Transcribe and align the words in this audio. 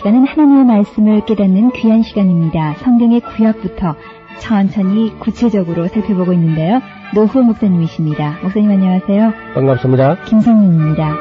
시간은 0.00 0.24
하나님의 0.24 0.64
말씀을 0.64 1.26
깨닫는 1.26 1.72
귀한 1.72 2.02
시간입니다. 2.02 2.72
성경의 2.76 3.20
구약부터 3.20 3.96
천천히 4.38 5.10
구체적으로 5.18 5.88
살펴보고 5.88 6.32
있는데요. 6.32 6.80
노후 7.14 7.42
목사님이십니다. 7.42 8.38
목사님 8.42 8.70
안녕하세요. 8.70 9.30
반갑습니다. 9.52 10.24
김성윤입니다. 10.24 11.16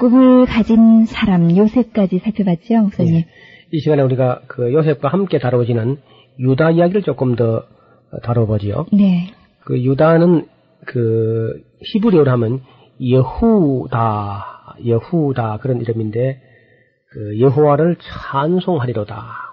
꿈을 0.00 0.46
가진 0.46 1.04
사람 1.04 1.54
요셉까지 1.54 2.20
살펴봤죠, 2.20 2.76
목사님. 2.76 3.14
예. 3.14 3.26
이 3.72 3.80
시간에 3.80 4.00
우리가 4.00 4.40
그 4.46 4.72
요셉과 4.72 5.08
함께 5.08 5.38
다뤄지는 5.38 5.98
유다 6.38 6.70
이야기를 6.70 7.02
조금 7.02 7.36
더 7.36 7.64
다뤄보지요. 8.22 8.86
네. 8.90 9.34
그 9.60 9.78
유다는 9.78 10.46
그 10.86 11.62
히브리어로 11.82 12.30
하면 12.30 12.62
여후다, 13.00 14.76
여후다 14.86 15.58
그런 15.58 15.80
이름인데 15.80 16.40
그 17.10 17.40
여호와를 17.40 17.96
찬송하리로다. 18.00 19.46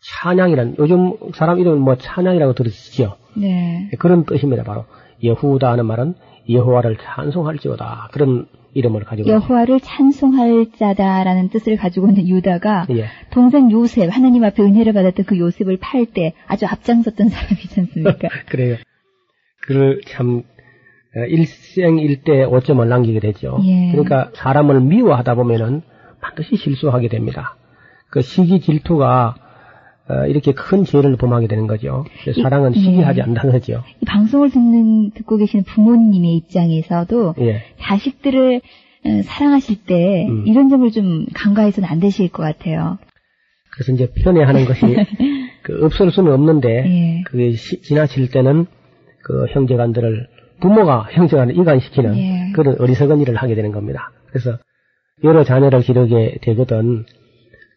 찬양이란 0.00 0.76
요즘 0.78 1.14
사람 1.34 1.58
이름은 1.58 1.80
뭐 1.80 1.96
찬양이라고 1.96 2.54
들으시죠? 2.54 3.16
네. 3.36 3.90
그런 3.98 4.24
뜻입니다. 4.24 4.62
바로 4.62 4.84
여후다 5.22 5.70
하는 5.72 5.86
말은 5.86 6.14
여호와를 6.48 6.96
찬송할지어다 6.96 8.08
그런 8.12 8.46
이름을 8.72 9.04
가지고 9.04 9.28
여호와를 9.28 9.80
찬송할 9.80 10.66
자다라는 10.78 11.48
뜻을 11.50 11.76
가지고 11.76 12.08
있는 12.08 12.28
유다가 12.28 12.86
예. 12.90 13.06
동생 13.30 13.70
요셉 13.70 14.08
하나님 14.10 14.44
앞에 14.44 14.62
은혜를 14.62 14.92
받았던 14.92 15.26
그 15.26 15.38
요셉을 15.38 15.78
팔 15.78 16.06
때 16.06 16.34
아주 16.46 16.66
앞장섰던 16.66 17.28
사람이지 17.28 17.80
않습니까? 17.80 18.28
그래요. 18.48 18.76
그를 19.62 20.00
참 20.06 20.38
어, 20.38 20.42
일생일대 21.14 22.44
오점을 22.44 22.88
남기게 22.88 23.20
되죠. 23.20 23.58
예. 23.64 23.90
그러니까 23.92 24.30
사람을 24.34 24.80
미워하다 24.80 25.34
보면은 25.34 25.82
반드시 26.20 26.56
실수하게 26.56 27.08
됩니다. 27.08 27.56
그 28.10 28.22
시기 28.22 28.60
질투가 28.60 29.34
어, 30.08 30.26
이렇게 30.26 30.52
큰 30.52 30.84
죄를 30.84 31.16
범하게 31.16 31.46
되는 31.46 31.66
거죠. 31.68 32.04
이- 32.26 32.42
사랑은 32.42 32.74
예. 32.74 32.80
시기하지 32.80 33.22
않는 33.22 33.34
거죠. 33.52 33.82
이 34.00 34.04
방송을 34.04 34.50
듣는 34.50 35.12
듣고 35.12 35.36
계시는 35.36 35.64
부모님의 35.64 36.34
입장에서도 36.36 37.34
예. 37.40 37.62
자식들을 37.80 38.60
어, 39.06 39.22
사랑하실 39.24 39.84
때 39.86 40.26
음. 40.28 40.46
이런 40.46 40.68
점을 40.68 40.88
좀 40.90 41.26
간과해서는 41.34 41.88
안 41.88 42.00
되실 42.00 42.28
것 42.28 42.42
같아요. 42.42 42.98
그래서 43.72 43.92
이제 43.92 44.10
편애하는 44.12 44.64
것이 44.64 44.80
그 45.62 45.84
없을 45.84 46.10
수는 46.10 46.32
없는데 46.32 46.68
예. 46.86 47.22
그게 47.26 47.52
시- 47.52 47.80
지나칠 47.82 48.30
때는 48.30 48.66
그 49.22 49.46
형제간들을 49.50 50.26
부모가 50.60 51.08
형제간을 51.10 51.56
이간시키는 51.56 52.16
예. 52.16 52.52
그런 52.54 52.80
어리석은 52.80 53.20
일을 53.20 53.36
하게 53.36 53.54
되는 53.54 53.72
겁니다. 53.72 54.12
그래서 54.28 54.58
여러 55.24 55.44
자녀를 55.44 55.80
기르게 55.80 56.38
되거든 56.42 57.04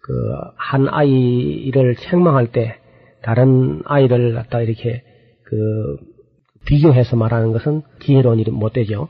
그 0.01 0.11
한 0.57 0.87
아이를 0.89 1.95
책망할 1.95 2.51
때 2.51 2.77
다른 3.21 3.81
아이를 3.85 4.33
갖다 4.33 4.61
이렇게 4.61 5.03
그 5.43 5.97
비교해서 6.65 7.15
말하는 7.15 7.51
것은 7.51 7.83
지혜로운 7.99 8.39
일이 8.39 8.49
못 8.51 8.73
되죠. 8.73 9.09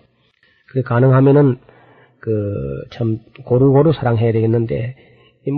그 0.72 0.82
가능하면은 0.84 1.58
그 2.20 2.30
참 2.92 3.20
고루고루 3.46 3.94
사랑해야 3.94 4.32
되겠는데 4.32 4.96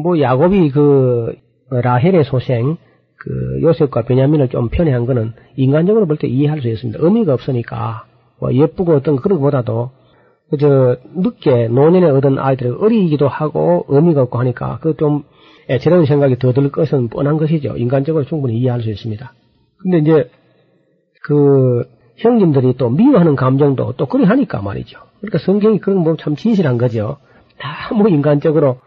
뭐 0.03 0.19
야곱이 0.19 0.69
그 0.71 1.35
라헬의 1.69 2.23
소생 2.25 2.77
그 3.25 3.61
요셉과 3.63 4.03
베냐민을 4.03 4.49
좀 4.49 4.69
편애한 4.69 5.05
거는 5.07 5.33
인간적으로 5.55 6.05
볼 6.05 6.17
때 6.17 6.27
이해할 6.27 6.61
수 6.61 6.67
있습니다. 6.69 6.99
의미가 7.01 7.33
없으니까 7.33 8.05
뭐 8.39 8.53
예쁘고 8.53 8.93
어떤 8.93 9.15
그런 9.15 9.39
것보다도 9.39 9.89
그저 10.51 10.97
늦게 11.15 11.67
노년에 11.69 12.07
얻은 12.07 12.37
아이들이 12.37 12.69
어리기도 12.69 13.27
하고 13.27 13.85
의미가 13.89 14.21
없고 14.23 14.37
하니까 14.39 14.77
그 14.79 14.93
좀 14.95 15.23
애처로운 15.69 16.05
생각이 16.05 16.37
더 16.37 16.53
들 16.53 16.69
것은 16.71 17.09
뻔한 17.09 17.37
것이죠. 17.37 17.75
인간적으로 17.77 18.23
충분히 18.25 18.59
이해할 18.59 18.81
수 18.83 18.91
있습니다. 18.91 19.33
근데 19.81 19.97
이제 19.97 20.29
그 21.23 21.83
형님들이 22.17 22.75
또 22.77 22.89
미워하는 22.89 23.35
감정도 23.35 23.93
또 23.97 24.05
그리 24.05 24.25
하니까 24.25 24.61
말이죠. 24.61 24.99
그러니까 25.21 25.39
성경이 25.39 25.79
그런 25.79 25.97
뭐 25.97 26.15
참 26.17 26.35
진실한 26.35 26.77
거죠. 26.77 27.17
다 27.57 27.93
뭐 27.95 28.07
인간적으로 28.09 28.77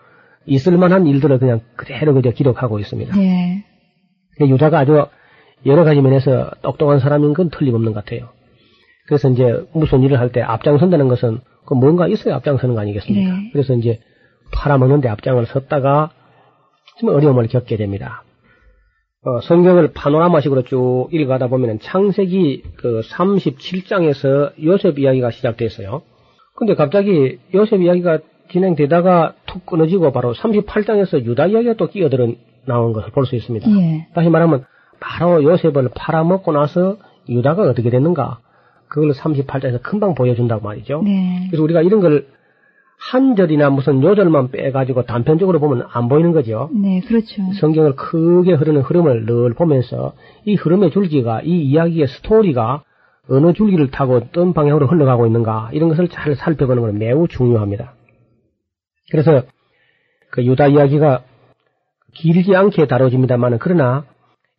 있을 0.46 0.76
만한 0.78 1.06
일들을 1.06 1.38
그냥 1.40 1.60
그대로 1.76 2.14
그저 2.14 2.30
기록하고 2.30 2.78
있습니다. 2.78 3.16
네. 3.16 3.64
유다가 4.46 4.78
아주 4.80 5.06
여러 5.66 5.84
가지 5.84 6.00
면에서 6.00 6.50
똑똑한 6.62 7.00
사람인 7.00 7.34
건 7.34 7.50
틀림없는 7.50 7.92
것 7.92 8.04
같아요. 8.04 8.28
그래서 9.06 9.28
이제 9.30 9.64
무슨 9.72 10.02
일을 10.02 10.20
할 10.20 10.30
때 10.30 10.42
앞장선다는 10.42 11.08
것은 11.08 11.40
그 11.66 11.74
뭔가 11.74 12.06
있어야 12.08 12.36
앞장서는 12.36 12.74
거 12.74 12.80
아니겠습니까? 12.82 13.32
네. 13.32 13.50
그래서 13.52 13.74
이제 13.74 14.00
팔아먹는데 14.52 15.08
앞장을 15.08 15.44
섰다가 15.46 16.10
좀 16.98 17.10
어려움을 17.10 17.46
겪게 17.48 17.76
됩니다. 17.76 18.22
어, 19.24 19.40
성경을 19.40 19.92
파노라마식으로 19.94 20.62
쭉 20.62 21.08
읽어가다 21.10 21.48
보면은 21.48 21.80
창세기 21.80 22.62
그 22.76 23.00
37장에서 23.00 24.52
요셉 24.64 24.98
이야기가 24.98 25.30
시작됐어요. 25.30 26.02
근데 26.56 26.74
갑자기 26.74 27.38
요셉 27.54 27.82
이야기가 27.82 28.18
진행되다가 28.50 29.34
툭 29.46 29.66
끊어지고 29.66 30.12
바로 30.12 30.32
38장에서 30.34 31.24
유다 31.24 31.48
이야기가 31.48 31.74
또 31.74 31.88
끼어들어 31.88 32.28
나온 32.68 32.92
것을 32.92 33.10
볼 33.10 33.26
수 33.26 33.34
있습니다. 33.34 33.68
예. 33.70 34.06
다시 34.14 34.28
말하면 34.28 34.64
바로 35.00 35.42
요셉을 35.42 35.90
팔아먹고 35.94 36.52
나서 36.52 36.96
유다가 37.28 37.62
어떻게 37.62 37.90
됐는가 37.90 38.38
그걸 38.88 39.10
38장에서 39.12 39.82
금방 39.82 40.14
보여준다고 40.14 40.64
말이죠. 40.64 41.02
네. 41.04 41.46
그래서 41.50 41.62
우리가 41.62 41.82
이런 41.82 42.00
걸 42.00 42.24
한 42.98 43.36
절이나 43.36 43.70
무슨 43.70 44.02
요절만 44.02 44.50
빼가지고 44.50 45.04
단편적으로 45.04 45.60
보면 45.60 45.86
안 45.90 46.08
보이는 46.08 46.32
거죠. 46.32 46.68
네, 46.74 47.00
그렇죠. 47.00 47.42
성경을 47.60 47.94
크게 47.94 48.54
흐르는 48.54 48.82
흐름을 48.82 49.24
늘 49.24 49.54
보면서 49.54 50.14
이 50.44 50.56
흐름의 50.56 50.90
줄기가 50.90 51.40
이 51.42 51.62
이야기의 51.62 52.08
스토리가 52.08 52.82
어느 53.30 53.52
줄기를 53.52 53.90
타고 53.90 54.16
어떤 54.16 54.52
방향으로 54.52 54.88
흘러가고 54.88 55.26
있는가 55.26 55.70
이런 55.72 55.88
것을 55.88 56.08
잘 56.08 56.34
살펴보는 56.34 56.82
것은 56.82 56.98
매우 56.98 57.28
중요합니다. 57.28 57.94
그래서 59.10 59.42
그 60.30 60.44
유다 60.44 60.66
이야기가 60.68 61.22
길지 62.14 62.54
않게 62.54 62.86
다뤄집니다만 62.86 63.58
그러나 63.58 64.04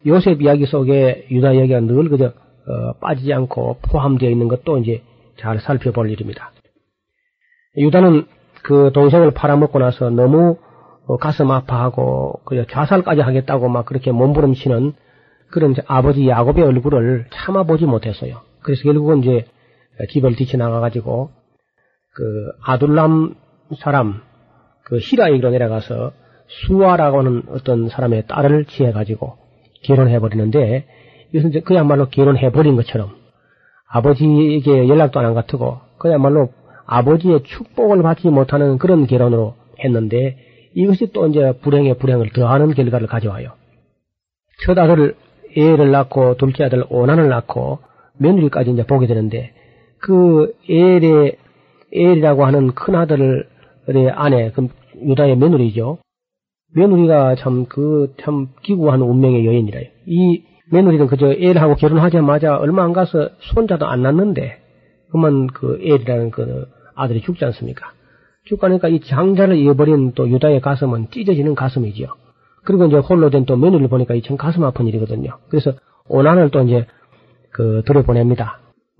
요셉 0.06 0.42
이야기 0.42 0.66
속에 0.66 1.28
유다 1.30 1.54
이야기가 1.54 1.82
늘 1.82 2.10
그저 2.10 2.26
어, 2.26 2.94
빠지지 3.02 3.34
않고 3.34 3.80
포함되어 3.82 4.30
있는 4.30 4.48
것도 4.48 4.78
이제 4.78 5.02
잘 5.38 5.60
살펴볼 5.60 6.10
일입니다. 6.12 6.52
유다는 7.78 8.26
그 8.64 8.92
동생을 8.94 9.32
팔아먹고 9.32 9.80
나서 9.80 10.10
너무 10.10 10.58
어, 11.08 11.18
가슴 11.18 11.50
아파하고 11.50 12.42
그 12.46 12.66
자살까지 12.70 13.22
하겠다고 13.22 13.68
막 13.70 13.86
그렇게 13.86 14.12
몸부림치는 14.12 14.94
그런 15.50 15.74
아버지 15.88 16.28
야곱의 16.28 16.64
얼굴을 16.64 17.26
참아보지 17.32 17.86
못했어요. 17.86 18.42
그래서 18.62 18.84
결국은 18.84 19.20
이제 19.20 19.46
집을 20.10 20.36
뒤쳐나가가지고 20.36 21.32
그 22.14 22.52
아둘람 22.64 23.36
사람 23.80 24.22
그 24.84 25.00
히라에게로 25.00 25.50
내려가서 25.50 26.12
수아라고 26.50 27.20
하는 27.20 27.44
어떤 27.50 27.90
사람의 27.90 28.28
딸을 28.28 28.66
취해가지고 28.66 29.38
결혼해버리는데 29.84 30.86
이것은 31.32 31.62
그야말로 31.64 32.10
결혼해버린 32.10 32.76
것처럼 32.76 33.16
아버지에게 33.88 34.88
연락도 34.88 35.20
안한것 35.20 35.48
같고 35.48 35.78
그야말로 35.98 36.50
아버지의 36.86 37.44
축복을 37.44 38.02
받지 38.02 38.28
못하는 38.30 38.78
그런 38.78 39.06
결혼으로 39.06 39.56
했는데 39.80 40.38
이것이 40.74 41.12
또 41.14 41.28
이제 41.28 41.54
불행에 41.62 41.94
불행을 41.94 42.32
더하는 42.32 42.74
결과를 42.74 43.08
가져와요. 43.08 43.52
첫 44.66 44.78
아들을 44.78 45.16
애를 45.56 45.92
낳고 45.92 46.38
둘째 46.38 46.66
아들 46.66 46.84
오난을 46.90 47.30
낳고 47.30 47.80
며느리까지 48.18 48.72
이제 48.72 48.86
보게 48.86 49.08
되는데 49.08 49.54
그 50.00 50.54
엘의 50.68 51.38
엘이라고 51.92 52.46
하는 52.46 52.72
큰 52.74 52.96
아들의 52.96 53.46
아내 54.14 54.52
그 54.52 54.68
유다의 55.02 55.38
며느리죠. 55.38 56.00
며느리가 56.76 57.36
참그참 57.36 58.48
기구한 58.62 59.02
운명의 59.02 59.46
여인이라요. 59.46 59.86
이 60.06 60.44
며느리는 60.72 61.08
그저 61.08 61.32
애를하고 61.32 61.76
결혼하자마자 61.76 62.58
얼마 62.58 62.84
안 62.84 62.94
가서 62.94 63.30
손자도 63.40 63.88
안 63.88 64.04
낳는데 64.04 64.60
그만 65.12 65.48
그 65.48 65.80
애이라는 65.82 66.32
그 66.32 66.68
아들이 66.96 67.22
죽지 67.22 67.44
않습니까? 67.46 67.92
죽고 68.46 68.68
나니까 68.68 68.88
이 68.88 69.00
장자를 69.00 69.58
잃어버린 69.58 70.14
또 70.14 70.30
유다의 70.30 70.62
가슴은 70.62 71.08
찢어지는 71.12 71.56
가슴이지요. 71.56 72.08
그리고 72.66 72.86
이제 72.86 72.98
홀로 72.98 73.30
된 73.30 73.46
또 73.46 73.58
며느리를 73.58 73.88
보니까 73.88 74.14
이참 74.14 74.38
가슴 74.38 74.64
아픈 74.64 74.88
일이거든요. 74.88 75.32
그래서 75.50 75.74
오난을 76.08 76.50
또 76.52 76.62
이제 76.62 76.86
그 77.52 77.82
들어보냅니다. 77.86 78.60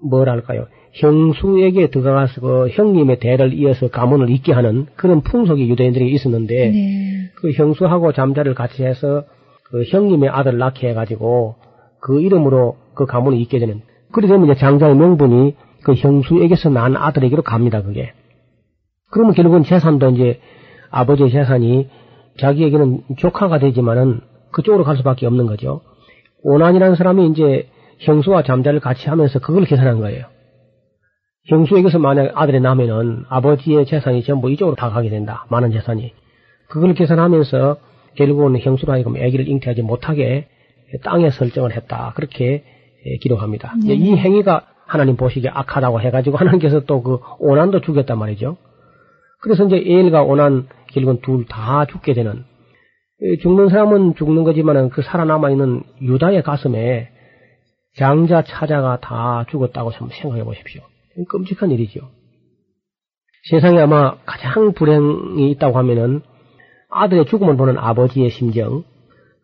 뭐랄까요? 0.10 0.66
형수에게 0.94 1.90
들어가서 1.90 2.42
그 2.42 2.70
형님의 2.70 3.20
대를 3.20 3.54
이어서 3.54 3.90
가문을 3.90 4.30
잇게 4.30 4.54
하는 4.54 4.88
그런 4.96 5.22
풍속이 5.22 5.70
유대인들에게 5.70 6.12
있었는데 6.12 6.70
네. 6.72 7.32
그 7.36 7.52
형수하고 7.52 8.12
잠자를 8.12 8.56
같이 8.56 8.84
해서 8.84 9.24
그 9.66 9.84
형님의 9.84 10.30
아들 10.30 10.58
낳게 10.58 10.90
해가지고 10.90 11.56
그 12.02 12.22
이름으로 12.22 12.78
그 12.96 13.06
가문을 13.06 13.40
잇게 13.40 13.60
되는 13.60 13.82
그래 14.12 14.28
되면 14.28 14.46
이제 14.46 14.56
장자의 14.56 14.96
명분이 14.96 15.56
그 15.84 15.94
형수에게서 15.94 16.70
난 16.70 16.98
아들에게로 16.98 17.44
갑니다 17.44 17.82
그게 17.82 18.12
그러면 19.12 19.34
결국은 19.34 19.64
재산도 19.64 20.10
이제 20.12 20.40
아버지의 20.90 21.32
재산이 21.32 21.88
자기에게는 22.40 23.04
조카가 23.18 23.60
되지만은 23.60 24.22
그쪽으로 24.52 24.84
갈 24.84 24.98
수밖에 24.98 25.26
없는 25.28 25.46
거죠. 25.46 25.82
오난이라는 26.44 26.96
사람이 26.96 27.28
이제 27.28 27.68
형수와 28.00 28.44
잠자를 28.44 28.80
같이 28.80 29.10
하면서 29.10 29.40
그걸 29.40 29.66
계산한 29.66 30.00
거예요. 30.00 30.26
형수에게서 31.50 32.00
만약 32.00 32.32
아들이 32.36 32.60
나면은 32.60 33.26
아버지의 33.28 33.86
재산이 33.86 34.24
전부 34.24 34.52
이쪽으로 34.52 34.76
다 34.76 34.90
가게 34.90 35.10
된다. 35.10 35.46
많은 35.50 35.72
재산이. 35.72 36.14
그걸 36.68 36.94
계산하면서 36.94 37.78
결국은 38.16 38.60
형수로 38.60 38.94
하여금 38.94 39.16
아기를 39.16 39.48
잉태하지 39.48 39.82
못하게 39.82 40.48
땅에 41.04 41.30
설정을 41.32 41.76
했다. 41.76 42.14
그렇게 42.16 42.64
기록합니다. 43.22 43.74
네. 43.86 43.94
이 43.96 44.16
행위가 44.16 44.66
하나님 44.86 45.16
보시기에 45.16 45.50
악하다고 45.54 46.02
해가지고 46.02 46.38
하나님께서 46.38 46.82
또 46.82 47.02
그 47.02 47.20
오난도 47.40 47.82
죽였단 47.82 48.18
말이죠. 48.18 48.58
그래서 49.42 49.66
이제 49.66 49.76
에일과 49.78 50.24
오난 50.24 50.68
결국은 50.92 51.22
둘 51.22 51.46
다 51.46 51.86
죽게 51.86 52.14
되는 52.14 52.44
죽는 53.42 53.70
사람은 53.70 54.16
죽는 54.16 54.44
거지만은 54.44 54.90
그 54.90 55.02
살아남아 55.02 55.50
있는 55.50 55.84
유다의 56.02 56.44
가슴에 56.44 57.10
장자 57.98 58.44
차자가 58.44 59.00
다 59.00 59.46
죽었다고 59.50 59.90
한번 59.92 60.10
생각해 60.10 60.44
보십시오. 60.44 60.82
끔찍한 61.26 61.72
일이죠. 61.72 62.02
세상에 63.50 63.80
아마 63.80 64.18
가장 64.26 64.74
불행이 64.74 65.50
있다고 65.52 65.78
하면은 65.78 66.22
아들의 66.90 67.26
죽음을 67.26 67.56
보는 67.56 67.78
아버지의 67.78 68.32
심정, 68.32 68.84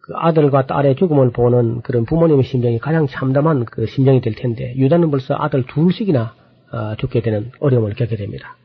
그 0.02 0.14
아들과 0.16 0.68
딸의 0.68 0.96
죽음을 0.96 1.32
보는 1.32 1.82
그런 1.82 2.06
부모님의 2.06 2.44
심정이 2.44 2.78
가장 2.80 3.08
참담한 3.08 3.66
그 3.66 3.88
심정이 3.88 4.22
될 4.22 4.36
텐데 4.36 4.76
유다는 4.76 5.10
벌써 5.10 5.36
아들 5.36 5.66
둘씩이나 5.66 6.34
어, 6.72 6.96
죽게 6.98 7.22
되는 7.22 7.52
어려움을 7.60 7.94
겪게 7.96 8.16
됩니다. 8.16 8.56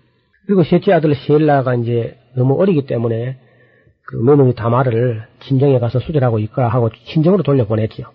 그리고 0.46 0.64
셋째 0.64 0.92
아들 0.92 1.14
셀라가 1.14 1.74
이제 1.76 2.18
너무 2.34 2.60
어리기 2.60 2.86
때문에 2.86 3.38
그 4.06 4.16
며느리 4.16 4.54
다마를 4.54 5.24
친정에 5.40 5.78
가서 5.78 6.00
수절하고 6.00 6.40
있거라 6.40 6.68
하고 6.68 6.90
친정으로 7.06 7.42
돌려보냈지요. 7.42 8.06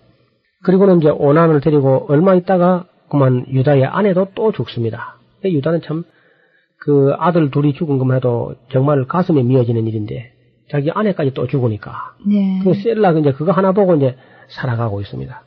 그리고는 0.63 0.97
이제 0.97 1.09
오난을 1.09 1.61
데리고 1.61 2.05
얼마 2.09 2.35
있다가 2.35 2.85
그만 3.09 3.45
유다의 3.47 3.85
아내도 3.85 4.27
또 4.35 4.51
죽습니다. 4.51 5.17
유다는 5.43 5.81
참 5.81 6.03
그 6.85 7.15
아들 7.17 7.49
둘이 7.49 7.73
죽은 7.73 7.97
것만 7.97 8.17
해도 8.17 8.55
정말 8.69 9.05
가슴에 9.05 9.41
미어지는 9.41 9.87
일인데 9.87 10.31
자기 10.69 10.91
아내까지 10.91 11.33
또 11.33 11.47
죽으니까 11.47 12.15
네. 12.27 12.59
그 12.63 12.75
셀라가 12.75 13.19
이제 13.19 13.31
그거 13.31 13.51
하나 13.51 13.71
보고 13.71 13.95
이제 13.95 14.15
살아가고 14.49 15.01
있습니다. 15.01 15.43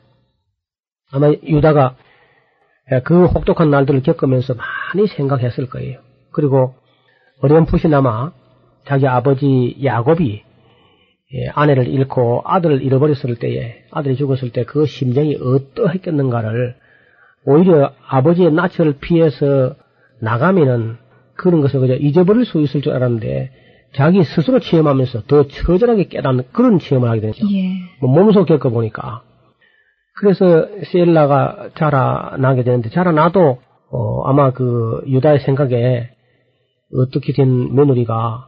아마 1.11 1.31
유다가 1.31 1.95
그 3.05 3.25
혹독한 3.25 3.69
날들을 3.69 4.03
겪으면서 4.03 4.53
많이 4.55 5.07
생각했을 5.07 5.69
거예요. 5.69 5.99
그리고 6.33 6.73
어렴풋이나마 7.41 8.33
자기 8.85 9.07
아버지 9.07 9.77
야곱이 9.81 10.43
예, 11.31 11.47
아내를 11.53 11.87
잃고 11.87 12.41
아들을 12.43 12.81
잃어버렸을 12.81 13.35
때에 13.35 13.83
아들이 13.91 14.17
죽었을 14.17 14.49
때 14.51 14.65
그 14.65 14.85
심정이 14.85 15.37
어떠했겠는가를 15.39 16.75
오히려 17.49 17.91
아버지의 18.07 18.51
낯을 18.53 18.99
피해서 19.01 19.73
나가면은 20.21 20.97
그런 21.35 21.61
것을 21.61 21.79
그저 21.79 21.95
잊어버릴 21.95 22.45
수 22.45 22.61
있을 22.61 22.81
줄 22.81 22.93
알았는데 22.93 23.49
자기 23.95 24.23
스스로 24.23 24.59
체험하면서 24.59 25.23
더 25.23 25.47
처절하게 25.47 26.09
깨닫는 26.09 26.43
그런 26.51 26.77
체험을 26.77 27.09
하게 27.09 27.21
되죠. 27.21 27.47
예. 27.51 27.71
뭐 28.01 28.11
몸소 28.11 28.45
겪어보니까. 28.45 29.23
그래서 30.19 30.67
셀라가 30.91 31.69
자라나게 31.73 32.63
되는데 32.63 32.89
자라나도 32.89 33.57
어, 33.91 34.21
아마 34.27 34.51
그 34.51 35.01
유다의 35.07 35.39
생각에 35.39 36.07
어떻게 36.93 37.33
된 37.33 37.73
며느리가 37.73 38.47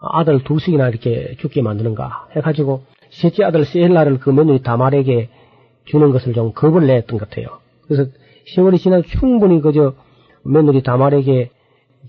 아들 0.00 0.42
둘씩이나 0.42 0.88
이렇게 0.88 1.36
죽게 1.38 1.60
만드는가 1.60 2.28
해가지고 2.34 2.84
셋째 3.10 3.44
아들 3.44 3.66
셀라를 3.66 4.20
그 4.20 4.30
며느리 4.30 4.62
다말에게 4.62 5.28
주는 5.84 6.12
것을 6.12 6.32
좀 6.32 6.52
겁을 6.52 6.86
냈던 6.86 7.18
것 7.18 7.28
같아요. 7.28 7.58
그래서 7.86 8.10
세월이 8.54 8.78
지나 8.78 9.02
충분히 9.02 9.60
그저 9.60 9.94
며느리 10.44 10.82
다말에게 10.82 11.50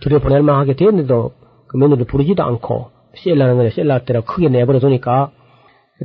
들여보낼 0.01 0.41
만하게 0.41 0.75
됐는데도 0.75 1.33
그 1.67 1.77
며느리를 1.77 2.05
부르지도 2.05 2.43
않고 2.43 2.91
셀라는 3.15 3.57
거에 3.57 3.69
셀라 3.69 4.05
때라 4.05 4.21
크게 4.21 4.49
내버려 4.49 4.79
두니까 4.79 5.31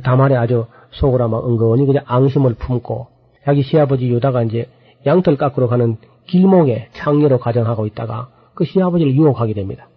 다말에 0.03 0.35
아주 0.35 0.67
속으로 0.91 1.25
아마 1.25 1.39
은근히 1.39 1.85
그냥 1.85 2.03
앙심을 2.07 2.55
품고 2.55 3.07
자기 3.45 3.63
시아버지 3.63 4.07
유다가 4.07 4.43
이제 4.43 4.69
양털 5.05 5.37
깎으러 5.37 5.67
가는 5.67 5.97
길목에 6.27 6.89
창녀로 6.93 7.39
가정하고 7.39 7.87
있다가 7.87 8.29
그 8.53 8.65
시아버지를 8.65 9.15
유혹하게 9.15 9.53
됩니다. 9.53 9.87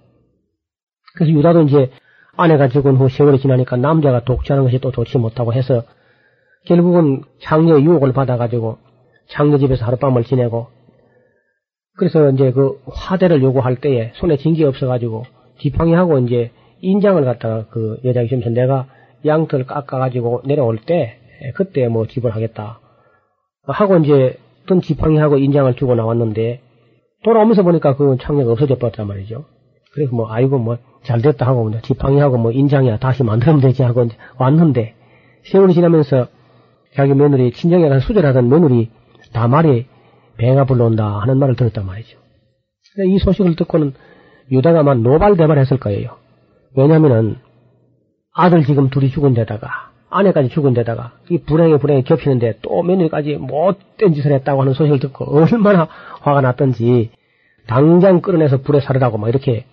그래서 1.15 1.33
유다도 1.33 1.63
이제 1.63 1.91
아내가 2.37 2.69
죽은 2.69 2.97
후 2.97 3.09
세월이 3.09 3.41
지나니까 3.41 3.77
남자가 3.77 4.25
독취하는 4.25 4.65
것이 4.65 4.79
또 4.79 4.91
좋지 4.91 5.19
못하고 5.19 5.53
해서 5.53 5.83
결국은 6.65 7.23
창녀의 7.41 7.85
유혹을 7.85 8.13
받아가지고 8.13 8.79
창녀 9.33 9.59
집에서 9.59 9.85
하룻밤을 9.87 10.25
지내고 10.25 10.69
그래서 11.97 12.31
이제 12.31 12.53
그 12.53 12.81
화대를 12.87 13.43
요구할 13.43 13.77
때에 13.77 14.13
손에 14.15 14.37
징기 14.37 14.65
없어가지고 14.65 15.25
지팡이하고 15.59 16.19
이제 16.21 16.51
인장을 16.81 17.23
갖다가 17.25 17.67
그 17.71 17.99
여자에게 18.05 18.29
주면서 18.29 18.51
내가 18.51 18.87
양털 19.25 19.67
깎아가지고 19.67 20.43
내려올 20.47 20.79
때 20.79 21.19
그때 21.55 21.89
뭐 21.89 22.07
지불하겠다 22.07 22.81
하고 23.65 23.97
이제 23.99 24.39
어떤 24.65 24.81
지팡이하고 24.81 25.39
인장을 25.39 25.73
주고 25.75 25.95
나왔는데 25.95 26.61
돌아오면서 27.25 27.63
보니까 27.63 27.97
그 27.97 28.17
창녀가 28.21 28.53
없어져 28.53 28.79
버렸단 28.79 29.07
말이죠. 29.07 29.45
그래서 29.95 30.15
뭐 30.15 30.31
아이고 30.31 30.59
뭐 30.59 30.79
잘됐다 31.05 31.47
하고 31.47 31.69
뭐 31.69 31.81
지팡이하고 31.81 32.39
뭐 32.39 32.53
인장이야 32.53 32.99
다시 32.99 33.23
만들면 33.23 33.61
되지 33.61 33.83
하고 33.83 34.07
왔는데 34.39 34.95
세월이 35.45 35.75
지나면서 35.75 36.27
자기 36.95 37.15
며느리 37.15 37.53
친정에 37.53 37.89
가서 37.89 38.07
수절하던 38.07 38.49
며느리 38.49 38.91
다말이 39.33 39.87
배가 40.37 40.65
불러온다 40.65 41.21
하는 41.21 41.39
말을 41.39 41.57
들었단 41.57 41.87
말이죠. 41.87 42.19
이 43.07 43.19
소식을 43.19 43.57
듣고는 43.57 43.95
유다가 44.51 44.81
아마 44.81 44.95
노발대발 44.95 45.59
했을 45.59 45.79
거예요. 45.79 46.17
왜냐면은 46.77 47.37
아들 48.35 48.65
지금 48.65 48.91
둘이 48.91 49.11
죽은 49.11 49.35
데다가 49.35 49.91
아내까지 50.11 50.51
죽은 50.51 50.75
데다가 50.75 51.13
이 51.31 51.39
불행에 51.39 51.79
불행에 51.79 52.03
겹치는데 52.03 52.59
또 52.63 52.83
며느리까지 52.83 53.37
못된 53.37 54.15
짓을 54.15 54.33
했다고 54.33 54.61
하는 54.61 54.75
소식을 54.75 55.01
듣고 55.01 55.25
얼마나 55.37 55.89
화가 56.21 56.41
났던지 56.43 57.11
당장 57.67 58.21
끌어내서 58.21 58.59
불에 58.63 58.81
사르라고 58.81 59.19
막 59.19 59.29
이렇게 59.29 59.65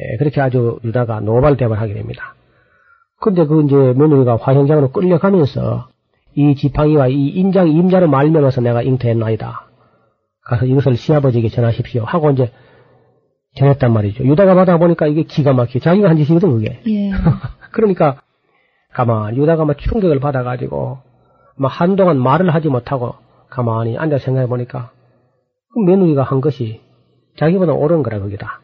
예, 0.00 0.16
그렇게 0.18 0.40
아주 0.40 0.80
유다가 0.84 1.20
노발대발하게 1.20 1.94
됩니다. 1.94 2.34
근데 3.20 3.46
그 3.46 3.62
이제 3.62 3.74
며느리가 3.74 4.36
화형장으로 4.36 4.90
끌려가면서 4.90 5.88
이 6.34 6.54
지팡이와 6.54 7.08
이 7.08 7.28
인장 7.28 7.68
임자로 7.68 8.08
말면서 8.08 8.60
내가 8.60 8.82
잉태했나이다. 8.82 9.66
가서 10.44 10.66
이것을 10.66 10.96
시아버지에게 10.96 11.48
전하십시오. 11.48 12.04
하고 12.04 12.30
이제 12.30 12.50
전했단 13.56 13.92
말이죠. 13.92 14.24
유다가 14.24 14.54
받아보니까 14.54 15.06
이게 15.06 15.22
기가 15.22 15.52
막히게 15.52 15.78
자기가 15.78 16.08
한 16.08 16.16
짓이거든 16.16 16.50
그게. 16.50 16.80
예. 16.86 17.10
그러니까 17.70 18.20
가만 18.92 19.36
유다가 19.36 19.64
막 19.64 19.78
충격을 19.78 20.20
받아가지고 20.20 20.98
막 21.56 21.68
한동안 21.68 22.18
말을 22.18 22.52
하지 22.52 22.68
못하고 22.68 23.14
가만히 23.48 23.96
앉아 23.96 24.18
생각해 24.18 24.48
보니까 24.48 24.90
그 25.72 25.80
며느리가 25.80 26.22
한 26.22 26.40
것이 26.40 26.80
자기보다 27.36 27.72
옳은 27.72 28.02
거라 28.02 28.18
거기다. 28.18 28.60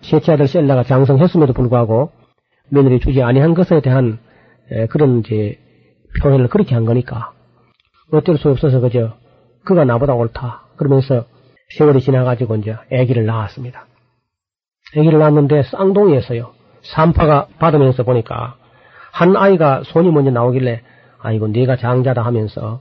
셋째 0.00 0.32
아들 0.32 0.46
셀라가 0.46 0.84
장성했음에도 0.84 1.52
불구하고 1.52 2.10
며느리 2.70 3.00
주지 3.00 3.22
아니한 3.22 3.54
것에 3.54 3.80
대한 3.80 4.18
에, 4.70 4.86
그런 4.86 5.20
이제 5.20 5.58
표현을 6.22 6.48
그렇게 6.48 6.74
한 6.74 6.84
거니까 6.84 7.32
어쩔 8.12 8.38
수 8.38 8.48
없어서 8.50 8.80
그저 8.80 9.14
그가 9.64 9.84
나보다 9.84 10.14
옳다 10.14 10.62
그러면서 10.76 11.24
세월이 11.76 12.00
지나가지고 12.00 12.56
이제 12.56 12.76
아기를 12.92 13.26
낳았습니다. 13.26 13.86
아기를 14.96 15.18
낳았는데 15.18 15.64
쌍둥이였어요. 15.64 16.52
산파가 16.82 17.48
받으면서 17.58 18.04
보니까 18.04 18.56
한 19.12 19.36
아이가 19.36 19.82
손이 19.84 20.10
먼저 20.10 20.30
나오길래 20.30 20.82
아이고 21.20 21.48
네가 21.48 21.76
장자다 21.76 22.22
하면서 22.22 22.80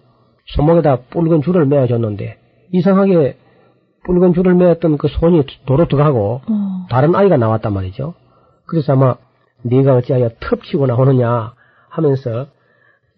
손목에다 0.55 1.01
붉은 1.09 1.41
줄을 1.41 1.65
메어줬는데 1.65 2.37
이상하게 2.71 3.37
붉은 4.05 4.33
줄을 4.33 4.53
메었던 4.55 4.97
그 4.97 5.07
손이 5.09 5.43
도로 5.65 5.87
들어가고 5.87 6.41
어. 6.47 6.85
다른 6.89 7.15
아이가 7.15 7.35
나왔단 7.35 7.73
말이죠. 7.73 8.13
그래서 8.67 8.93
아마 8.93 9.15
네가 9.63 9.95
어찌하여 9.95 10.29
텁치고 10.39 10.87
나오느냐 10.87 11.53
하면서 11.89 12.47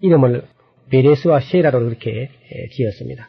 이름을 0.01 0.43
베레스와 0.89 1.41
셰라로 1.41 1.87
이렇게 1.87 2.29
예, 2.29 2.69
지었습니다. 2.69 3.27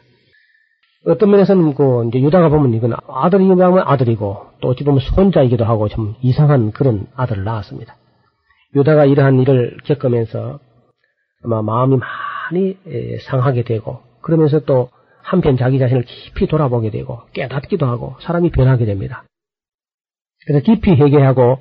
어떤 1.05 1.31
면에서는 1.31 1.73
그 1.73 2.07
이제 2.07 2.19
유다가 2.21 2.49
보면 2.49 2.73
이건 2.73 2.93
아들이면 3.07 3.79
아들이고 3.79 4.45
또 4.61 4.69
어찌 4.69 4.83
보면 4.83 4.99
손자이기도 4.99 5.65
하고 5.65 5.87
좀 5.87 6.15
이상한 6.21 6.71
그런 6.71 7.07
아들을 7.15 7.43
낳았습니다. 7.43 7.95
유다가 8.75 9.05
이러한 9.05 9.39
일을 9.39 9.77
겪으면서 9.83 10.59
아마 11.43 11.61
마음이 11.61 11.97
많이 11.97 12.77
에, 12.85 13.17
상하게 13.19 13.63
되고 13.63 13.99
그러면서 14.21 14.59
또 14.59 14.89
한편 15.23 15.57
자기 15.57 15.79
자신을 15.79 16.03
깊이 16.03 16.47
돌아보게 16.47 16.91
되고 16.91 17.21
깨닫기도 17.33 17.85
하고 17.85 18.15
사람이 18.21 18.51
변하게 18.51 18.85
됩니다. 18.85 19.23
그래서 20.45 20.63
깊이 20.63 20.91
회개하고 20.91 21.59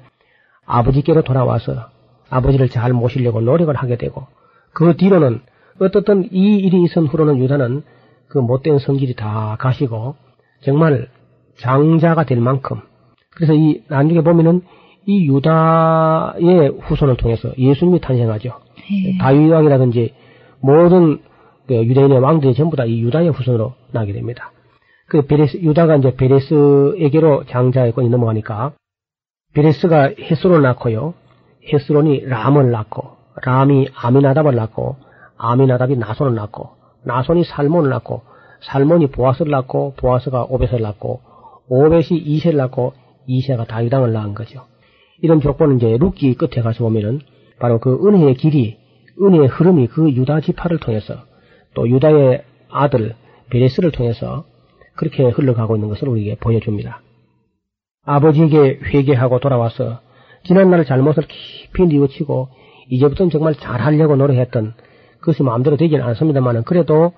아버지께로 0.66 1.22
돌아와서 1.22 1.88
아버지를 2.28 2.68
잘 2.68 2.92
모시려고 2.92 3.40
노력을 3.40 3.74
하게 3.74 3.96
되고 3.96 4.26
그 4.72 4.96
뒤로는 4.96 5.40
어떻든 5.80 6.28
이 6.32 6.56
일이 6.58 6.82
있은 6.84 7.06
후로는 7.06 7.38
유다는 7.38 7.82
그 8.28 8.38
못된 8.38 8.78
성질이 8.78 9.14
다 9.14 9.56
가시고 9.58 10.14
정말 10.62 11.08
장자가 11.58 12.24
될 12.24 12.40
만큼 12.40 12.80
그래서 13.34 13.54
이 13.54 13.82
나중에 13.88 14.20
보면은 14.22 14.62
이 15.06 15.26
유다의 15.26 16.68
후손을 16.82 17.16
통해서 17.16 17.50
예수님이 17.56 18.00
탄생하죠. 18.00 18.50
네. 18.90 19.18
다윗 19.18 19.50
왕이라든지 19.50 20.14
모든 20.60 21.20
그 21.66 21.74
유대인의 21.74 22.18
왕들이 22.18 22.54
전부 22.54 22.76
다 22.76 22.84
이 22.84 23.00
유다의 23.00 23.30
후손으로 23.30 23.74
나게 23.92 24.12
됩니다. 24.12 24.52
그 25.08 25.22
베레스 25.26 25.56
유다가 25.56 25.96
이제 25.96 26.14
베레스에게로 26.14 27.44
장자의 27.46 27.92
권이 27.92 28.08
넘어가니까 28.10 28.72
베레스가 29.54 30.12
헤스론을 30.20 30.62
낳고요. 30.62 31.14
헤스론이 31.72 32.26
람을 32.26 32.70
낳고 32.70 33.19
람이 33.42 33.88
아미나답을 33.94 34.54
낳고 34.54 34.96
아미나답이 35.36 35.96
나손을 35.96 36.34
낳고 36.34 36.70
나손이 37.04 37.44
살몬을 37.44 37.90
낳고 37.90 38.22
살몬이 38.62 39.06
보아스를 39.08 39.50
낳고 39.50 39.94
보아스가 39.96 40.44
오벳을 40.44 40.82
낳고 40.82 41.20
오벳이 41.68 42.18
이세를 42.18 42.58
낳고 42.58 42.92
이세가 43.26 43.64
다윗왕을 43.64 44.12
낳은 44.12 44.34
거죠. 44.34 44.64
이런 45.22 45.40
조건은 45.40 45.76
이제 45.76 45.96
룻기 45.98 46.34
끝에 46.34 46.62
가서 46.62 46.84
보면은 46.84 47.20
바로 47.58 47.78
그 47.78 48.06
은혜의 48.06 48.34
길이 48.34 48.78
은혜의 49.20 49.48
흐름이 49.48 49.88
그 49.88 50.10
유다 50.10 50.40
지파를 50.40 50.78
통해서 50.78 51.14
또 51.74 51.88
유다의 51.88 52.42
아들 52.70 53.14
베레스를 53.50 53.92
통해서 53.92 54.44
그렇게 54.96 55.24
흘러가고 55.24 55.76
있는 55.76 55.88
것을 55.88 56.08
우리에게 56.08 56.36
보여줍니다. 56.36 57.02
아버지에게 58.04 58.80
회개하고 58.82 59.40
돌아와서 59.40 60.00
지난날 60.44 60.84
잘못을 60.84 61.24
깊이 61.28 61.86
뉘우치고 61.86 62.48
이제부터는 62.90 63.30
정말 63.30 63.54
잘하려고 63.54 64.16
노력했던 64.16 64.74
그것이 65.20 65.42
마음대로 65.42 65.76
되지는 65.76 66.04
않습니다만은 66.04 66.64
그래도 66.64 67.12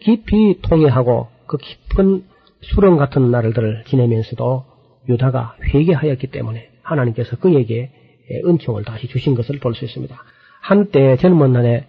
깊이 0.00 0.58
통회하고 0.62 1.28
그 1.46 1.58
깊은 1.58 2.24
수렁 2.62 2.96
같은 2.96 3.30
날들을 3.30 3.84
지내면서도 3.86 4.64
유다가 5.08 5.56
회개하였기 5.62 6.28
때문에 6.28 6.70
하나님께서 6.82 7.36
그에게 7.36 7.90
은총을 8.46 8.84
다시 8.84 9.08
주신 9.08 9.34
것을 9.34 9.58
볼 9.58 9.74
수 9.74 9.84
있습니다. 9.84 10.16
한때 10.60 11.16
젊은 11.16 11.52
날에 11.52 11.86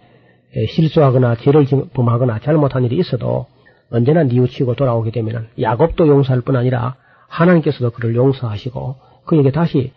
실수하거나 0.68 1.36
죄를 1.36 1.64
범하거나 1.94 2.40
잘못한 2.40 2.84
일이 2.84 2.98
있어도 2.98 3.46
언제나 3.90 4.24
뉘우치고 4.24 4.74
돌아오게 4.74 5.10
되면 5.12 5.48
야곱도 5.60 6.08
용서할 6.08 6.40
뿐 6.42 6.56
아니라 6.56 6.96
하나님께서도 7.28 7.90
그를 7.90 8.14
용서하시고 8.16 8.96
그에게 9.24 9.50
다시 9.52 9.92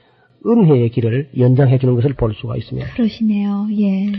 은혜의 0.45 0.89
길을 0.89 1.29
연장해 1.37 1.77
주는 1.79 1.95
것을 1.95 2.13
볼 2.13 2.33
수가 2.33 2.55
있습니다. 2.55 2.93
그러시네요. 2.93 3.67
예. 3.79 4.11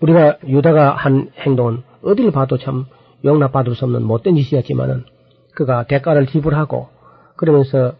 우리가 0.00 0.38
유다가 0.46 0.94
한 0.94 1.30
행동은 1.38 1.82
어딜 2.02 2.30
봐도 2.30 2.58
참 2.58 2.86
용납받을 3.24 3.74
수 3.74 3.84
없는 3.84 4.02
못된 4.02 4.36
짓이었지만은 4.36 5.04
그가 5.54 5.86
대가를 5.86 6.26
지불하고 6.26 6.88
그러면서 7.36 7.94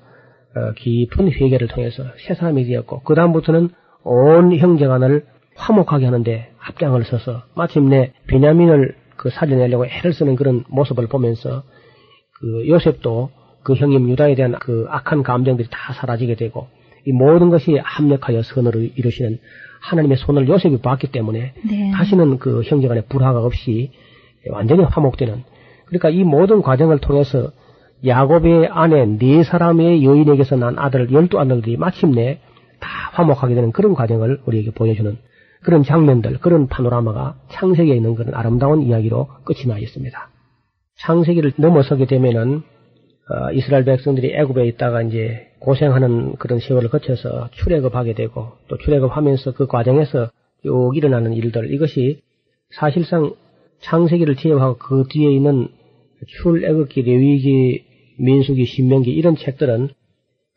어, 0.55 0.73
깊은 0.77 1.33
회개를 1.33 1.69
통해서 1.69 2.05
새 2.27 2.35
사람이 2.35 2.65
되었고 2.65 3.03
그 3.03 3.15
다음부터는 3.15 3.71
온 4.05 4.57
형제간을 4.57 5.27
화목하게 5.55 6.05
하는데 6.05 6.53
앞장을 6.59 7.03
서서 7.05 7.43
마침내 7.55 8.13
베냐민을 8.27 8.95
그 9.17 9.31
살려내려고 9.31 9.87
애를 9.87 10.13
쓰는 10.13 10.37
그런 10.37 10.65
모습을 10.69 11.07
보면서 11.09 11.63
그 12.39 12.69
요셉도 12.69 13.31
그 13.63 13.75
형님 13.75 14.09
유다에 14.11 14.35
대한 14.35 14.53
그 14.61 14.87
악한 14.89 15.23
감정들이 15.23 15.69
다 15.71 15.93
사라지게 15.95 16.37
되고 16.37 16.69
이 17.07 17.13
모든 17.13 17.51
것이 17.51 17.79
합력하여 17.83 18.43
선을 18.43 18.93
이루시는 18.97 19.39
하나님의 19.81 20.17
손을 20.17 20.49
요셉이 20.49 20.79
봤기 20.79 21.13
때문에 21.13 21.53
네. 21.69 21.91
다시는 21.93 22.39
그 22.39 22.63
형제간의 22.63 23.05
불화가 23.09 23.43
없이 23.43 23.93
완전히 24.51 24.83
화목되는 24.85 25.45
그러니까 25.87 26.11
이 26.11 26.25
모든 26.25 26.63
과정을 26.63 26.99
통해서 26.99 27.53
야곱의 28.05 28.69
아내 28.69 29.07
네 29.07 29.43
사람의 29.43 30.05
여인에게서 30.05 30.57
난 30.57 30.79
아들 30.79 31.11
열두 31.13 31.39
아들들이 31.39 31.77
마침내 31.77 32.41
다 32.81 32.89
화목하게 33.13 33.55
되는 33.55 33.73
그런 33.73 33.95
과정을 33.95 34.41
우리에게 34.45 34.73
보여주는 34.73 35.17
그런 35.63 35.83
장면들, 35.83 36.39
그런 36.39 36.69
파노라마가 36.69 37.37
창세기에 37.49 37.97
있는 37.97 38.15
그런 38.15 38.35
아름다운 38.35 38.83
이야기로 38.83 39.29
끝이 39.45 39.67
나 39.67 39.79
있습니다. 39.79 40.29
창세기를 40.99 41.55
넘어서게 41.57 42.07
되면은 42.07 42.63
어, 43.29 43.51
이스라엘 43.53 43.85
백성들이 43.85 44.35
애굽에 44.35 44.67
있다가 44.69 45.03
이제 45.03 45.49
고생하는 45.59 46.37
그런 46.37 46.61
세월을 46.61 46.91
거쳐서 46.91 47.49
출애굽하게 47.53 48.15
되고 48.15 48.53
또 48.69 48.79
출애굽하면서 48.79 49.53
그 49.55 49.67
과정에서 49.67 50.31
쭉 50.63 50.93
일어나는 50.95 51.33
일들 51.33 51.73
이것이 51.73 52.21
사실상 52.71 53.33
창세기를 53.81 54.37
제외하고 54.37 54.77
그 54.79 55.05
뒤에 55.11 55.33
있는 55.33 55.69
출애굽기, 56.27 57.03
레위기, 57.03 57.85
민수기, 58.19 58.65
신명기 58.65 59.11
이런 59.11 59.37
책들은 59.37 59.91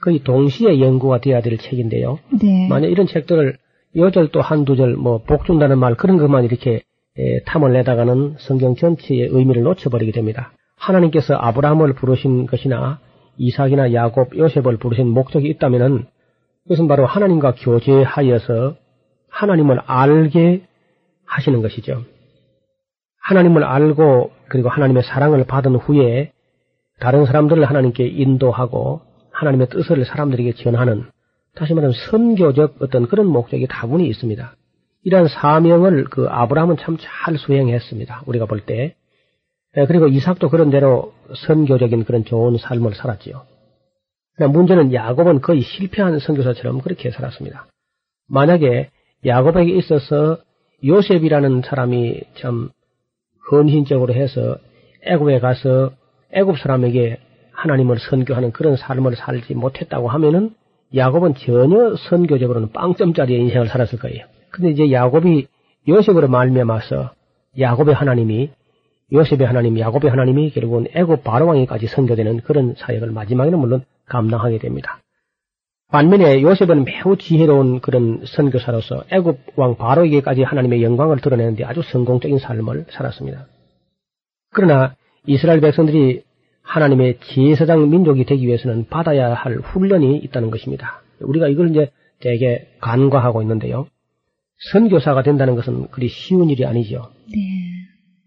거의 0.02 0.20
동시에 0.24 0.80
연구가 0.80 1.20
돼야 1.20 1.42
될 1.42 1.58
책인데요. 1.58 2.20
네. 2.42 2.68
만약 2.70 2.88
이런 2.88 3.08
책들을 3.08 3.58
여절 3.96 4.30
또 4.30 4.42
한두 4.42 4.76
절 4.76 4.96
뭐 4.96 5.24
복준다는 5.24 5.78
말 5.80 5.96
그런 5.96 6.18
것만 6.18 6.46
이렇게 6.46 6.84
에, 7.18 7.40
탐을 7.46 7.74
내다가는 7.74 8.36
성경 8.38 8.76
전체의 8.76 9.28
의미를 9.32 9.64
놓쳐버리게 9.64 10.12
됩니다. 10.12 10.54
하나님께서 10.79 11.36
아브라함을 11.36 11.93
부르신 11.93 12.45
것이나 12.48 13.00
이삭이나 13.38 13.93
야곱, 13.93 14.38
요셉을 14.38 14.77
부르신 14.77 15.07
목적이 15.07 15.50
있다면은 15.50 16.07
그것은 16.63 16.88
바로 16.88 17.05
하나님과 17.05 17.55
교제하여서 17.55 18.75
하나님을 19.29 19.79
알게 19.86 20.63
하시는 21.25 21.62
것이죠. 21.62 22.03
하나님을 23.21 23.63
알고 23.63 24.31
그리고 24.50 24.69
하나님의 24.69 25.03
사랑을 25.03 25.43
받은 25.45 25.75
후에 25.75 26.31
다른 27.00 27.25
사람들을 27.25 27.63
하나님께 27.63 28.07
인도하고 28.07 29.01
하나님의 29.31 29.69
뜻을 29.69 30.03
사람들에게 30.05 30.53
전하는 30.53 31.05
다시 31.55 31.74
말하면 31.74 31.93
선교적 32.09 32.77
어떤 32.81 33.07
그런 33.07 33.27
목적이 33.27 33.67
다분히 33.67 34.07
있습니다. 34.07 34.53
이러한 35.03 35.27
사명을 35.27 36.05
그 36.05 36.27
아브라함은 36.29 36.77
참 36.77 36.98
잘 37.00 37.38
수행했습니다. 37.38 38.24
우리가 38.25 38.45
볼 38.45 38.62
때. 38.62 38.95
예, 39.78 39.86
그리고 39.86 40.08
이삭도 40.08 40.50
그런 40.50 40.70
대로 40.70 41.14
선교적인 41.36 42.06
그런 42.06 42.26
좋은 42.26 42.58
삶을 42.58 42.96
살았지요. 42.96 43.44
그러나 44.36 44.54
문제는 44.54 44.94
야곱은 44.94 45.42
거의 45.42 45.62
실패한 45.62 46.20
선교사처럼 46.20 46.82
그렇게 46.82 47.12
살았습니다. 47.12 47.68
만약에 48.28 48.90
야곱에게 49.26 49.76
있어서 49.78 50.38
요셉이라는 50.86 51.62
사람이 51.62 52.22
참 52.36 52.70
헌신적으로 53.52 54.14
해서 54.14 54.58
애굽에 55.04 55.40
가서 55.40 55.92
애굽 56.32 56.58
사람에게 56.58 57.20
하나님을 57.52 58.00
선교하는 58.00 58.52
그런 58.52 58.78
삶을 58.78 59.16
살지 59.16 59.56
못했다고 59.56 60.08
하면은 60.08 60.56
야곱은 60.96 61.36
전혀 61.36 61.96
선교적으로는 61.96 62.72
빵점짜리의 62.72 63.42
인생을 63.42 63.68
살았을 63.68 64.00
거예요. 64.00 64.26
근데 64.52 64.72
이제 64.72 64.92
야곱이 64.92 65.48
요셉으로 65.88 66.28
말미암아서 66.28 67.12
야곱의 67.60 67.94
하나님이 67.94 68.52
요셉의 69.12 69.48
하나님, 69.48 69.80
야곱의 69.80 70.10
하나님이 70.10 70.51
결국은 70.51 70.88
애굽 70.94 71.24
바로왕에까지 71.24 71.88
선교되는 71.88 72.42
그런 72.42 72.75
사역을 72.78 73.12
마지막에는 73.12 73.60
물론 73.60 73.84
감당하게 74.06 74.60
됩니다. 74.60 75.00
반면에 75.92 76.44
요셉은 76.44 76.86
매우 76.86 77.18
지혜로운 77.18 77.80
그런 77.80 78.22
선교사로서 78.24 79.06
애굽 79.12 79.39
왕 79.56 79.75
바로에게까지 79.75 80.44
하나님의 80.44 80.84
영광을 80.84 81.18
드러내는데 81.18 81.63
아주 81.66 81.82
성공적인 81.82 82.38
삶을 82.38 82.86
살았습니다. 82.92 83.48
그러나 84.51 84.96
이스라엘 85.25 85.62
백성들이 85.62 86.24
하나님의 86.62 87.18
제사장 87.22 87.89
민족이 87.89 88.25
되기 88.25 88.46
위해서는 88.46 88.86
받아야 88.88 89.34
할 89.34 89.58
훈련이 89.58 90.18
있다는 90.18 90.51
것입니다. 90.51 91.01
우리가 91.22 91.48
이걸 91.48 91.72
이제 91.72 91.89
되게 92.20 92.68
간과하고 92.80 93.42
있는데요. 93.42 93.88
선교사가 94.72 95.24
된다는 95.24 95.56
것은 95.56 95.88
그리 95.89 96.08
쉬운 96.10 96.50
일이 96.51 96.66
아니죠. 96.66 97.10
네. 97.32 97.78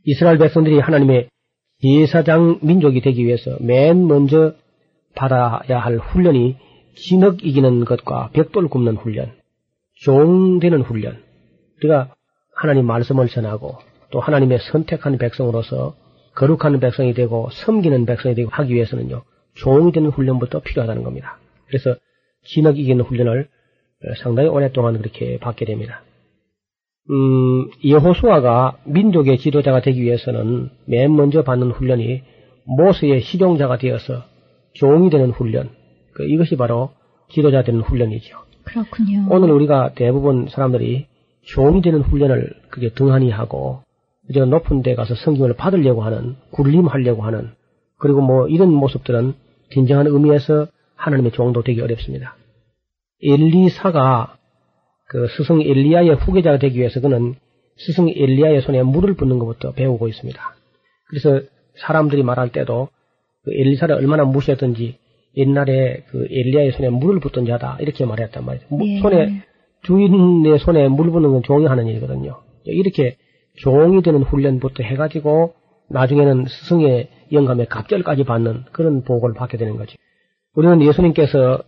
이스라엘 0.05 0.39
백성들이 0.39 0.81
하나님의 0.81 1.29
예사장 1.85 2.59
민족이 2.63 3.01
되기 3.01 3.25
위해서 3.25 3.57
맨 3.61 4.07
먼저 4.07 4.55
받아야 5.15 5.79
할 5.79 5.99
훈련이 5.99 6.57
진흙 6.95 7.45
이기는 7.45 7.85
것과 7.85 8.31
벽돌 8.33 8.69
굽는 8.69 8.97
훈련, 8.97 9.33
종 9.95 10.59
되는 10.61 10.83
훈련. 10.83 11.23
우리가 11.79 12.15
하나님 12.55 12.87
말씀을 12.87 13.29
전하고 13.29 13.79
또 14.11 14.21
하나님의 14.21 14.59
선택한 14.61 15.19
백성으로서 15.19 15.95
거룩한 16.35 16.81
백성이 16.81 17.15
되고 17.15 17.49
섬기는 17.51 18.07
백성이 18.07 18.35
되고 18.35 18.51
하기 18.51 18.75
위해서는요, 18.75 19.23
종이 19.55 19.93
되는 19.93 20.11
훈련부터 20.11 20.61
필요하다는 20.61 21.03
겁니다. 21.03 21.39
그래서 21.67 21.97
진흙 22.45 22.79
이기는 22.79 23.05
훈련을 23.05 23.49
상당히 24.23 24.49
오랫동안 24.49 24.99
그렇게 24.99 25.39
받게 25.39 25.65
됩니다. 25.65 26.03
음, 27.11 27.69
여호수아가 27.85 28.79
민족의 28.85 29.39
지도자가 29.39 29.81
되기 29.81 30.03
위해서는 30.03 30.71
맨 30.87 31.15
먼저 31.15 31.43
받는 31.43 31.73
훈련이 31.73 32.23
모세의 32.65 33.21
시종자가 33.21 33.79
되어서 33.79 34.23
종이 34.75 35.11
되는 35.11 35.31
훈련. 35.31 35.71
그 36.15 36.25
이것이 36.25 36.57
바로 36.57 36.91
지도자 37.29 37.63
되는 37.63 37.81
훈련이죠. 37.81 38.39
그렇군요. 38.65 39.27
오늘 39.31 39.51
우리가 39.51 39.93
대부분 39.95 40.47
사람들이 40.49 41.07
종이 41.43 41.83
되는 41.83 42.01
훈련을 42.01 42.55
그게 42.71 42.91
등한히 42.91 43.31
하고 43.31 43.83
이제 44.31 44.41
높은 44.41 44.83
데 44.83 44.95
가서 44.95 45.15
성경을 45.17 45.55
받으려고 45.55 46.03
하는 46.03 46.37
굴림하려고 46.53 47.23
하는 47.23 47.51
그리고 47.99 48.21
뭐 48.21 48.47
이런 48.49 48.73
모습들은 48.73 49.35
진정한 49.71 50.07
의미에서 50.07 50.69
하나님의 50.95 51.33
종도 51.33 51.63
되기 51.63 51.81
어렵습니다. 51.81 52.37
엘리사가 53.23 54.37
그 55.13 55.29
스승 55.37 55.61
엘리야의 55.61 56.15
후계자가 56.15 56.59
되기 56.59 56.79
위해서 56.79 56.99
그는 57.03 57.35
스승 57.77 58.09
엘리야의 58.09 58.63
손에 58.63 58.83
물을 58.83 59.13
붓는 59.13 59.39
것부터 59.39 59.73
배우고 59.73 60.09
있습니다. 60.09 60.41
그래서 61.09 61.43
사람들이 61.75 62.23
말할 62.23 62.51
때도 62.51 62.89
그 63.45 63.53
엘리사를 63.53 63.95
얼마나 63.95 64.25
무시했던지 64.25 64.97
옛날에 65.37 66.05
그 66.09 66.27
엘리야의 66.31 66.73
손에 66.73 66.89
물을 66.89 67.21
붓던 67.21 67.45
자다 67.45 67.77
이렇게 67.81 68.07
말했단 68.07 68.43
말이죠. 68.43 68.67
예. 68.87 69.01
손에 69.01 69.43
주인의 69.83 70.59
손에 70.61 70.89
물 70.89 71.11
붓는 71.11 71.31
건 71.31 71.43
종이 71.43 71.67
하는 71.67 71.89
일이거든요. 71.89 72.39
이렇게 72.65 73.17
종이 73.57 74.01
되는 74.01 74.23
훈련부터 74.23 74.83
해가지고 74.83 75.53
나중에는 75.91 76.47
스승의 76.47 77.09
영감의 77.33 77.67
갑절까지 77.67 78.25
받는 78.25 78.65
그런 78.73 79.03
복을 79.03 79.35
받게 79.35 79.59
되는 79.59 79.77
거죠. 79.77 79.95
우리는 80.55 80.81
예수님께서 80.81 81.63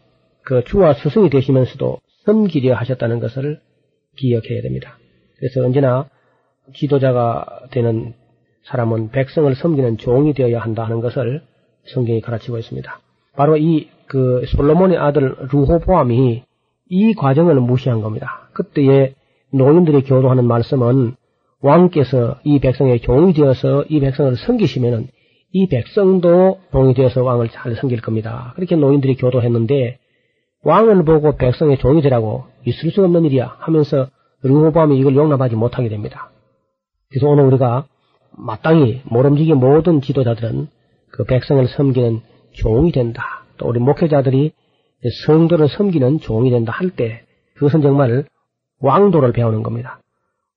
그 0.45 0.65
주와 0.65 0.95
스승이 0.95 1.29
되시면서도 1.29 1.99
섬기려 2.25 2.75
하셨다는 2.75 3.21
것을 3.21 3.61
기억해야 4.17 4.63
됩니다. 4.63 4.99
그래서 5.39 5.65
언제나 5.65 6.09
지도자가 6.75 7.69
되는 7.71 8.15
사람은 8.65 9.11
백성을 9.11 9.55
섬기는 9.55 9.99
종이 9.99 10.33
되어야 10.33 10.61
한다 10.61 10.85
하는 10.85 11.01
것을 11.01 11.43
성경이 11.87 12.21
가르치고 12.21 12.59
있습니다. 12.59 13.01
바로 13.37 13.57
이 13.57 13.95
그 14.07 14.45
솔로몬의 14.47 14.99
아들 14.99 15.35
루호보암이 15.51 16.43
이 16.89 17.15
과정을 17.15 17.61
무시한 17.61 18.01
겁니다. 18.01 18.49
그때의 18.53 19.15
노인들이 19.53 20.03
교도하는 20.03 20.45
말씀은 20.45 21.15
왕께서 21.61 22.39
이 22.45 22.59
백성의 22.59 23.01
종이 23.01 23.33
되어서 23.33 23.85
이 23.89 24.01
백성을 24.01 24.37
섬기시면은 24.37 25.09
이 25.53 25.69
백성도 25.69 26.61
종이 26.73 26.95
되어서 26.95 27.23
왕을 27.23 27.49
잘 27.49 27.75
섬길 27.77 28.03
겁니다. 28.03 28.53
그렇게 28.57 28.77
노인들이 28.77 29.15
교도했는데 29.17 29.99
왕을 30.65 31.05
보고 31.05 31.37
백성의 31.37 31.79
종이 31.79 32.03
되라고 32.03 32.45
있을 32.65 32.91
수 32.91 33.05
없는 33.05 33.25
일이야 33.25 33.57
하면서 33.59 34.09
르호보암이 34.43 34.99
이걸 34.99 35.15
용납하지 35.15 35.57
못하게 35.57 35.89
됩니다. 35.89 36.31
그래서 37.11 37.29
오늘 37.29 37.45
우리가 37.45 37.87
마땅히 38.37 39.03
모름지기 39.05 39.55
모든 39.55 40.01
지도자들은 40.01 40.69
그 41.11 41.25
백성을 41.25 41.67
섬기는 41.69 42.21
종이 42.53 42.93
된다. 42.93 43.45
또 43.57 43.69
우리 43.69 43.79
목회자들이 43.79 44.53
성도를 45.27 45.69
섬기는 45.69 46.19
종이 46.21 46.51
된다 46.51 46.73
할 46.73 46.91
때 46.91 47.25
그것은 47.55 47.83
정말 47.83 48.25
왕도를 48.81 49.33
배우는 49.33 49.63
겁니다. 49.63 50.01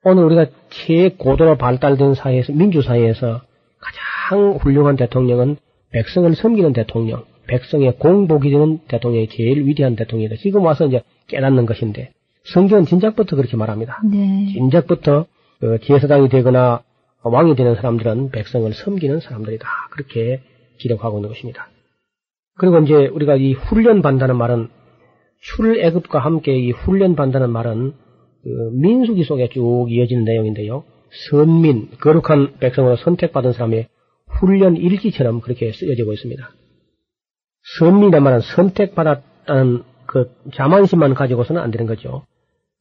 오늘 0.03 0.23
우리가 0.23 0.45
최고도로 0.69 1.58
발달된 1.58 2.13
사회에서 2.15 2.53
민주사회에서 2.53 3.41
가장 3.79 4.51
훌륭한 4.58 4.95
대통령은 4.95 5.58
백성을 5.91 6.34
섬기는 6.34 6.73
대통령, 6.73 7.23
백성의 7.47 7.97
공복이 7.97 8.49
되는 8.49 8.79
대통령이 8.88 9.29
제일 9.29 9.65
위대한 9.65 9.95
대통령이다. 9.95 10.36
지금 10.38 10.63
와서 10.63 10.86
이제 10.86 11.01
깨닫는 11.27 11.65
것인데 11.65 12.12
성경은 12.43 12.86
진작부터 12.86 13.36
그렇게 13.36 13.57
말합니다. 13.57 14.01
네. 14.10 14.47
진작부터 14.53 15.25
그 15.60 15.79
제사장이 15.81 16.29
되거나 16.29 16.83
왕이 17.23 17.55
되는 17.55 17.75
사람들은 17.75 18.29
백성을 18.29 18.71
섬기는 18.71 19.19
사람들이다. 19.19 19.67
그렇게 19.91 20.41
기록하고 20.77 21.17
있는 21.17 21.29
것입니다. 21.29 21.67
그리고 22.57 22.79
이제 22.79 23.07
우리가 23.07 23.36
이 23.36 23.53
훈련 23.53 24.01
받는다는 24.01 24.38
말은 24.38 24.69
출애굽과 25.41 26.19
함께 26.19 26.57
이 26.57 26.71
훈련 26.71 27.15
받는다는 27.15 27.49
말은 27.49 27.93
그 28.43 28.49
민수기 28.73 29.23
속에 29.23 29.49
쭉 29.49 29.88
이어지는 29.89 30.23
내용인데요. 30.23 30.83
선민, 31.29 31.89
거룩한 31.99 32.60
백성으로 32.60 32.95
선택받은 32.97 33.53
사람의 33.53 33.88
훈련 34.27 34.75
일기처럼 34.77 35.41
그렇게 35.41 35.71
쓰여지고 35.71 36.13
있습니다. 36.13 36.49
말은 38.21 38.39
선택받았다는 38.41 39.84
그 40.06 40.32
자만심만 40.53 41.13
가지고서는 41.13 41.62
안 41.62 41.71
되는 41.71 41.86
거죠. 41.86 42.23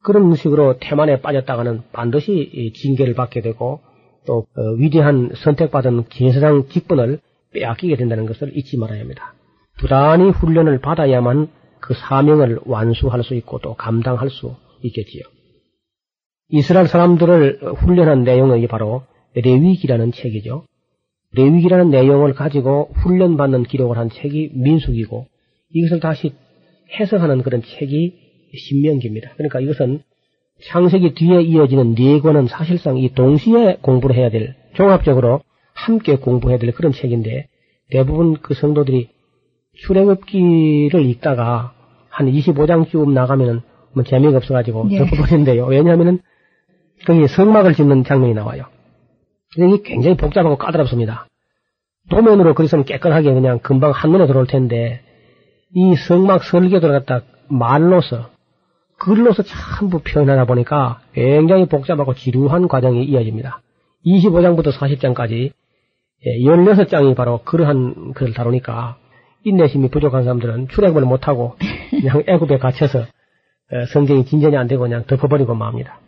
그런 0.03 0.33
식으로 0.35 0.77
태만에 0.79 1.21
빠졌다가는 1.21 1.81
반드시 1.91 2.71
징계를 2.75 3.13
받게 3.13 3.41
되고 3.41 3.81
또 4.25 4.45
어, 4.55 4.61
위대한 4.77 5.31
선택받은 5.35 6.05
제사장 6.09 6.67
직분을 6.67 7.19
빼앗기게 7.53 7.95
된다는 7.95 8.25
것을 8.25 8.55
잊지 8.55 8.77
말아야 8.77 8.99
합니다. 9.01 9.33
부단히 9.77 10.29
훈련을 10.29 10.79
받아야만 10.79 11.49
그 11.79 11.93
사명을 11.93 12.59
완수할 12.65 13.23
수 13.23 13.35
있고 13.35 13.59
또 13.59 13.73
감당할 13.75 14.29
수 14.29 14.55
있겠지요. 14.81 15.23
이스라엘 16.49 16.87
사람들을 16.87 17.59
훈련한 17.75 18.23
내용은 18.23 18.65
바로 18.67 19.03
레위기라는 19.35 20.11
책이죠. 20.11 20.63
레위기라는 21.37 21.89
내용을 21.89 22.33
가지고 22.33 22.89
훈련받는 22.95 23.63
기록을 23.63 23.97
한 23.97 24.09
책이 24.09 24.51
민숙이고 24.53 25.27
이것을 25.73 25.99
다시 25.99 26.33
해석하는 26.99 27.43
그런 27.43 27.61
책이 27.61 28.13
신명기입니다. 28.55 29.33
그러니까 29.35 29.59
이것은 29.59 30.01
창세기 30.63 31.13
뒤에 31.13 31.41
이어지는 31.41 31.95
네 31.95 32.19
권은 32.19 32.47
사실상 32.47 32.97
이 32.97 33.13
동시에 33.13 33.77
공부를 33.81 34.15
해야 34.15 34.29
될 34.29 34.55
종합적으로 34.73 35.41
함께 35.73 36.17
공부해야 36.17 36.57
될 36.57 36.71
그런 36.71 36.91
책인데 36.91 37.47
대부분 37.91 38.37
그 38.41 38.53
성도들이 38.53 39.09
출애굽기를 39.75 41.05
읽다가 41.05 41.73
한 42.09 42.31
25장쯤 42.31 43.13
나가면은 43.13 43.61
뭐 43.93 44.03
재미가 44.03 44.37
없어가지고 44.37 44.87
네. 44.89 44.97
덮어버리는데요. 44.97 45.65
왜냐하면은 45.65 46.19
거기 47.05 47.27
성막을 47.27 47.73
짓는 47.75 48.03
장면이 48.03 48.33
나와요. 48.33 48.65
이게 49.55 49.81
굉장히 49.83 50.17
복잡하고 50.17 50.57
까다롭습니다. 50.57 51.27
도면으로 52.09 52.53
그리스면 52.53 52.85
깨끗하게 52.85 53.33
그냥 53.33 53.59
금방 53.59 53.91
한눈에 53.91 54.27
들어올 54.27 54.47
텐데 54.47 55.01
이 55.73 55.95
성막 55.95 56.43
설계도를 56.43 56.99
갖다 56.99 57.25
말로서 57.49 58.29
글로서 58.99 59.43
전부 59.43 59.99
표현하다 59.99 60.45
보니까 60.45 61.01
굉장히 61.13 61.67
복잡하고 61.67 62.13
지루한 62.13 62.67
과정이 62.67 63.03
이어집니다. 63.03 63.61
25장부터 64.05 64.71
40장까지 64.71 65.51
16장이 66.25 67.15
바로 67.15 67.39
그러한 67.43 68.13
글을 68.13 68.33
다루니까 68.33 68.97
인내심이 69.43 69.89
부족한 69.89 70.23
사람들은 70.23 70.69
출애굽을 70.69 71.03
못하고 71.03 71.55
그냥 71.91 72.23
애굽에 72.27 72.57
갇혀서 72.57 72.99
어, 72.99 73.85
성경이 73.91 74.25
진전이 74.25 74.55
안 74.57 74.67
되고 74.67 74.81
그냥 74.81 75.03
덮어버리고 75.05 75.53
맙니다. 75.53 75.99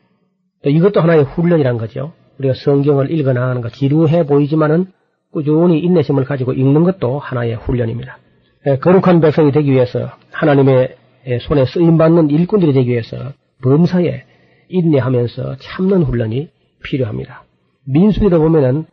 또 0.63 0.69
이것도 0.69 1.01
하나의 1.01 1.23
훈련이란 1.23 1.77
거죠. 1.77 2.13
우리가 2.39 2.53
성경을 2.55 3.11
읽어 3.11 3.33
나가는 3.33 3.61
것 3.61 3.73
지루해 3.73 4.25
보이지만은 4.25 4.87
꾸준히 5.31 5.79
인내심을 5.79 6.23
가지고 6.23 6.53
읽는 6.53 6.83
것도 6.83 7.19
하나의 7.19 7.55
훈련입니다. 7.55 8.17
에, 8.65 8.77
거룩한 8.79 9.21
백성이 9.21 9.51
되기 9.51 9.71
위해서 9.71 10.09
하나님의 10.31 10.95
에, 11.25 11.39
손에 11.39 11.65
쓰임 11.65 11.97
받는 11.97 12.29
일꾼들이 12.29 12.73
되기 12.73 12.91
위해서 12.91 13.33
범사에 13.61 14.23
인내하면서 14.69 15.57
참는 15.57 16.03
훈련이 16.03 16.49
필요합니다. 16.83 17.43
민수기를 17.85 18.37
보면은 18.39 18.85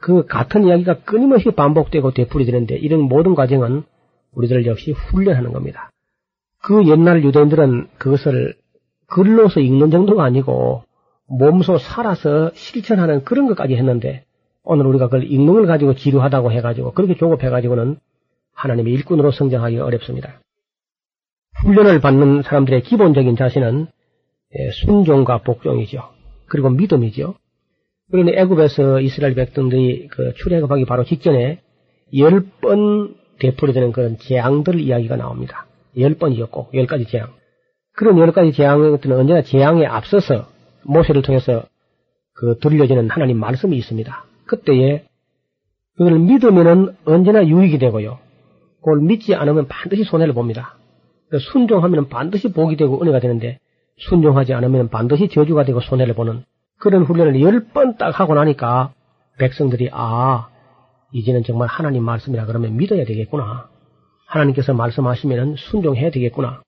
그 0.00 0.26
같은 0.26 0.64
이야기가 0.64 1.00
끊임없이 1.00 1.50
반복되고 1.50 2.12
되풀이되는데 2.12 2.76
이런 2.76 3.00
모든 3.00 3.34
과정은 3.34 3.84
우리들 4.32 4.66
역시 4.66 4.92
훈련하는 4.92 5.52
겁니다. 5.52 5.90
그 6.62 6.86
옛날 6.86 7.24
유대인들은 7.24 7.88
그것을 7.98 8.54
글로서 9.06 9.60
읽는 9.60 9.90
정도가 9.90 10.24
아니고 10.24 10.82
몸소 11.28 11.78
살아서 11.78 12.50
실천하는 12.54 13.24
그런 13.24 13.46
것까지 13.48 13.74
했는데 13.76 14.24
오늘 14.64 14.86
우리가 14.86 15.08
그걸 15.08 15.28
걸 15.46 15.66
가지고 15.66 15.94
지루하다고 15.94 16.52
해가지고 16.52 16.92
그렇게 16.92 17.14
조급해가지고는 17.16 17.98
하나님의 18.54 18.92
일꾼으로 18.94 19.30
성장하기 19.30 19.78
어렵습니다. 19.78 20.40
훈련을 21.62 22.00
받는 22.00 22.42
사람들의 22.42 22.82
기본적인 22.82 23.36
자세는 23.36 23.86
예, 24.58 24.70
순종과 24.70 25.42
복종이죠. 25.42 26.02
그리고 26.46 26.70
믿음이죠. 26.70 27.34
그러니 28.10 28.32
애굽에서 28.32 29.00
이스라엘 29.00 29.34
백성들이 29.34 30.08
그 30.08 30.32
출애굽하기 30.34 30.86
바로 30.86 31.04
직전에 31.04 31.60
열 32.16 32.46
번 32.60 33.14
되풀이되는 33.38 33.92
그런 33.92 34.16
재앙들 34.18 34.80
이야기가 34.80 35.16
나옵니다. 35.16 35.66
열 35.98 36.14
번이었고 36.14 36.70
열 36.74 36.86
가지 36.86 37.06
재앙. 37.06 37.28
그런 37.92 38.18
열 38.18 38.32
가지 38.32 38.52
재앙은 38.52 38.98
언제나 39.12 39.42
재앙에 39.42 39.84
앞서서 39.86 40.48
모세를 40.88 41.22
통해서 41.22 41.64
그 42.34 42.58
들려지는 42.60 43.10
하나님 43.10 43.38
말씀이 43.38 43.76
있습니다. 43.76 44.24
그때에 44.46 45.04
그걸 45.96 46.18
믿으면은 46.18 46.96
언제나 47.04 47.46
유익이 47.46 47.78
되고요. 47.78 48.18
그걸 48.80 49.00
믿지 49.00 49.34
않으면 49.34 49.66
반드시 49.68 50.04
손해를 50.04 50.34
봅니다. 50.34 50.76
순종하면 51.52 52.08
반드시 52.08 52.52
복이 52.52 52.76
되고 52.76 53.00
은혜가 53.02 53.20
되는데 53.20 53.58
순종하지 53.98 54.54
않으면 54.54 54.88
반드시 54.88 55.28
저주가 55.28 55.64
되고 55.64 55.80
손해를 55.80 56.14
보는 56.14 56.44
그런 56.78 57.02
훈련을 57.04 57.40
열 57.42 57.66
번 57.74 57.96
딱 57.98 58.18
하고 58.20 58.34
나니까 58.34 58.92
백성들이 59.38 59.90
아 59.92 60.48
이제는 61.12 61.42
정말 61.42 61.68
하나님 61.68 62.04
말씀이라 62.04 62.46
그러면 62.46 62.76
믿어야 62.76 63.04
되겠구나. 63.04 63.68
하나님께서 64.28 64.74
말씀하시면 64.74 65.56
순종해야 65.56 66.10
되겠구나. 66.10 66.62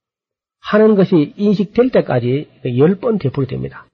하는 0.63 0.95
것이 0.97 1.35
인식될 1.37 1.91
때까지 1.91 2.49
열 2.77 2.99
번 3.01 3.19
되풀이 3.19 3.47
됩니다. 3.47 3.87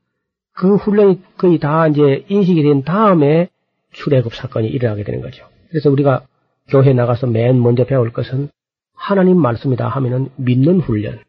그 0.56 0.76
훈련이 0.76 1.20
거의 1.36 1.58
다 1.58 1.86
이제 1.86 2.24
인식이 2.28 2.62
된 2.62 2.82
다음에 2.82 3.48
출애굽 3.92 4.34
사건이 4.34 4.68
일어나게 4.68 5.04
되는 5.04 5.20
거죠. 5.20 5.46
그래서 5.70 5.90
우리가 5.90 6.26
교회 6.68 6.92
나가서 6.92 7.26
맨 7.26 7.60
먼저 7.62 7.84
배울 7.84 8.12
것은 8.12 8.48
하나님 8.94 9.38
말씀이다 9.38 9.86
하면은 9.86 10.30
믿는 10.36 10.80
훈련. 10.80 11.20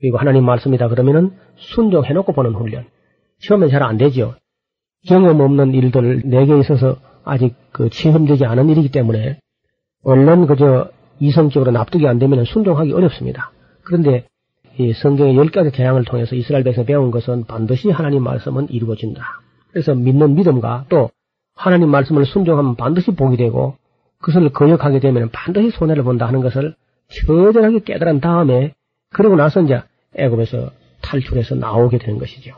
그리고 0.00 0.18
하나님 0.18 0.44
말씀이다 0.44 0.88
그러면은 0.88 1.32
순종해놓고 1.56 2.32
보는 2.34 2.52
훈련. 2.54 2.84
처음엔 3.40 3.70
잘 3.70 3.82
안 3.82 3.96
되죠. 3.96 4.34
경험 5.06 5.40
없는 5.40 5.74
일들 5.74 6.22
내게 6.24 6.58
있어서 6.60 6.98
아직 7.24 7.54
그 7.72 7.88
체험되지 7.90 8.44
않은 8.44 8.68
일이기 8.68 8.90
때문에 8.90 9.38
얼른 10.02 10.46
그저 10.46 10.90
이성적으로 11.20 11.70
납득이 11.72 12.06
안 12.06 12.18
되면 12.18 12.44
순종하기 12.44 12.92
어렵습니다. 12.92 13.50
그런데 13.82 14.26
이 14.78 14.92
성경의 14.92 15.36
열 15.36 15.50
가지 15.50 15.70
재앙을 15.70 16.04
통해서 16.04 16.34
이스라엘 16.34 16.64
백성 16.64 16.84
배운 16.84 17.10
것은 17.10 17.44
반드시 17.44 17.90
하나님 17.90 18.24
말씀은 18.24 18.70
이루어진다. 18.70 19.22
그래서 19.70 19.94
믿는 19.94 20.34
믿음과 20.34 20.86
또 20.88 21.10
하나님 21.54 21.90
말씀을 21.90 22.26
순종하면 22.26 22.74
반드시 22.74 23.12
복이 23.12 23.36
되고 23.36 23.76
그것을 24.20 24.50
거역하게 24.50 25.00
되면 25.00 25.30
반드시 25.30 25.70
손해를 25.70 26.02
본다 26.02 26.26
하는 26.26 26.40
것을 26.40 26.74
처절하게 27.08 27.80
깨달은 27.80 28.20
다음에 28.20 28.74
그러고 29.12 29.36
나서 29.36 29.60
이제 29.62 29.82
애굽에서 30.16 30.70
탈출해서 31.02 31.54
나오게 31.54 31.98
되는 31.98 32.18
것이죠. 32.18 32.56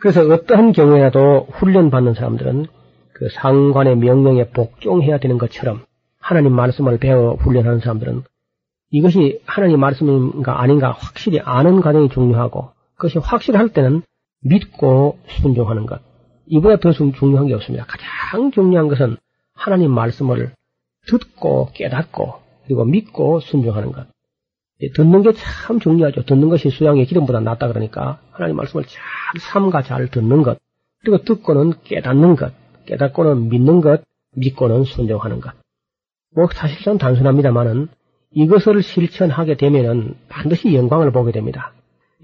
그래서 0.00 0.22
어떠한 0.22 0.72
경우에라도 0.72 1.46
훈련받는 1.52 2.14
사람들은 2.14 2.66
그 3.12 3.28
상관의 3.30 3.96
명령에 3.96 4.48
복종해야 4.48 5.18
되는 5.18 5.38
것처럼 5.38 5.84
하나님 6.18 6.52
말씀을 6.52 6.98
배워 6.98 7.34
훈련하는 7.34 7.78
사람들은 7.78 8.24
이것이 8.92 9.40
하나님 9.46 9.80
말씀인가 9.80 10.60
아닌가 10.60 10.92
확실히 10.92 11.40
아는 11.40 11.80
과정이 11.80 12.10
중요하고 12.10 12.70
그것이 12.94 13.18
확실할 13.18 13.70
때는 13.70 14.02
믿고 14.42 15.18
순종하는 15.28 15.86
것. 15.86 16.00
이보다 16.46 16.76
더 16.76 16.92
중요한 16.92 17.46
게 17.46 17.54
없습니다. 17.54 17.86
가장 17.86 18.50
중요한 18.50 18.88
것은 18.88 19.16
하나님 19.54 19.90
말씀을 19.92 20.52
듣고 21.06 21.70
깨닫고 21.72 22.34
그리고 22.64 22.84
믿고 22.84 23.40
순종하는 23.40 23.92
것. 23.92 24.06
듣는 24.94 25.22
게 25.22 25.32
참 25.32 25.78
중요하죠. 25.78 26.24
듣는 26.24 26.48
것이 26.50 26.68
수양의 26.68 27.06
기름보다 27.06 27.40
낫다 27.40 27.68
그러니까 27.68 28.20
하나님 28.30 28.56
말씀을 28.56 28.84
잘 28.84 29.00
삼가 29.40 29.82
잘 29.82 30.08
듣는 30.08 30.42
것. 30.42 30.58
그리고 31.00 31.22
듣고는 31.24 31.72
깨닫는 31.84 32.36
것. 32.36 32.52
깨닫고는 32.86 33.48
믿는 33.48 33.80
것. 33.80 34.02
믿고는 34.36 34.84
순종하는 34.84 35.40
것. 35.40 35.52
뭐 36.34 36.48
사실상 36.52 36.98
단순합니다만은 36.98 37.88
이것을 38.34 38.82
실천하게 38.82 39.56
되면은 39.56 40.14
반드시 40.28 40.74
영광을 40.74 41.12
보게 41.12 41.32
됩니다. 41.32 41.72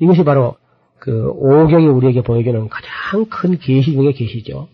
이것이 0.00 0.24
바로 0.24 0.56
그 0.98 1.30
오경이 1.30 1.86
우리에게 1.86 2.22
보여주는 2.22 2.68
가장 2.68 3.26
큰 3.26 3.58
계시 3.58 3.92
중의 3.92 4.14
계시죠. 4.14 4.68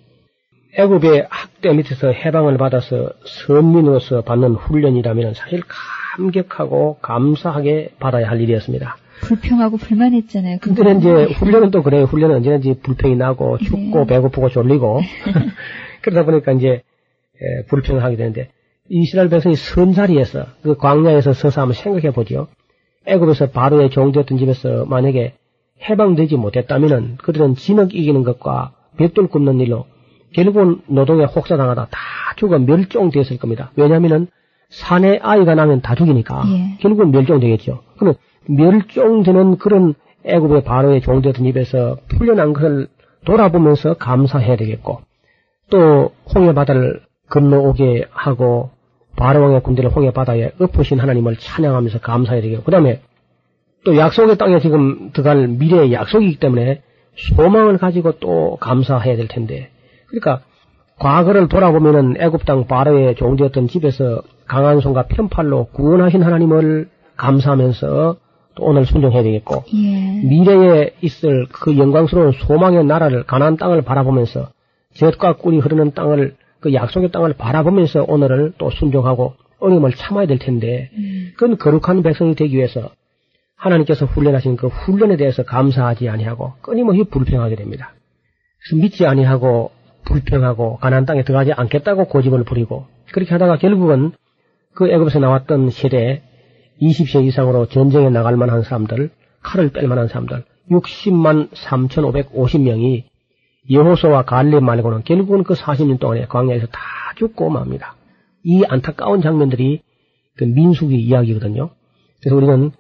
애굽의 0.77 1.27
학대 1.31 1.73
밑에서 1.73 2.11
해방을 2.11 2.57
받아서 2.59 3.11
선민으로서 3.25 4.23
받는 4.23 4.55
훈련이라면 4.55 5.35
사실 5.35 5.63
감격하고 6.17 6.99
감사하게 7.01 7.93
받아야 8.01 8.29
할 8.29 8.41
일이었습니다. 8.41 8.97
불평하고 9.21 9.77
불만했잖아요. 9.77 10.59
근데 10.61 10.93
이제 10.93 11.33
훈련은 11.35 11.71
또 11.71 11.83
그래요. 11.83 12.05
훈련은 12.05 12.37
언제든지 12.37 12.81
불평이 12.83 13.17
나고 13.17 13.59
춥고 13.59 14.01
네. 14.01 14.07
배고프고 14.07 14.49
졸리고 14.49 15.01
그러다 16.03 16.25
보니까 16.25 16.53
이제 16.53 16.83
불평을 17.69 18.03
하게 18.03 18.17
되는데 18.17 18.51
이스라엘 18.89 19.29
백성이 19.29 19.57
선 19.57 19.93
자리에서 19.93 20.47
그 20.63 20.77
광야에서 20.77 21.33
서서 21.33 21.63
한번 21.63 21.75
생각해 21.75 22.13
보죠. 22.13 22.49
애굽에서 23.07 23.51
바로의 23.51 23.91
종되었던 23.91 24.39
집에서 24.39 24.85
만약에 24.87 25.35
해방되지 25.89 26.37
못했다면은 26.37 27.17
그들은 27.17 27.55
진흙 27.55 27.95
이기는 27.95 28.23
것과 28.25 28.73
벽돌 28.97 29.29
굽는 29.29 29.61
일로 29.61 29.87
결국은 30.35 30.81
노동에 30.87 31.25
혹사당하다 31.25 31.89
다 31.91 31.99
죽어 32.37 32.59
멸종되었을 32.59 33.39
겁니다. 33.39 33.71
왜냐하면은 33.77 34.27
산에 34.69 35.19
아이가 35.23 35.55
나면 35.55 35.81
다 35.83 35.95
죽이니까 35.95 36.43
예. 36.49 36.77
결국은 36.81 37.11
멸종되겠죠. 37.11 37.83
그러면 37.97 38.17
멸종되는 38.47 39.59
그런 39.59 39.95
애굽의 40.25 40.65
바로의 40.65 41.01
종되었던 41.03 41.45
입에서 41.47 41.99
풀려난 42.09 42.53
것을 42.53 42.89
돌아보면서 43.25 43.95
감사해야 43.95 44.57
되겠고 44.57 45.01
또 45.71 46.13
홍해 46.35 46.55
바다를 46.55 47.03
건너오게 47.31 48.07
하고 48.11 48.71
바로왕의 49.17 49.63
군대를 49.63 49.91
홍해 49.91 50.11
바다에 50.11 50.51
엎으신 50.59 50.99
하나님을 50.99 51.37
찬양하면서 51.37 52.01
감사해야 52.01 52.43
되겠고 52.43 52.65
그 52.65 52.71
다음에 52.71 53.01
또 53.85 53.97
약속의 53.97 54.39
땅에 54.39 54.61
지금 54.61 55.11
들어갈 55.13 55.47
미래의 55.47 55.93
약속이기 55.93 56.39
때문에 56.39 56.83
소망을 57.17 57.79
가지고 57.79 58.13
또 58.19 58.57
감사해야 58.61 59.17
될 59.17 59.29
텐데 59.29 59.71
그러니까 60.09 60.45
과거를 60.99 61.49
돌아보면은 61.49 62.17
애굽 62.19 62.45
땅 62.45 62.67
바로의 62.67 63.15
종되었던 63.17 63.69
집에서 63.69 64.23
강한 64.47 64.81
손과 64.81 65.07
편팔로 65.07 65.67
구원하신 65.73 66.23
하나님을 66.23 66.89
감사하면서 67.17 68.17
또 68.55 68.65
오늘 68.65 68.87
순종해야 68.87 69.23
되겠고 69.23 69.65
예. 69.75 70.27
미래에 70.27 70.93
있을 71.01 71.47
그 71.51 71.77
영광스러운 71.77 72.33
소망의 72.33 72.85
나라를 72.85 73.25
가나안 73.25 73.57
땅을 73.57 73.83
바라보면서 73.83 74.49
젖과 74.95 75.37
꿀이 75.37 75.59
흐르는 75.59 75.93
땅을 75.93 76.37
그 76.65 76.73
약속의 76.73 77.11
땅을 77.11 77.35
바라보면서 77.35 78.07
오늘을 78.09 78.55
또 78.57 78.71
순종하고 78.71 79.35
어려움을 79.59 79.93
참아야 79.93 80.27
될 80.27 80.39
텐데 80.39 80.89
음. 80.95 81.33
그건 81.37 81.59
거룩한 81.59 82.03
백성이 82.03 82.35
되기 82.35 82.57
위해서 82.57 82.91
하나님께서 83.55 84.07
훈련하신 84.07 84.57
그 84.57 84.69
훈련에 84.69 85.19
대해서 85.19 85.43
감사하지 85.43 86.09
아니하고 86.09 86.55
끊임없이 86.63 87.05
불평하게 87.11 87.57
됩니다. 87.57 87.93
그래서 88.63 88.81
믿지 88.81 89.05
아니하고 89.05 89.73
불평하고 90.07 90.79
가나안 90.79 91.05
땅에 91.05 91.23
들어가지 91.23 91.53
않겠다고 91.53 92.07
고집을 92.07 92.45
부리고 92.45 92.87
그렇게 93.13 93.33
하다가 93.33 93.59
결국은 93.59 94.13
그 94.73 94.89
애굽에서 94.89 95.19
나왔던 95.19 95.69
세대 95.69 96.23
20세 96.81 97.27
이상으로 97.27 97.67
전쟁에 97.67 98.09
나갈 98.09 98.39
만한 98.39 98.63
사람들, 98.63 99.11
칼을 99.43 99.69
뺄 99.69 99.87
만한 99.87 100.09
사람들 100.09 100.45
60만 100.71 101.51
3,550명이 101.51 103.05
여호수와 103.71 104.25
갈렙 104.25 104.63
말고는 104.63 105.05
결국은 105.05 105.43
그 105.43 105.55
40년 105.55 105.99
동안에 105.99 106.27
광야에서 106.27 106.67
다 106.67 106.81
죽고 107.17 107.51
맙니다. 107.51 107.97
이 108.43 108.63
안타까운 108.69 109.23
장면들이 109.23 109.83
그 110.37 110.45
민수기 110.45 110.97
이야기거든요. 110.97 111.71
그래서 112.21 112.37
우리는 112.37 112.71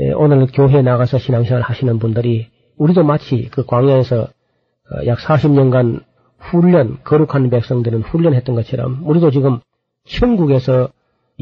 예, 0.00 0.12
오늘 0.12 0.46
교회에 0.46 0.82
나가서 0.82 1.18
신앙생활 1.18 1.62
하시는 1.62 1.98
분들이 1.98 2.48
우리도 2.76 3.02
마치 3.04 3.48
그 3.50 3.64
광야에서 3.64 4.22
어, 4.22 5.06
약 5.06 5.18
40년간 5.18 6.02
훈련, 6.38 6.98
거룩한 7.02 7.50
백성들은 7.50 8.02
훈련했던 8.02 8.54
것처럼 8.54 9.00
우리도 9.04 9.30
지금 9.30 9.60
천국에서 10.06 10.88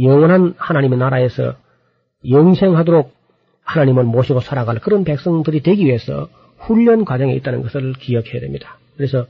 영원한 0.01 0.55
하나님의 0.57 0.99
나라에서 0.99 1.55
영생하도록 2.29 3.12
하나님을 3.62 4.05
모시고 4.05 4.40
살아갈 4.40 4.79
그런 4.79 5.05
백성들이 5.05 5.62
되기 5.62 5.85
위해서 5.85 6.29
훈련 6.59 7.05
과정에 7.05 7.35
있다는 7.35 7.62
것을 7.62 7.92
기억해야 7.95 8.40
됩니다. 8.40 8.79
그래서 8.97 9.27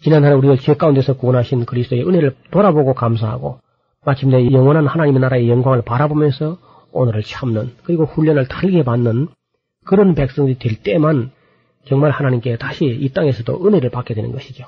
지난 0.00 0.24
한 0.24 0.34
우리가 0.34 0.56
죄 0.56 0.74
가운데서 0.74 1.16
구원하신 1.16 1.64
그리스도의 1.64 2.06
은혜를 2.06 2.36
돌아보고 2.50 2.94
감사하고 2.94 3.60
마침내 4.04 4.50
영원한 4.52 4.86
하나님의 4.86 5.20
나라의 5.20 5.48
영광을 5.48 5.82
바라보면서 5.82 6.58
오늘을 6.92 7.22
참는 7.22 7.72
그리고 7.84 8.04
훈련을 8.04 8.46
달게 8.48 8.82
받는 8.84 9.28
그런 9.84 10.14
백성들이 10.14 10.58
될 10.58 10.82
때만 10.82 11.30
정말 11.86 12.10
하나님께 12.10 12.56
다시 12.56 12.84
이 12.84 13.08
땅에서도 13.10 13.66
은혜를 13.66 13.90
받게 13.90 14.14
되는 14.14 14.32
것이죠. 14.32 14.64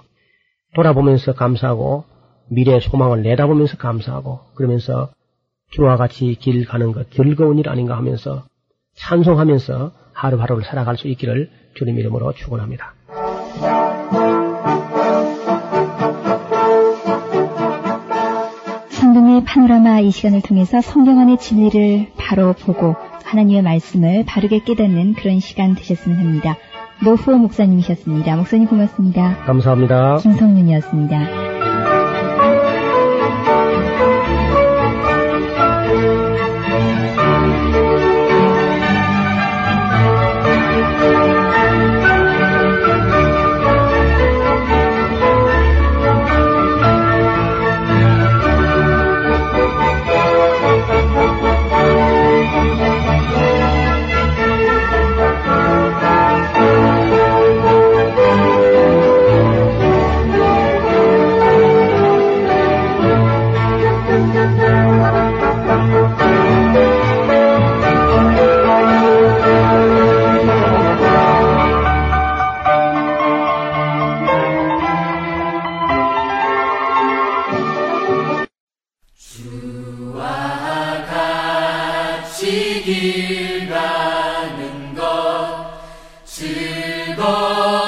돌아보면서 0.75 1.35
감사하고 1.35 2.05
미래의 2.51 2.81
소망을 2.81 3.23
내다보면서 3.23 3.77
감사하고 3.77 4.41
그러면서 4.55 5.11
주와 5.71 5.97
같이 5.97 6.35
길 6.35 6.65
가는 6.65 6.93
것 6.93 7.11
즐거운 7.11 7.59
일 7.59 7.69
아닌가 7.69 7.97
하면서 7.97 8.45
찬송하면서 8.97 9.93
하루하루를 10.13 10.65
살아갈 10.65 10.97
수 10.97 11.09
있기를 11.09 11.51
주님 11.79 11.97
이름으로 11.97 12.33
축원합니다. 12.33 12.93
성경의 18.89 19.45
파노라마 19.45 20.01
이 20.01 20.11
시간을 20.11 20.43
통해서 20.43 20.81
성경 20.81 21.21
안의 21.21 21.39
진리를 21.39 22.09
바로 22.17 22.53
보고 22.53 22.97
하나님의 23.25 23.63
말씀을 23.63 24.25
바르게 24.27 24.65
깨닫는 24.65 25.15
그런 25.15 25.39
시간 25.39 25.77
되셨으면 25.77 26.19
합니다. 26.19 26.57
노후 27.05 27.37
목사님이셨습니다. 27.39 28.35
목사님 28.35 28.67
고맙습니다. 28.67 29.37
감사합니다. 29.45 30.17
김성윤이었습니다. 30.17 31.48
Lord. 87.19 87.88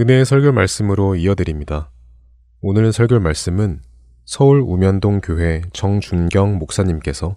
은혜의 0.00 0.24
설교 0.26 0.52
말씀으로 0.52 1.16
이어드립니다. 1.16 1.90
오늘 2.60 2.92
설교 2.92 3.18
말씀은 3.18 3.80
서울 4.24 4.60
우면동 4.60 5.20
교회 5.20 5.60
정준경 5.72 6.56
목사님께서 6.58 7.36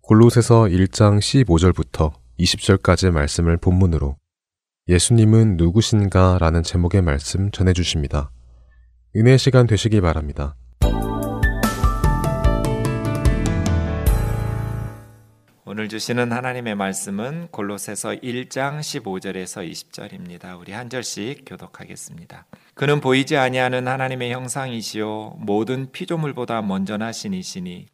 골로새서 0.00 0.64
1장 0.64 1.20
15절부터 1.20 2.12
20절까지 2.40 3.12
말씀을 3.12 3.58
본문으로 3.58 4.16
예수님은 4.88 5.56
누구신가 5.56 6.38
라는 6.40 6.64
제목의 6.64 7.00
말씀 7.02 7.52
전해 7.52 7.72
주십니다. 7.72 8.32
은혜 9.14 9.36
시간 9.36 9.68
되시기 9.68 10.00
바랍니다. 10.00 10.56
오늘 15.72 15.88
주시는 15.88 16.32
하나님의 16.32 16.74
말씀은 16.74 17.46
골로새서 17.52 18.14
1장 18.24 18.80
15절에서 18.80 19.70
20절입니다. 19.70 20.58
우리 20.58 20.72
한 20.72 20.90
절씩 20.90 21.44
교독하겠습니다. 21.46 22.44
그는 22.74 23.00
보이지 23.00 23.36
아니하는 23.36 23.86
하나님의 23.86 24.32
형상이시요 24.32 25.36
모든 25.38 25.92
피조물보다 25.92 26.62
먼저 26.62 26.96
나신 26.96 27.34
이시니 27.34 27.86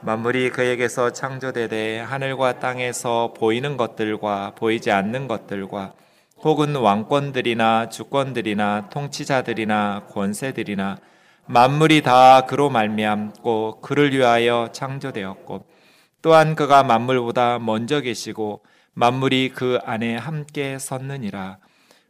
만물이 0.00 0.48
그에게서 0.48 1.12
창조되되 1.12 2.00
하늘과 2.00 2.58
땅에서 2.58 3.34
보이는 3.36 3.76
것들과 3.76 4.54
보이지 4.54 4.90
않는 4.90 5.28
것들과 5.28 5.92
혹은 6.38 6.74
왕권들이나 6.74 7.90
주권들이나 7.90 8.88
통치자들이나 8.88 10.06
권세들이나 10.08 10.96
만물이 11.44 12.00
다 12.00 12.46
그로 12.46 12.70
말미암고 12.70 13.82
그를 13.82 14.10
위하여 14.14 14.70
창조되었고 14.72 15.79
또한 16.22 16.54
그가 16.54 16.82
만물보다 16.82 17.58
먼저 17.58 18.00
계시고 18.00 18.62
만물이 18.94 19.52
그 19.54 19.78
안에 19.84 20.16
함께 20.16 20.78
섰느니라. 20.78 21.58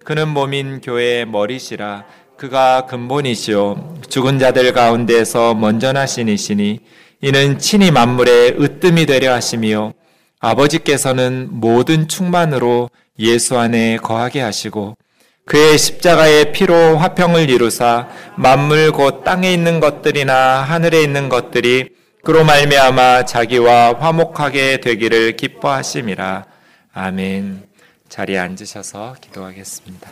그는 0.05 0.29
몸인 0.29 0.81
교회의 0.81 1.27
머리시라. 1.27 2.05
그가 2.41 2.87
근본이시요 2.87 3.99
죽은 4.09 4.39
자들 4.39 4.73
가운데서 4.73 5.55
먼저 5.55 5.93
나신 5.93 6.27
이시니 6.27 6.81
이는 7.21 7.59
친히 7.59 7.91
만물의 7.91 8.57
으뜸이 8.59 9.05
되려 9.05 9.35
하심이요 9.35 9.93
아버지께서는 10.41 11.49
모든 11.51 12.09
충만으로 12.09 12.89
예수 13.19 13.59
안에 13.59 13.99
거하게 13.99 14.41
하시고 14.41 14.97
그의 15.45 15.77
십자가의 15.77 16.53
피로 16.53 16.97
화평을 16.97 17.51
이루사 17.51 18.09
만물 18.37 18.93
곧 18.93 19.23
땅에 19.23 19.53
있는 19.53 19.79
것들이나 19.79 20.63
하늘에 20.63 21.03
있는 21.03 21.29
것들이 21.29 21.91
그로 22.23 22.45
말미암아 22.45 23.25
자기와 23.25 23.95
화목하게 23.99 24.81
되기를 24.83 25.37
기뻐하심이라. 25.37 26.45
아멘. 26.93 27.63
자리에 28.11 28.37
앉으셔서 28.39 29.17
기도하겠습니다. 29.23 30.11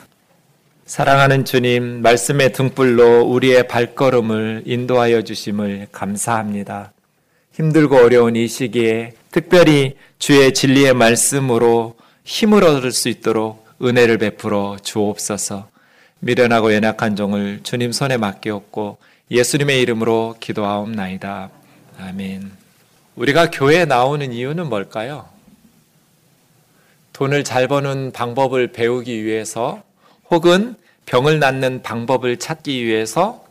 사랑하는 0.87 1.45
주님, 1.45 2.01
말씀의 2.01 2.55
등불로 2.55 3.25
우리의 3.25 3.69
발걸음을 3.69 4.63
인도하여 4.65 5.21
주심을 5.21 5.89
감사합니다. 5.93 6.93
힘들고 7.53 7.97
어려운 7.97 8.37
이 8.37 8.49
시기에 8.49 9.13
특별히 9.31 9.97
주의 10.19 10.55
진리의 10.55 10.95
말씀으로 10.95 11.97
힘을 12.25 12.65
얻을 12.65 12.91
수 12.91 13.11
있도록 13.11 13.67
은혜를 13.83 14.17
베풀어 14.17 14.79
주옵소서. 14.83 15.69
미련하고 16.21 16.73
연약한 16.73 17.17
종을 17.17 17.61
주님 17.65 17.93
손에 17.93 18.17
맡기옵고 18.17 18.97
예수님의 19.31 19.83
이름으로 19.83 20.37
기도하옵나이다. 20.41 21.58
아멘. 21.99 22.53
우리가 23.17 23.51
교회에 23.51 23.85
나오는 23.85 24.33
이유는 24.33 24.69
뭘까요? 24.69 25.29
돈을 27.13 27.43
잘 27.43 27.67
버는 27.67 28.13
방법을 28.13 28.71
배우기 28.71 29.25
위해서 29.25 29.83
혹은 30.31 30.77
병을 31.07 31.41
낫는 31.41 31.83
방법을 31.83 32.39
찾기 32.39 32.85
위해서 32.85 33.45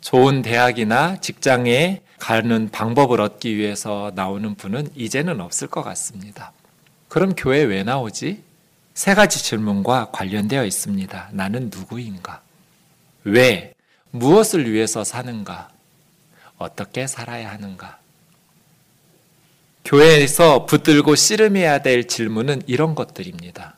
좋은 0.00 0.42
대학이나 0.42 1.20
직장에 1.20 2.02
가는 2.18 2.68
방법을 2.70 3.20
얻기 3.20 3.56
위해서 3.56 4.10
나오는 4.16 4.56
분은 4.56 4.88
이제는 4.96 5.40
없을 5.40 5.68
것 5.68 5.82
같습니다. 5.84 6.52
그럼 7.06 7.34
교회 7.36 7.62
왜 7.62 7.84
나오지? 7.84 8.42
세 8.94 9.14
가지 9.14 9.40
질문과 9.40 10.10
관련되어 10.10 10.64
있습니다. 10.64 11.28
나는 11.32 11.70
누구인가? 11.72 12.42
왜? 13.22 13.74
무엇을 14.10 14.72
위해서 14.72 15.04
사는가? 15.04 15.68
어떻게 16.58 17.06
살아야 17.06 17.50
하는가? 17.52 17.98
교회에서 19.84 20.66
붙들고 20.66 21.14
씨름해야 21.14 21.80
될 21.82 22.06
질문은 22.06 22.62
이런 22.66 22.94
것들입니다. 22.94 23.76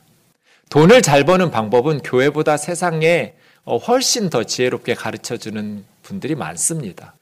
돈을 0.71 1.03
잘 1.03 1.25
버는 1.25 1.51
방법은 1.51 2.01
교회보다 2.01 2.57
세상에 2.57 3.35
훨씬 3.87 4.31
더 4.31 4.43
지혜롭게 4.45 4.95
가르쳐 4.95 5.37
주는 5.37 5.85
분들이 6.03 6.35
많습니다. 6.35 7.15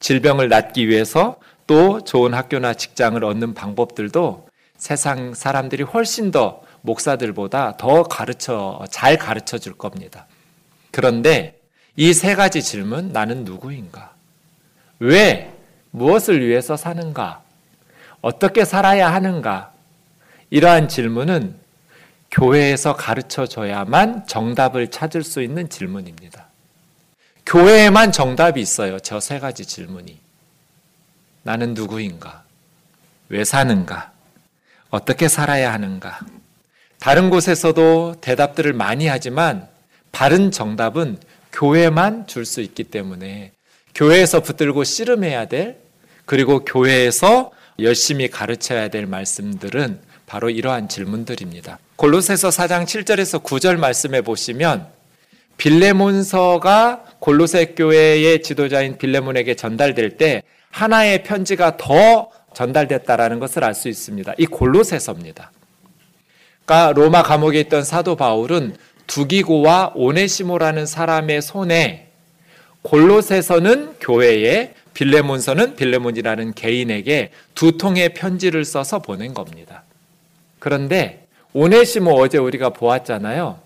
질병을 0.00 0.48
낫기 0.48 0.88
위해서 0.88 1.36
또 1.66 2.02
좋은 2.04 2.34
학교나 2.34 2.74
직장을 2.74 3.22
얻는 3.24 3.54
방법들도 3.54 4.48
세상 4.76 5.32
사람들이 5.32 5.82
훨씬 5.84 6.30
더 6.30 6.62
목사들보다 6.82 7.78
더 7.78 8.02
가르쳐, 8.02 8.84
잘 8.90 9.16
가르쳐 9.16 9.56
줄 9.56 9.72
겁니다. 9.78 10.26
그런데 10.90 11.58
이 11.96 12.12
세 12.12 12.34
가지 12.34 12.62
질문, 12.62 13.12
나는 13.12 13.44
누구인가? 13.44 14.13
왜? 15.08 15.52
무엇을 15.90 16.46
위해서 16.46 16.78
사는가? 16.78 17.42
어떻게 18.22 18.64
살아야 18.64 19.12
하는가? 19.12 19.70
이러한 20.48 20.88
질문은 20.88 21.54
교회에서 22.30 22.96
가르쳐 22.96 23.46
줘야만 23.46 24.26
정답을 24.26 24.90
찾을 24.90 25.22
수 25.22 25.42
있는 25.42 25.68
질문입니다. 25.68 26.46
교회에만 27.44 28.12
정답이 28.12 28.60
있어요. 28.62 28.98
저 28.98 29.20
세 29.20 29.38
가지 29.38 29.66
질문이. 29.66 30.18
나는 31.42 31.74
누구인가? 31.74 32.42
왜 33.28 33.44
사는가? 33.44 34.10
어떻게 34.88 35.28
살아야 35.28 35.70
하는가? 35.74 36.20
다른 36.98 37.28
곳에서도 37.28 38.16
대답들을 38.22 38.72
많이 38.72 39.06
하지만 39.06 39.68
바른 40.12 40.50
정답은 40.50 41.18
교회만 41.52 42.26
줄 42.26 42.46
수 42.46 42.62
있기 42.62 42.84
때문에 42.84 43.52
교회에서 43.94 44.40
붙들고 44.40 44.84
씨름해야 44.84 45.46
될 45.46 45.78
그리고 46.26 46.64
교회에서 46.64 47.52
열심히 47.78 48.28
가르쳐야 48.28 48.88
될 48.88 49.06
말씀들은 49.06 50.00
바로 50.26 50.50
이러한 50.50 50.88
질문들입니다. 50.88 51.78
골로새서 51.96 52.48
4장 52.48 52.84
7절에서 52.84 53.42
9절 53.42 53.76
말씀해 53.76 54.22
보시면 54.22 54.86
빌레몬서가 55.56 57.04
골로새 57.20 57.74
교회의 57.76 58.42
지도자인 58.42 58.98
빌레몬에게 58.98 59.54
전달될 59.54 60.16
때 60.16 60.42
하나의 60.70 61.22
편지가 61.22 61.76
더 61.76 62.30
전달됐다라는 62.54 63.38
것을 63.38 63.64
알 63.64 63.74
수 63.74 63.88
있습니다. 63.88 64.34
이 64.38 64.46
골로새서입니다. 64.46 65.52
그러니까 66.64 66.92
로마 66.92 67.22
감옥에 67.22 67.60
있던 67.60 67.84
사도 67.84 68.16
바울은 68.16 68.76
두기고와 69.06 69.92
오네시모라는 69.94 70.86
사람의 70.86 71.42
손에 71.42 72.08
골로새서는 72.84 73.94
교회에 73.98 74.74
빌레몬서는 74.92 75.74
빌레몬이라는 75.74 76.54
개인에게 76.54 77.30
두 77.54 77.76
통의 77.76 78.14
편지를 78.14 78.64
써서 78.64 79.00
보낸 79.00 79.34
겁니다. 79.34 79.82
그런데 80.58 81.26
오네시모 81.54 82.12
어제 82.12 82.38
우리가 82.38 82.70
보았잖아요. 82.70 83.58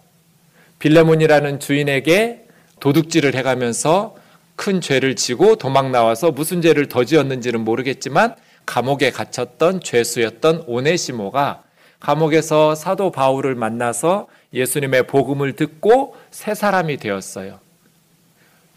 빌레몬이라는 0.79 1.61
주인에게 1.61 2.47
도둑질을 2.81 3.35
해가면서 3.35 4.17
큰 4.57 4.81
죄를 4.81 5.17
지고 5.17 5.57
도망 5.57 5.93
나와서 5.93 6.31
무슨 6.31 6.63
죄를 6.63 6.87
더 6.89 7.05
지었는지는 7.05 7.61
모르겠지만 7.61 8.37
감옥에 8.67 9.11
갇혔던 9.11 9.81
죄수였던 9.81 10.65
오네시모가 10.67 11.65
감옥에서 12.01 12.75
사도 12.75 13.11
바울을 13.11 13.57
만나서 13.57 14.29
예수님의 14.55 15.09
복음을 15.09 15.55
듣고 15.55 16.17
새 16.31 16.55
사람이 16.55 16.99
되었어요. 16.99 17.59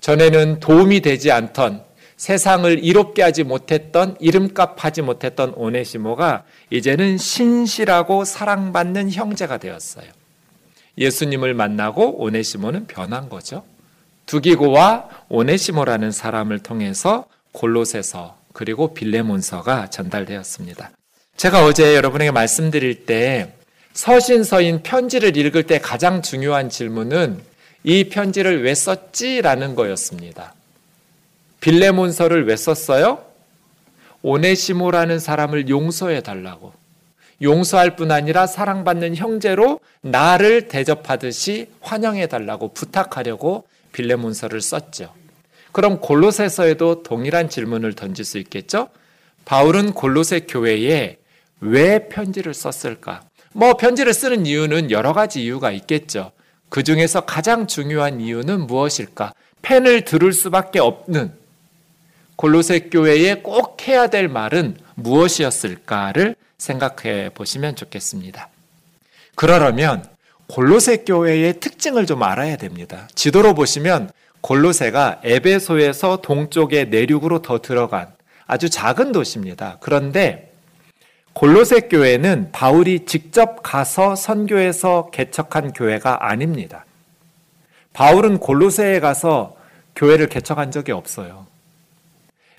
전에는 0.02 0.60
도움이 0.60 1.02
되지 1.02 1.32
않던 1.32 1.84
세상을 2.18 2.84
이롭게 2.84 3.24
하지 3.24 3.44
못했던 3.44 4.16
이름값 4.20 4.84
하지 4.84 5.02
못했던 5.02 5.54
오네시모가 5.56 6.44
이제는 6.70 7.18
신실하고 7.18 8.26
사랑받는 8.26 9.12
형제가 9.12 9.58
되었어요. 9.58 10.06
예수님을 10.98 11.54
만나고 11.54 12.22
오네시모는 12.22 12.86
변한 12.88 13.30
거죠. 13.30 13.64
두기고와 14.26 15.10
오네시모라는 15.30 16.12
사람을 16.12 16.60
통해서 16.60 17.26
골로새서 17.54 18.38
그리고 18.54 18.94
빌레몬서가 18.94 19.90
전달되었습니다. 19.90 20.92
제가 21.38 21.66
어제 21.66 21.96
여러분에게 21.96 22.32
말씀드릴 22.32 23.06
때 23.06 23.54
서신서인 23.94 24.84
편지를 24.84 25.36
읽을 25.36 25.64
때 25.64 25.80
가장 25.80 26.22
중요한 26.22 26.70
질문은 26.70 27.42
이 27.84 28.06
편지를 28.10 28.64
왜 28.64 28.76
썼지라는 28.76 29.76
거였습니다. 29.76 30.54
빌레몬서를 31.62 32.48
왜 32.48 32.56
썼어요? 32.56 33.24
오네시모라는 34.22 35.20
사람을 35.20 35.70
용서해 35.70 36.22
달라고. 36.22 36.74
용서할 37.42 37.96
뿐 37.96 38.12
아니라 38.12 38.46
사랑받는 38.46 39.16
형제로 39.16 39.80
나를 40.02 40.68
대접하듯이 40.68 41.68
환영해 41.82 42.28
달라고 42.28 42.74
부탁하려고 42.74 43.66
빌레몬서를 43.94 44.62
썼죠. 44.62 45.14
그럼 45.72 46.00
골로새서에도 46.02 47.02
동일한 47.04 47.50
질문을 47.50 47.94
던질 47.94 48.26
수 48.26 48.38
있겠죠? 48.38 48.90
바울은 49.46 49.94
골로새 49.94 50.42
교회에 50.42 51.18
왜 51.62 52.10
편지를 52.10 52.54
썼을까? 52.54 53.22
뭐 53.54 53.76
편지를 53.76 54.14
쓰는 54.14 54.46
이유는 54.46 54.92
여러 54.92 55.14
가지 55.14 55.44
이유가 55.44 55.72
있겠죠. 55.72 56.32
그 56.72 56.84
중에서 56.84 57.26
가장 57.26 57.68
중요한 57.68 58.22
이유는 58.22 58.66
무엇일까? 58.66 59.34
펜을 59.62 60.06
들을 60.06 60.32
수밖에 60.32 60.80
없는 60.80 61.34
골로새 62.38 62.88
교회에 62.90 63.36
꼭 63.44 63.86
해야 63.90 64.08
될 64.08 64.30
말은 64.30 64.78
무엇이었을까를 64.96 66.34
생각해 66.58 67.32
보시면 67.34 67.76
좋겠습니다. 67.76 68.48
그러려면 69.36 70.06
골로새 70.48 71.04
교회의 71.06 71.60
특징을 71.60 72.06
좀 72.06 72.24
알아야 72.24 72.56
됩니다. 72.56 73.10
지도로 73.16 73.54
보시면 73.54 74.10
골로새가 74.40 75.20
에베소에서 75.26 76.22
동쪽의 76.22 76.88
내륙으로 76.88 77.42
더 77.42 77.60
들어간 77.60 78.08
아주 78.48 78.70
작은 78.70 79.12
도시입니다. 79.12 79.78
그런데 79.82 80.51
골로새 81.34 81.82
교회는 81.82 82.50
바울이 82.52 83.06
직접 83.06 83.64
가서 83.64 84.16
선교해서 84.16 85.10
개척한 85.12 85.74
교회가 85.74 86.28
아닙니다. 86.30 86.86
바울은 87.94 88.38
골로새에 88.40 89.00
가서 89.00 89.56
교회를 89.96 90.28
개척한 90.28 90.72
적이 90.72 90.92
없어요. 90.94 91.48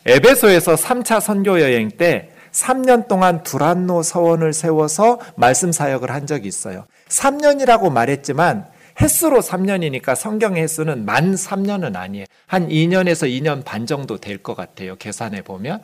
에베소에서 0.07 0.75
3차 0.75 1.21
선교 1.21 1.61
여행 1.61 1.89
때 1.91 2.31
3년 2.51 3.09
동안 3.09 3.43
두란노 3.43 4.03
서원을 4.03 4.53
세워서 4.53 5.21
말씀 5.37 5.73
사역을 5.73 6.11
한 6.11 6.27
적이 6.27 6.49
있어요. 6.49 6.87
3년이라고 7.09 7.91
말했지만 7.91 8.67
횟수로 9.01 9.41
3년이니까 9.41 10.15
성경의 10.15 10.63
횟수는 10.63 11.07
만 11.07 11.35
3년은 11.35 11.97
아니에요. 11.97 12.27
한 12.47 12.69
2년에서 12.69 13.27
2년 13.29 13.65
반 13.65 13.87
정도 13.87 14.19
될 14.19 14.39
것 14.39 14.55
같아요. 14.55 14.97
계산해 14.97 15.43
보면. 15.43 15.83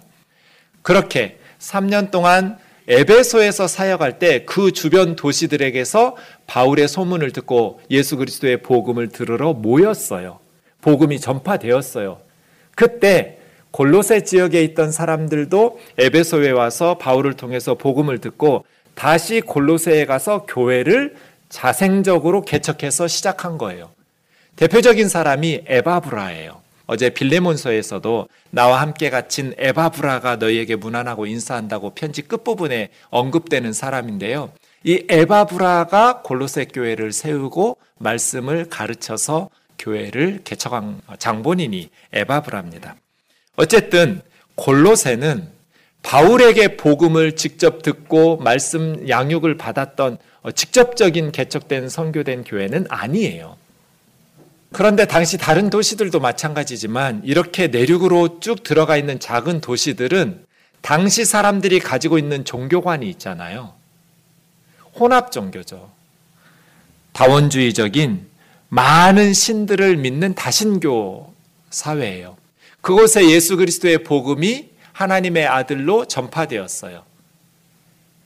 그렇게 0.83 1.39
3년 1.59 2.11
동안 2.11 2.59
에베소에서 2.89 3.69
사역할 3.69 4.19
때 4.19 4.45
그 4.47 4.73
주변 4.73 5.15
도시들에게서 5.15 6.17
바울의 6.47 6.89
소문을 6.89 7.33
듣고 7.33 7.81
예수 7.91 8.17
그리스도의 8.17 8.63
복음을 8.63 9.09
들으러 9.09 9.53
모였어요. 9.53 10.39
복음이 10.81 11.21
전파되었어요. 11.21 12.19
그때 12.75 13.39
골로새 13.71 14.25
지역에 14.25 14.63
있던 14.65 14.91
사람들도 14.91 15.79
에베소에 15.99 16.51
와서 16.51 16.97
바울을 16.97 17.35
통해서 17.35 17.75
복음을 17.75 18.19
듣고 18.19 18.65
다시 18.95 19.43
골로새에 19.43 20.07
가서 20.07 20.47
교회를 20.47 21.17
자생적으로 21.51 22.43
개척해서 22.43 23.07
시작한 23.07 23.59
거예요. 23.59 23.91
대표적인 24.57 25.09
사람이 25.09 25.65
에바브라예요. 25.67 26.68
어제 26.89 27.11
빌레몬서에서도 27.11 28.29
나와 28.51 28.81
함께 28.81 29.11
갇힌 29.11 29.55
에바브라가 29.59 30.37
너희에게 30.37 30.75
무난하고 30.75 31.27
인사한다고 31.27 31.91
편지 31.91 32.23
끝부분에 32.23 32.89
언급되는 33.11 33.75
사람인데요. 33.75 34.53
이 34.85 35.05
에바브라가 35.07 36.23
골로새 36.23 36.65
교회를 36.65 37.13
세우고 37.13 37.77
말씀을 37.99 38.71
가르쳐서 38.71 39.51
교회를 39.79 40.41
개척한 40.45 41.03
장본인이 41.19 41.91
에바브라입니다. 42.15 42.97
어쨌든 43.57 44.23
골로새는 44.55 45.47
바울에게 46.03 46.79
복음을 46.79 47.37
직접 47.37 47.83
듣고 47.83 48.39
말씀 48.39 49.07
양육을 49.07 49.59
받았던 49.59 50.17
직접적인 50.55 51.33
개척된 51.33 51.91
선교된 51.91 52.45
교회는 52.45 52.87
아니에요. 52.89 53.59
그런데 54.73 55.07
당시 55.07 55.39
다른 55.39 55.71
도시들도 55.71 56.21
마찬가지지만 56.21 57.23
이렇게 57.25 57.69
내륙으로 57.69 58.41
쭉 58.41 58.63
들어가 58.63 58.97
있는 58.97 59.19
작은 59.19 59.61
도시들은 59.61 60.45
당시 60.81 61.25
사람들이 61.25 61.81
가지고 61.81 62.19
있는 62.19 62.45
종교관이 62.45 63.09
있잖아요. 63.11 63.75
혼합 64.95 65.33
종교죠. 65.33 65.91
다원주의적인 67.13 68.27
많은 68.69 69.33
신들을 69.33 69.97
믿는 69.97 70.35
다신교 70.35 71.33
사회예요. 71.71 72.37
그곳에 72.81 73.29
예수 73.31 73.57
그리스도의 73.57 74.05
복음이 74.05 74.71
하나님의 74.93 75.47
아들로 75.47 76.07
전파되었어요. 76.07 77.05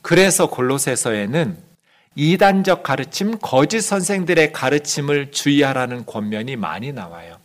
그래서 0.01 0.47
골로새서에는 0.47 1.57
이단적 2.15 2.83
가르침, 2.83 3.39
거짓 3.39 3.81
선생들의 3.81 4.53
가르침을 4.53 5.31
주의하라는 5.31 6.05
권면이 6.05 6.55
많이 6.55 6.91
나와요. 6.91 7.37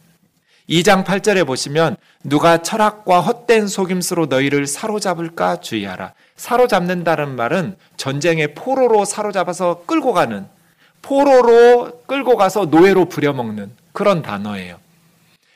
2장 0.69 1.05
8절에 1.05 1.47
보시면 1.47 1.97
누가 2.23 2.59
철학과 2.63 3.21
헛된 3.21 3.69
속임수로 3.69 4.27
너희를 4.27 4.67
사로잡을까 4.67 5.61
주의하라. 5.61 6.13
사로잡는다는 6.37 7.37
말은 7.37 7.77
전쟁의 7.97 8.55
포로로 8.55 9.07
사로잡아서 9.07 9.85
끌고 9.87 10.13
가는 10.13 10.47
포로로 11.01 12.03
끌고 12.07 12.37
가서 12.37 12.67
노예로 12.67 13.07
부려먹는 13.07 13.71
그런 13.93 14.21
단어예요. 14.21 14.77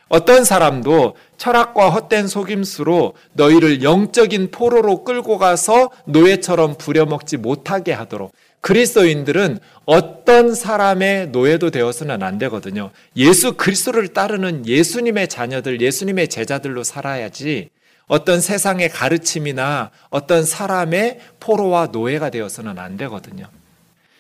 어떤 0.09 0.45
사람도 0.45 1.17
철학과 1.37 1.91
헛된 1.91 2.27
속임수로 2.27 3.15
너희를 3.33 3.83
영적인 3.83 4.51
포로로 4.51 5.05
끌고 5.05 5.39
가서 5.39 5.91
노예처럼 6.05 6.77
부려먹지 6.77 7.39
못하게 7.39 7.93
하도록 7.93 8.33
그리스도인들은 8.63 9.59
어떤 9.85 10.55
사람의 10.55 11.29
노예도 11.29 11.71
되어서는 11.71 12.23
안 12.23 12.39
되거든요. 12.39 12.91
예수 13.17 13.55
그리스도를 13.55 14.09
따르는 14.09 14.67
예수님의 14.67 15.29
자녀들, 15.29 15.81
예수님의 15.81 16.29
제자들로 16.29 16.85
살아야지 16.85 17.71
어떤 18.07 18.41
세상의 18.41 18.89
가르침이나 18.89 19.91
어떤 20.11 20.45
사람의 20.45 21.19
포로와 21.41 21.89
노예가 21.93 22.31
되어서는 22.31 22.79
안 22.79 22.97
되거든요. 22.97 23.47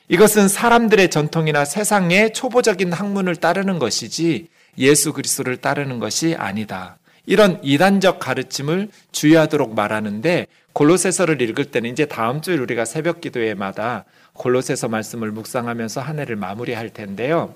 이것은 0.09 0.49
사람들의 0.49 1.11
전통이나 1.11 1.65
세상의 1.65 2.33
초보적인 2.33 2.93
학문을 2.93 3.37
따르는 3.37 3.79
것이지 3.79 4.49
예수 4.79 5.13
그리스도를 5.13 5.59
따르는 5.59 6.01
것이 6.01 6.35
아니다. 6.37 6.99
이런 7.27 7.61
이단적 7.63 8.19
가르침을 8.19 8.89
주의하도록 9.13 9.75
말하는데 9.75 10.47
골로새서를 10.73 11.41
읽을 11.43 11.67
때는 11.67 11.91
이제 11.91 12.07
다음 12.07 12.41
주에 12.41 12.57
우리가 12.57 12.85
새벽 12.85 13.21
기도회마다 13.21 14.05
골로새서 14.35 14.89
말씀을 14.89 15.31
묵상하면서 15.31 16.01
한 16.01 16.19
해를 16.19 16.37
마무리할 16.37 16.91
텐데요. 16.91 17.55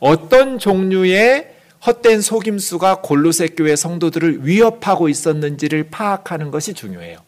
어떤 0.00 0.58
종류의 0.58 1.54
헛된 1.86 2.20
속임수가 2.20 3.02
골로새 3.02 3.48
교회 3.48 3.76
성도들을 3.76 4.46
위협하고 4.46 5.08
있었는지를 5.08 5.84
파악하는 5.90 6.50
것이 6.50 6.74
중요해요. 6.74 7.18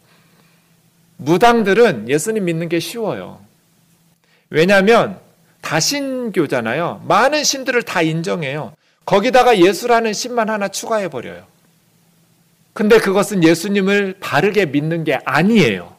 무당들은 1.17 2.09
예수님 2.09 2.45
믿는 2.45 2.67
게 2.67 2.79
쉬워요. 2.79 3.39
왜냐하면 4.49 5.19
다신교잖아요. 5.61 7.05
많은 7.07 7.43
신들을 7.43 7.83
다 7.83 8.01
인정해요. 8.01 8.73
거기다가 9.05 9.59
예수라는 9.59 10.13
신만 10.13 10.49
하나 10.49 10.67
추가해 10.67 11.07
버려요. 11.07 11.45
근데 12.73 12.97
그것은 12.99 13.43
예수님을 13.43 14.15
바르게 14.19 14.67
믿는 14.67 15.03
게 15.03 15.19
아니에요. 15.25 15.95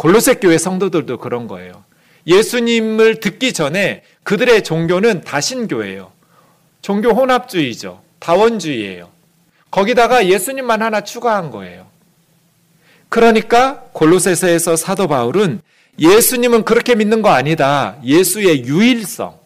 골로새 0.00 0.36
교회 0.36 0.56
성도들도 0.56 1.18
그런 1.18 1.46
거예요. 1.46 1.84
예수님을 2.26 3.20
듣기 3.20 3.52
전에 3.52 4.02
그들의 4.22 4.64
종교는 4.64 5.20
다신교예요. 5.20 6.10
종교 6.80 7.10
혼합주의죠. 7.10 8.00
다원주의예요. 8.18 9.10
거기다가 9.70 10.26
예수님만 10.26 10.80
하나 10.80 11.02
추가한 11.02 11.50
거예요. 11.50 11.86
그러니까 13.10 13.82
골로새서에서 13.92 14.74
사도 14.74 15.06
바울은 15.06 15.60
예수님은 15.98 16.64
그렇게 16.64 16.94
믿는 16.94 17.20
거 17.20 17.28
아니다. 17.28 17.98
예수의 18.02 18.64
유일성, 18.64 19.38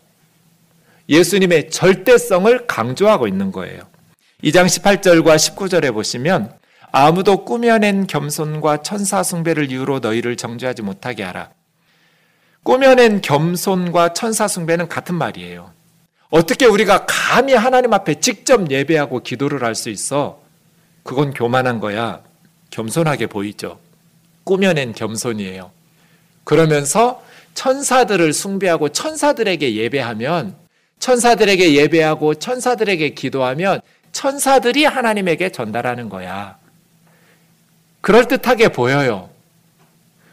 예수님의 1.08 1.70
절대성을 1.70 2.68
강조하고 2.68 3.26
있는 3.26 3.50
거예요. 3.50 3.82
2장 4.44 4.66
18절과 4.66 5.34
19절에 5.34 5.92
보시면 5.92 6.56
아무도 6.96 7.44
꾸며낸 7.44 8.06
겸손과 8.06 8.82
천사 8.82 9.24
숭배를 9.24 9.68
이유로 9.72 9.98
너희를 9.98 10.36
정죄하지 10.36 10.82
못하게 10.82 11.24
하라. 11.24 11.50
꾸며낸 12.62 13.20
겸손과 13.20 14.12
천사 14.12 14.46
숭배는 14.46 14.88
같은 14.88 15.16
말이에요. 15.16 15.72
어떻게 16.30 16.66
우리가 16.66 17.04
감히 17.04 17.52
하나님 17.52 17.92
앞에 17.92 18.20
직접 18.20 18.70
예배하고 18.70 19.24
기도를 19.24 19.64
할 19.64 19.74
수 19.74 19.90
있어? 19.90 20.38
그건 21.02 21.34
교만한 21.34 21.80
거야. 21.80 22.22
겸손하게 22.70 23.26
보이죠. 23.26 23.80
꾸며낸 24.44 24.92
겸손이에요. 24.92 25.72
그러면서 26.44 27.24
천사들을 27.54 28.32
숭배하고 28.32 28.90
천사들에게 28.90 29.74
예배하면 29.74 30.54
천사들에게 31.00 31.74
예배하고 31.74 32.36
천사들에게 32.36 33.08
기도하면 33.14 33.80
천사들이 34.12 34.84
하나님에게 34.84 35.50
전달하는 35.50 36.08
거야. 36.08 36.62
그럴듯하게 38.04 38.68
보여요. 38.68 39.30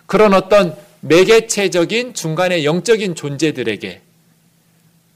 그런 0.06 0.34
어떤 0.34 0.76
매개체적인 1.00 2.14
중간의 2.14 2.66
영적인 2.66 3.16
존재들에게 3.16 4.02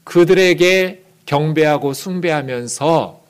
그들에게 0.04 1.02
경배하고 1.26 1.92
숭배하면서 1.92 3.20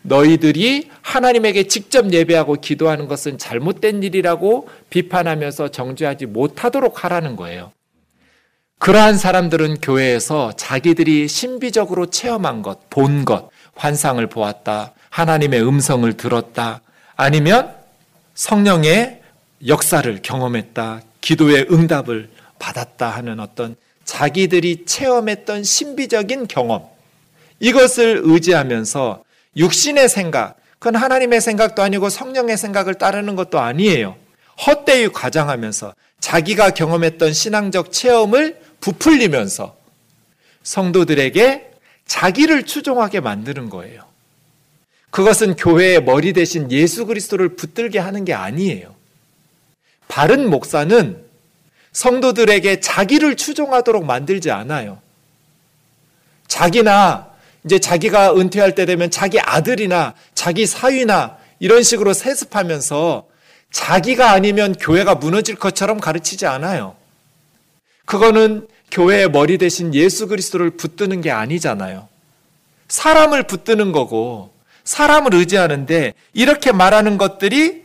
너희들이 0.00 0.88
하나님에게 1.02 1.64
직접 1.64 2.10
예배하고 2.10 2.54
기도하는 2.54 3.06
것은 3.06 3.36
잘못된 3.36 4.02
일이라고 4.02 4.70
비판하면서 4.88 5.68
정죄하지 5.68 6.24
못하도록 6.24 7.04
하라는 7.04 7.36
거예요. 7.36 7.72
그러한 8.78 9.18
사람들은 9.18 9.82
교회에서 9.82 10.52
자기들이 10.56 11.28
신비적으로 11.28 12.06
체험한 12.06 12.62
것, 12.62 12.88
본 12.88 13.26
것, 13.26 13.50
환상을 13.74 14.26
보았다, 14.28 14.94
하나님의 15.10 15.62
음성을 15.62 16.10
들었다, 16.14 16.80
아니면 17.14 17.79
성령의 18.34 19.20
역사를 19.66 20.22
경험했다, 20.22 21.02
기도의 21.20 21.66
응답을 21.70 22.30
받았다 22.58 23.08
하는 23.08 23.40
어떤 23.40 23.76
자기들이 24.04 24.84
체험했던 24.86 25.64
신비적인 25.64 26.48
경험, 26.48 26.84
이것을 27.60 28.22
의지하면서 28.24 29.22
육신의 29.56 30.08
생각, 30.08 30.56
그건 30.78 30.96
하나님의 30.96 31.40
생각도 31.40 31.82
아니고 31.82 32.08
성령의 32.08 32.56
생각을 32.56 32.94
따르는 32.94 33.36
것도 33.36 33.60
아니에요. 33.60 34.16
헛되이 34.66 35.08
과장하면서 35.08 35.94
자기가 36.20 36.70
경험했던 36.70 37.32
신앙적 37.32 37.92
체험을 37.92 38.60
부풀리면서 38.80 39.76
성도들에게 40.62 41.70
자기를 42.06 42.64
추종하게 42.64 43.20
만드는 43.20 43.70
거예요. 43.70 44.09
그것은 45.10 45.56
교회의 45.56 46.02
머리 46.02 46.32
대신 46.32 46.70
예수 46.70 47.06
그리스도를 47.06 47.56
붙들게 47.56 47.98
하는 47.98 48.24
게 48.24 48.32
아니에요. 48.32 48.94
바른 50.08 50.48
목사는 50.48 51.24
성도들에게 51.92 52.80
자기를 52.80 53.36
추종하도록 53.36 54.04
만들지 54.04 54.50
않아요. 54.50 55.00
자기나 56.46 57.30
이제 57.64 57.78
자기가 57.78 58.34
은퇴할 58.34 58.74
때 58.74 58.86
되면 58.86 59.10
자기 59.10 59.38
아들이나 59.40 60.14
자기 60.34 60.66
사위나 60.66 61.36
이런 61.58 61.82
식으로 61.82 62.12
세습하면서 62.12 63.26
자기가 63.70 64.32
아니면 64.32 64.74
교회가 64.74 65.16
무너질 65.16 65.56
것처럼 65.56 66.00
가르치지 66.00 66.46
않아요. 66.46 66.96
그거는 68.04 68.66
교회의 68.90 69.30
머리 69.30 69.58
대신 69.58 69.94
예수 69.94 70.26
그리스도를 70.26 70.70
붙드는 70.70 71.20
게 71.20 71.30
아니잖아요. 71.30 72.08
사람을 72.88 73.44
붙드는 73.44 73.92
거고 73.92 74.52
사람을 74.84 75.34
의지하는데 75.34 76.14
이렇게 76.32 76.72
말하는 76.72 77.18
것들이 77.18 77.84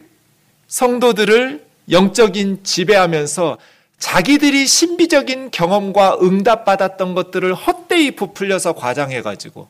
성도들을 0.67 1.65
영적인 1.91 2.63
지배하면서 2.63 3.57
자기들이 3.99 4.67
신비적인 4.67 5.51
경험과 5.51 6.19
응답받았던 6.21 7.15
것들을 7.15 7.53
헛되이 7.53 8.11
부풀려서 8.11 8.73
과장해가지고 8.73 9.67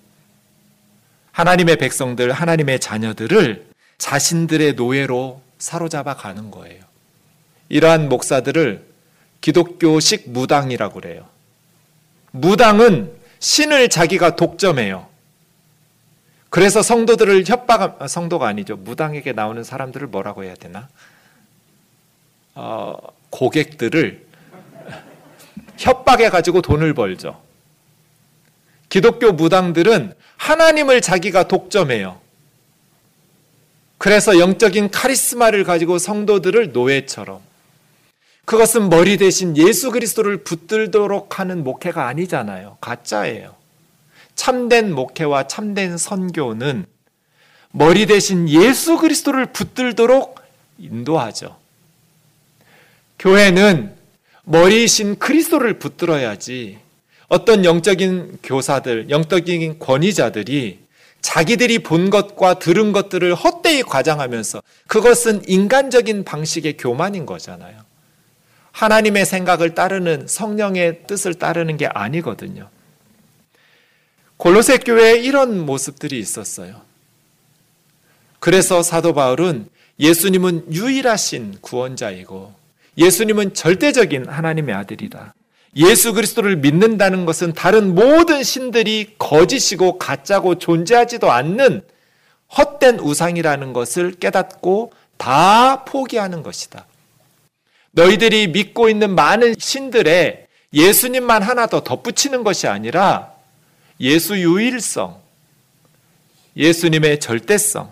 하나님의 1.31 1.75
백성들, 1.75 2.31
하나님의 2.31 2.79
자녀들을 2.79 3.67
자신들의 3.97 4.73
노예로 4.73 5.41
사로잡아 5.57 6.15
가는 6.15 6.51
거예요. 6.51 6.83
이러한 7.69 8.09
목사들을 8.09 8.85
기독교식 9.41 10.29
무당이라고 10.29 10.99
그래요. 11.01 11.25
무당은 12.31 13.11
신을 13.39 13.89
자기가 13.89 14.35
독점해요. 14.35 15.07
그래서 16.49 16.81
성도들을 16.81 17.43
협박, 17.45 18.01
아, 18.01 18.07
성도가 18.07 18.47
아니죠. 18.47 18.77
무당에게 18.77 19.33
나오는 19.33 19.63
사람들을 19.63 20.07
뭐라고 20.07 20.43
해야 20.43 20.55
되나? 20.55 20.87
어, 22.53 22.95
고객들을 23.29 24.25
협박해 25.77 26.29
가지고 26.29 26.61
돈을 26.61 26.93
벌죠. 26.93 27.41
기독교 28.87 29.33
무당들은 29.33 30.13
하나님을 30.37 31.01
자기가 31.01 31.47
독점해요. 31.47 32.21
그래서 33.97 34.39
영적인 34.39 34.91
카리스마를 34.91 35.63
가지고 35.63 35.97
성도들을 35.97 36.71
노예처럼 36.71 37.41
그것은 38.45 38.89
머리 38.89 39.17
대신 39.17 39.57
예수 39.57 39.91
그리스도를 39.91 40.43
붙들도록 40.43 41.39
하는 41.39 41.63
목회가 41.63 42.07
아니잖아요. 42.07 42.77
가짜예요. 42.79 43.54
참된 44.35 44.93
목회와 44.93 45.47
참된 45.47 45.97
선교는 45.97 46.85
머리 47.71 48.05
대신 48.05 48.47
예수 48.47 48.97
그리스도를 48.97 49.47
붙들도록 49.47 50.39
인도하죠. 50.77 51.57
교회는 53.19 53.95
머리이신 54.43 55.17
그리스도를 55.19 55.79
붙들어야지 55.79 56.77
어떤 57.27 57.65
영적인 57.65 58.39
교사들, 58.43 59.09
영적인 59.09 59.79
권위자들이 59.79 60.79
자기들이 61.21 61.79
본 61.79 62.11
것과 62.11 62.59
들은 62.59 62.91
것들을 62.91 63.33
헛되이 63.33 63.81
과장하면서 63.83 64.61
그것은 64.85 65.41
인간적인 65.47 66.23
방식의 66.23 66.77
교만인 66.77 67.25
거잖아요. 67.25 67.79
하나님의 68.71 69.25
생각을 69.25 69.73
따르는 69.73 70.27
성령의 70.27 71.07
뜻을 71.07 71.33
따르는 71.33 71.77
게 71.77 71.87
아니거든요. 71.87 72.69
골로새 74.37 74.79
교회에 74.79 75.19
이런 75.19 75.65
모습들이 75.65 76.19
있었어요. 76.19 76.81
그래서 78.39 78.83
사도 78.83 79.13
바울은 79.13 79.69
예수님은 79.99 80.73
유일하신 80.73 81.59
구원자이고 81.61 82.53
예수님은 82.97 83.53
절대적인 83.53 84.27
하나님의 84.27 84.75
아들이다. 84.75 85.33
예수 85.77 86.13
그리스도를 86.13 86.57
믿는다는 86.57 87.25
것은 87.25 87.53
다른 87.53 87.95
모든 87.95 88.43
신들이 88.43 89.15
거짓이고 89.17 89.97
가짜고 89.97 90.55
존재하지도 90.55 91.31
않는 91.31 91.81
헛된 92.57 92.99
우상이라는 92.99 93.73
것을 93.73 94.11
깨닫고 94.13 94.93
다 95.17 95.83
포기하는 95.83 96.43
것이다. 96.43 96.85
너희들이 97.91 98.49
믿고 98.49 98.89
있는 98.89 99.15
많은 99.15 99.55
신들의 99.57 100.47
예수님만 100.73 101.41
하나 101.41 101.67
더 101.67 101.83
덧붙이는 101.83 102.43
것이 102.43 102.67
아니라 102.67 103.34
예수 103.99 104.37
유일성, 104.37 105.19
예수님의 106.57 107.19
절대성. 107.19 107.89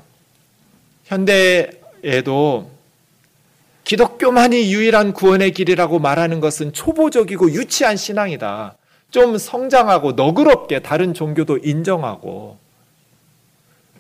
현대에도 1.06 2.72
기독교만이 3.84 4.74
유일한 4.74 5.14
구원의 5.14 5.52
길이라고 5.52 6.00
말하는 6.00 6.40
것은 6.40 6.74
초보적이고 6.74 7.52
유치한 7.52 7.98
신앙이다. 7.98 8.76
좀 9.12 9.38
성장하고 9.38 10.14
너그럽게 10.14 10.80
다른 10.80 11.14
종교도 11.14 11.60
인정하고 11.60 12.58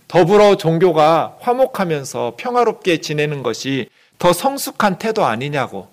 더불어 0.08 0.58
종교가 0.58 1.38
화목하면서 1.40 2.36
평화롭게 2.38 3.00
지내는 3.02 3.44
것이 3.44 3.90
더 4.18 4.34
성숙한 4.34 4.98
태도 4.98 5.26
아니냐고 5.26 5.88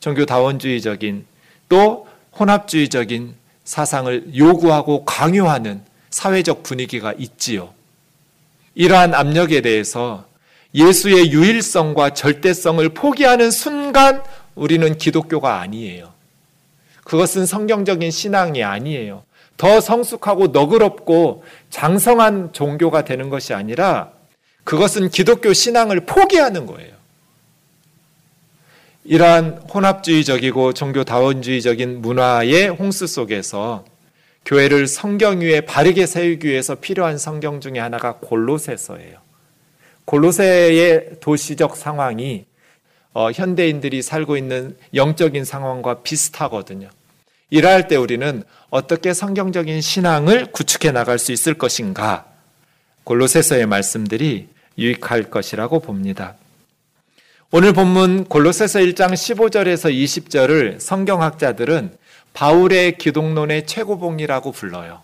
종교다원주의적인 0.00 1.26
또 1.68 2.06
혼합주의적인 2.38 3.34
사상을 3.66 4.34
요구하고 4.34 5.04
강요하는 5.04 5.82
사회적 6.08 6.62
분위기가 6.62 7.12
있지요. 7.18 7.74
이러한 8.74 9.12
압력에 9.12 9.60
대해서 9.60 10.24
예수의 10.74 11.32
유일성과 11.32 12.14
절대성을 12.14 12.88
포기하는 12.90 13.50
순간 13.50 14.22
우리는 14.54 14.96
기독교가 14.96 15.60
아니에요. 15.60 16.12
그것은 17.04 17.44
성경적인 17.44 18.10
신앙이 18.10 18.62
아니에요. 18.64 19.24
더 19.56 19.80
성숙하고 19.80 20.48
너그럽고 20.48 21.44
장성한 21.70 22.52
종교가 22.52 23.04
되는 23.04 23.30
것이 23.30 23.54
아니라 23.54 24.10
그것은 24.64 25.08
기독교 25.10 25.52
신앙을 25.52 26.00
포기하는 26.00 26.66
거예요. 26.66 26.95
이러한 29.08 29.62
혼합주의적이고 29.72 30.72
종교다원주의적인 30.72 32.02
문화의 32.02 32.68
홍수 32.68 33.06
속에서 33.06 33.84
교회를 34.44 34.88
성경 34.88 35.40
위에 35.40 35.60
바르게 35.60 36.06
세우기 36.06 36.48
위해서 36.48 36.74
필요한 36.74 37.16
성경 37.16 37.60
중에 37.60 37.78
하나가 37.78 38.16
골로새서예요. 38.16 39.18
골로새의 40.06 41.20
도시적 41.20 41.76
상황이 41.76 42.46
어, 43.12 43.30
현대인들이 43.30 44.02
살고 44.02 44.36
있는 44.36 44.76
영적인 44.92 45.44
상황과 45.44 46.02
비슷하거든요. 46.02 46.88
이러할 47.50 47.86
때 47.86 47.96
우리는 47.96 48.42
어떻게 48.70 49.14
성경적인 49.14 49.80
신앙을 49.80 50.46
구축해 50.52 50.90
나갈 50.90 51.18
수 51.18 51.30
있을 51.32 51.54
것인가? 51.54 52.26
골로새서의 53.04 53.66
말씀들이 53.66 54.48
유익할 54.78 55.30
것이라고 55.30 55.78
봅니다. 55.78 56.34
오늘 57.58 57.72
본문 57.72 58.24
골로새서 58.24 58.80
1장 58.80 59.14
15절에서 59.14 59.90
20절을 59.90 60.78
성경학자들은 60.78 61.96
바울의 62.34 62.98
기독론의 62.98 63.66
최고봉이라고 63.66 64.52
불러요. 64.52 65.00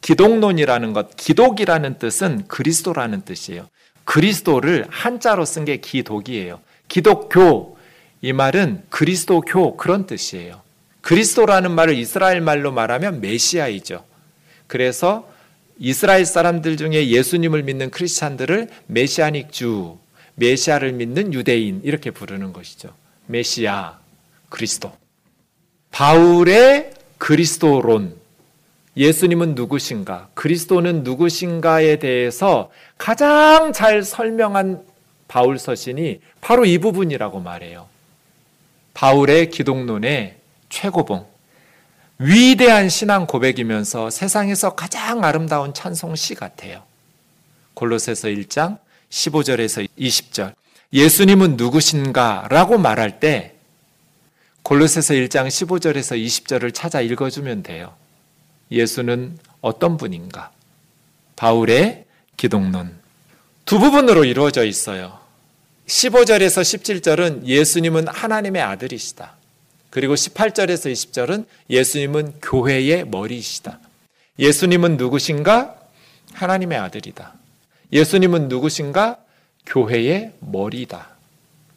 기독론이라는 0.00 0.94
것, 0.94 1.14
기독이라는 1.14 1.98
뜻은 1.98 2.48
그리스도라는 2.48 3.26
뜻이에요. 3.26 3.68
그리스도를 4.04 4.86
한자로 4.88 5.44
쓴 5.44 5.66
게 5.66 5.76
기독이에요. 5.76 6.60
기독교 6.88 7.76
이 8.22 8.32
말은 8.32 8.84
그리스도교 8.88 9.76
그런 9.76 10.06
뜻이에요. 10.06 10.62
그리스도라는 11.02 11.70
말을 11.70 11.98
이스라엘 11.98 12.40
말로 12.40 12.72
말하면 12.72 13.20
메시아이죠. 13.20 14.02
그래서 14.68 15.28
이스라엘 15.78 16.24
사람들 16.24 16.78
중에 16.78 17.08
예수님을 17.08 17.62
믿는 17.62 17.90
크리스찬들을 17.90 18.70
메시아닉 18.86 19.52
주, 19.52 19.98
메시아를 20.36 20.92
믿는 20.92 21.32
유대인 21.32 21.80
이렇게 21.84 22.10
부르는 22.10 22.52
것이죠. 22.52 22.90
메시아, 23.26 23.98
그리스도. 24.48 24.92
바울의 25.90 26.92
그리스도론, 27.18 28.16
예수님은 28.96 29.54
누구신가, 29.54 30.28
그리스도는 30.34 31.02
누구신가에 31.02 31.98
대해서 31.98 32.70
가장 32.98 33.72
잘 33.72 34.02
설명한 34.02 34.84
바울 35.28 35.58
서신이 35.58 36.20
바로 36.40 36.64
이 36.64 36.78
부분이라고 36.78 37.40
말해요. 37.40 37.88
바울의 38.92 39.50
기독론의 39.50 40.36
최고봉, 40.68 41.26
위대한 42.18 42.88
신앙 42.88 43.26
고백이면서 43.26 44.10
세상에서 44.10 44.74
가장 44.74 45.24
아름다운 45.24 45.74
찬송시 45.74 46.36
같아요. 46.36 46.82
골로새서 47.74 48.28
1장 48.28 48.78
15절에서 49.14 49.88
20절. 49.98 50.54
예수님은 50.92 51.56
누구신가? 51.56 52.48
라고 52.50 52.78
말할 52.78 53.20
때 53.20 53.54
골로새서 54.62 55.14
1장 55.14 55.46
15절에서 55.46 56.20
20절을 56.20 56.74
찾아 56.74 57.00
읽어주면 57.00 57.62
돼요. 57.62 57.94
예수는 58.70 59.38
어떤 59.60 59.96
분인가? 59.96 60.50
바울의 61.36 62.06
기독론. 62.36 62.96
두 63.64 63.78
부분으로 63.78 64.24
이루어져 64.24 64.64
있어요. 64.64 65.20
15절에서 65.86 66.62
17절은 66.62 67.44
예수님은 67.44 68.08
하나님의 68.08 68.62
아들이시다. 68.62 69.36
그리고 69.90 70.14
18절에서 70.14 70.90
20절은 70.92 71.46
예수님은 71.70 72.40
교회의 72.40 73.06
머리이시다. 73.06 73.78
예수님은 74.38 74.96
누구신가? 74.96 75.76
하나님의 76.32 76.78
아들이다. 76.78 77.34
예수님은 77.94 78.48
누구신가? 78.48 79.18
교회의 79.66 80.32
머리다. 80.40 81.10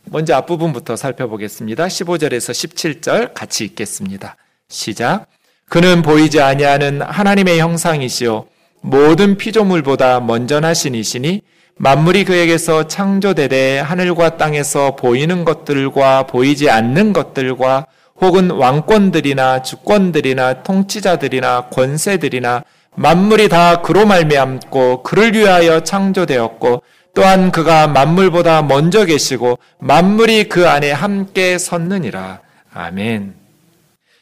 먼저 0.05 0.35
앞부분부터 0.35 0.95
살펴보겠습니다. 0.95 1.85
15절에서 1.85 2.51
17절 2.51 3.33
같이 3.35 3.65
읽겠습니다. 3.65 4.35
시작. 4.67 5.27
그는 5.69 6.01
보이지 6.01 6.41
아니하는 6.41 7.03
하나님의 7.03 7.59
형상이시요 7.59 8.47
모든 8.81 9.37
피조물보다 9.37 10.21
먼저 10.21 10.59
나신 10.59 10.95
이시니 10.95 11.41
만물이 11.75 12.23
그에게서 12.25 12.87
창조되되 12.87 13.79
하늘과 13.79 14.37
땅에서 14.37 14.95
보이는 14.95 15.45
것들과 15.45 16.23
보이지 16.23 16.69
않는 16.71 17.13
것들과 17.13 17.85
혹은 18.19 18.49
왕권들이나 18.49 19.61
주권들이나 19.61 20.63
통치자들이나 20.63 21.67
권세들이나 21.67 22.63
만물이 22.97 23.47
다 23.49 23.83
그로 23.83 24.07
말미암고 24.07 25.03
그를 25.03 25.35
위하여 25.35 25.81
창조되었고 25.83 26.81
또한 27.13 27.51
그가 27.51 27.87
만물보다 27.87 28.63
먼저 28.63 29.05
계시고 29.05 29.59
만물이 29.77 30.49
그 30.49 30.67
안에 30.67 30.91
함께 30.91 31.59
섰느니라. 31.59 32.41
아멘. 32.73 33.35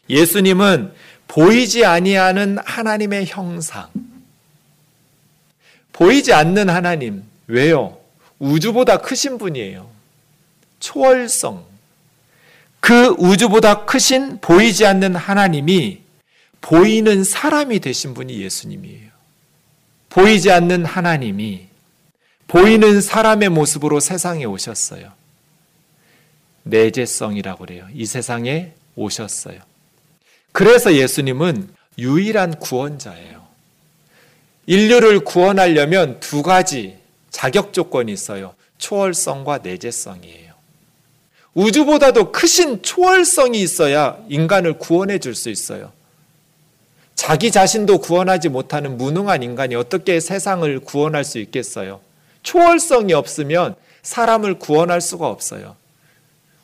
예수님은 0.09 0.91
보이지 1.29 1.85
아니하는 1.85 2.57
하나님의 2.65 3.27
형상. 3.27 3.87
보이지 5.93 6.33
않는 6.33 6.69
하나님. 6.69 7.23
왜요? 7.47 7.97
우주보다 8.39 8.97
크신 8.97 9.37
분이에요. 9.37 9.87
초월성. 10.81 11.63
그 12.81 13.15
우주보다 13.17 13.85
크신 13.85 14.39
보이지 14.41 14.85
않는 14.85 15.15
하나님이 15.15 16.04
보이는 16.61 17.23
사람이 17.23 17.79
되신 17.79 18.13
분이 18.13 18.41
예수님이에요. 18.41 19.09
보이지 20.09 20.51
않는 20.51 20.85
하나님이 20.85 21.67
보이는 22.47 23.01
사람의 23.01 23.49
모습으로 23.49 23.99
세상에 23.99 24.45
오셨어요. 24.45 25.11
내재성이라고 26.63 27.65
그래요. 27.65 27.87
이 27.93 28.05
세상에 28.05 28.73
오셨어요. 28.95 29.59
그래서 30.51 30.93
예수님은 30.93 31.69
유일한 31.97 32.57
구원자예요. 32.59 33.45
인류를 34.67 35.19
구원하려면 35.19 36.19
두 36.19 36.41
가지 36.41 36.97
자격 37.29 37.73
조건이 37.73 38.11
있어요. 38.13 38.55
초월성과 38.77 39.59
내재성이에요. 39.59 40.53
우주보다도 41.53 42.31
크신 42.31 42.81
초월성이 42.81 43.61
있어야 43.61 44.17
인간을 44.29 44.77
구원해 44.77 45.19
줄 45.19 45.35
수 45.35 45.49
있어요. 45.49 45.91
자기 47.15 47.49
자신도 47.49 47.99
구원하지 47.99 48.49
못하는 48.49 48.97
무능한 48.97 49.41
인간이 49.41 49.73
어떻게 49.75 50.19
세상을 50.19 50.79
구원할 50.81 51.23
수 51.23 51.39
있겠어요? 51.39 52.01
초월성이 52.43 53.13
없으면 53.13 53.75
사람을 54.03 54.59
구원할 54.59 55.01
수가 55.01 55.27
없어요. 55.27 55.75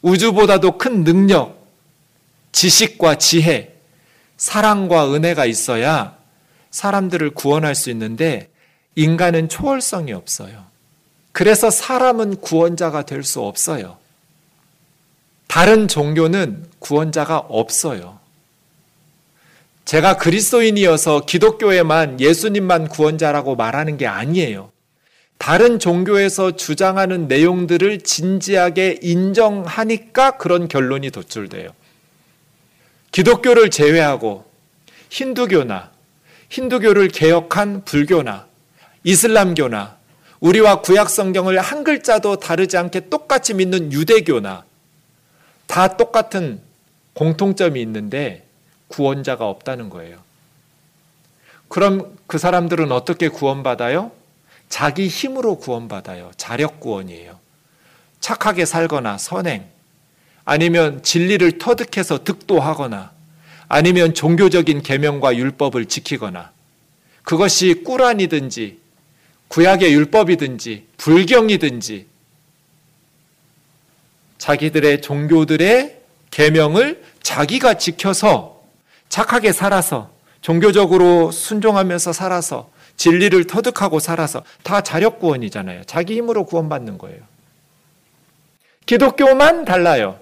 우주보다도 0.01 0.77
큰 0.77 1.03
능력, 1.03 1.57
지식과 2.51 3.15
지혜, 3.17 3.73
사랑과 4.37 5.13
은혜가 5.13 5.45
있어야 5.45 6.17
사람들을 6.71 7.31
구원할 7.31 7.75
수 7.75 7.89
있는데 7.89 8.49
인간은 8.95 9.49
초월성이 9.49 10.13
없어요. 10.13 10.65
그래서 11.31 11.69
사람은 11.69 12.41
구원자가 12.41 13.03
될 13.03 13.23
수 13.23 13.41
없어요. 13.41 13.97
다른 15.47 15.87
종교는 15.87 16.65
구원자가 16.79 17.37
없어요. 17.37 18.19
제가 19.91 20.15
그리스도인이어서 20.15 21.25
기독교에만 21.25 22.21
예수님만 22.21 22.87
구원자라고 22.87 23.57
말하는 23.57 23.97
게 23.97 24.07
아니에요. 24.07 24.71
다른 25.37 25.79
종교에서 25.79 26.55
주장하는 26.55 27.27
내용들을 27.27 27.99
진지하게 27.99 28.99
인정하니까 29.01 30.37
그런 30.37 30.69
결론이 30.69 31.11
도출돼요. 31.11 31.71
기독교를 33.11 33.69
제외하고 33.69 34.45
힌두교나 35.09 35.91
힌두교를 36.47 37.09
개혁한 37.09 37.83
불교나 37.83 38.47
이슬람교나 39.03 39.97
우리와 40.39 40.79
구약 40.79 41.09
성경을 41.09 41.59
한 41.59 41.83
글자도 41.83 42.37
다르지 42.37 42.77
않게 42.77 43.09
똑같이 43.09 43.55
믿는 43.55 43.91
유대교나 43.91 44.63
다 45.67 45.97
똑같은 45.97 46.61
공통점이 47.13 47.81
있는데 47.81 48.45
구원자가 48.91 49.47
없다는 49.47 49.89
거예요. 49.89 50.19
그럼 51.67 52.15
그 52.27 52.37
사람들은 52.37 52.91
어떻게 52.91 53.29
구원받아요? 53.29 54.11
자기 54.69 55.07
힘으로 55.07 55.57
구원받아요. 55.57 56.31
자력 56.37 56.79
구원이에요. 56.79 57.39
착하게 58.19 58.65
살거나 58.65 59.17
선행, 59.17 59.65
아니면 60.45 61.01
진리를 61.01 61.57
터득해서 61.57 62.23
득도하거나, 62.23 63.11
아니면 63.67 64.13
종교적인 64.13 64.83
계명과 64.83 65.35
율법을 65.35 65.87
지키거나, 65.87 66.51
그것이 67.23 67.83
꾸란이든지 67.83 68.79
구약의 69.47 69.93
율법이든지 69.93 70.87
불경이든지 70.97 72.07
자기들의 74.37 75.01
종교들의 75.01 75.99
계명을 76.31 77.03
자기가 77.21 77.75
지켜서 77.75 78.50
착하게 79.11 79.51
살아서 79.51 80.09
종교적으로 80.39 81.31
순종하면서 81.31 82.13
살아서 82.13 82.69
진리를 82.95 83.45
터득하고 83.45 83.99
살아서 83.99 84.41
다 84.63 84.79
자력 84.79 85.19
구원이잖아요. 85.19 85.83
자기 85.83 86.15
힘으로 86.15 86.45
구원받는 86.45 86.97
거예요. 86.97 87.19
기독교만 88.85 89.65
달라요. 89.65 90.17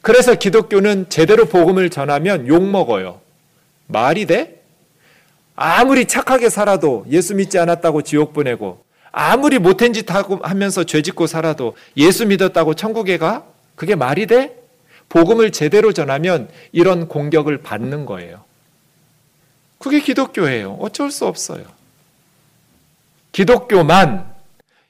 그래서 0.00 0.34
기독교는 0.34 1.10
제대로 1.10 1.44
복음을 1.44 1.90
전하면 1.90 2.46
욕 2.46 2.62
먹어요. 2.62 3.20
말이 3.86 4.24
돼? 4.24 4.62
아무리 5.54 6.06
착하게 6.06 6.48
살아도 6.48 7.04
예수 7.10 7.34
믿지 7.34 7.58
않았다고 7.58 8.02
지옥 8.02 8.32
보내고 8.32 8.82
아무리 9.12 9.58
못한 9.58 9.92
짓 9.92 10.10
하고 10.10 10.38
하면서 10.42 10.82
죄 10.84 11.02
짓고 11.02 11.26
살아도 11.26 11.76
예수 11.98 12.26
믿었다고 12.26 12.72
천국에 12.72 13.18
가? 13.18 13.44
그게 13.74 13.94
말이 13.96 14.26
돼? 14.26 14.57
복음을 15.08 15.52
제대로 15.52 15.92
전하면 15.92 16.48
이런 16.72 17.08
공격을 17.08 17.62
받는 17.62 18.06
거예요. 18.06 18.44
그게 19.78 20.00
기독교예요. 20.00 20.78
어쩔 20.80 21.10
수 21.10 21.26
없어요. 21.26 21.64
기독교만 23.32 24.26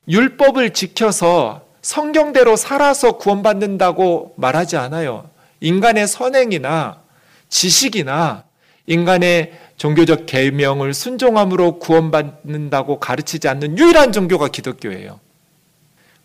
율법을 0.08 0.72
지켜서 0.72 1.66
성경대로 1.82 2.56
살아서 2.56 3.12
구원받는다고 3.18 4.34
말하지 4.36 4.76
않아요. 4.76 5.28
인간의 5.60 6.08
선행이나 6.08 7.00
지식이나 7.48 8.44
인간의 8.86 9.52
종교적 9.76 10.26
계명을 10.26 10.94
순종함으로 10.94 11.78
구원받는다고 11.78 12.98
가르치지 12.98 13.48
않는 13.48 13.78
유일한 13.78 14.12
종교가 14.12 14.48
기독교예요. 14.48 15.20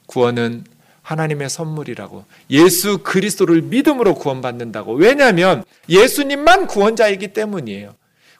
구원은 0.08 0.64
하나님의 1.04 1.50
선물이라고. 1.50 2.26
예수 2.50 3.00
그리스도를 3.00 3.62
믿음으로 3.62 4.16
구원받는다고. 4.16 4.94
왜냐하면 4.94 5.64
예수님만 5.88 6.68
구원자이기 6.68 7.30
때문이에요. 7.34 7.94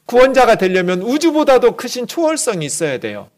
구원자가 0.06 0.56
되려면 0.56 1.00
우주보다도 1.02 1.76
크신 1.76 2.06
초월성이 2.06 2.66
있어야 2.66 2.98
돼요. 2.98 3.28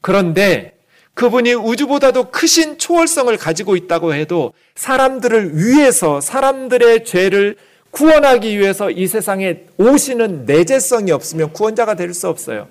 그런데 0.00 0.76
그분이 1.14 1.54
우주보다도 1.54 2.30
크신 2.30 2.78
초월성을 2.78 3.36
가지고 3.36 3.76
있다고 3.76 4.14
해도 4.14 4.52
사람들을 4.76 5.56
위해서 5.56 6.20
사람들의 6.20 7.04
죄를 7.04 7.56
구원하기 7.90 8.56
위해서 8.58 8.90
이 8.90 9.06
세상에 9.08 9.62
오시는 9.76 10.44
내재성이 10.44 11.10
없으면 11.10 11.52
구원자가 11.52 11.94
될 11.94 12.14
수 12.14 12.28
없어요. 12.28 12.68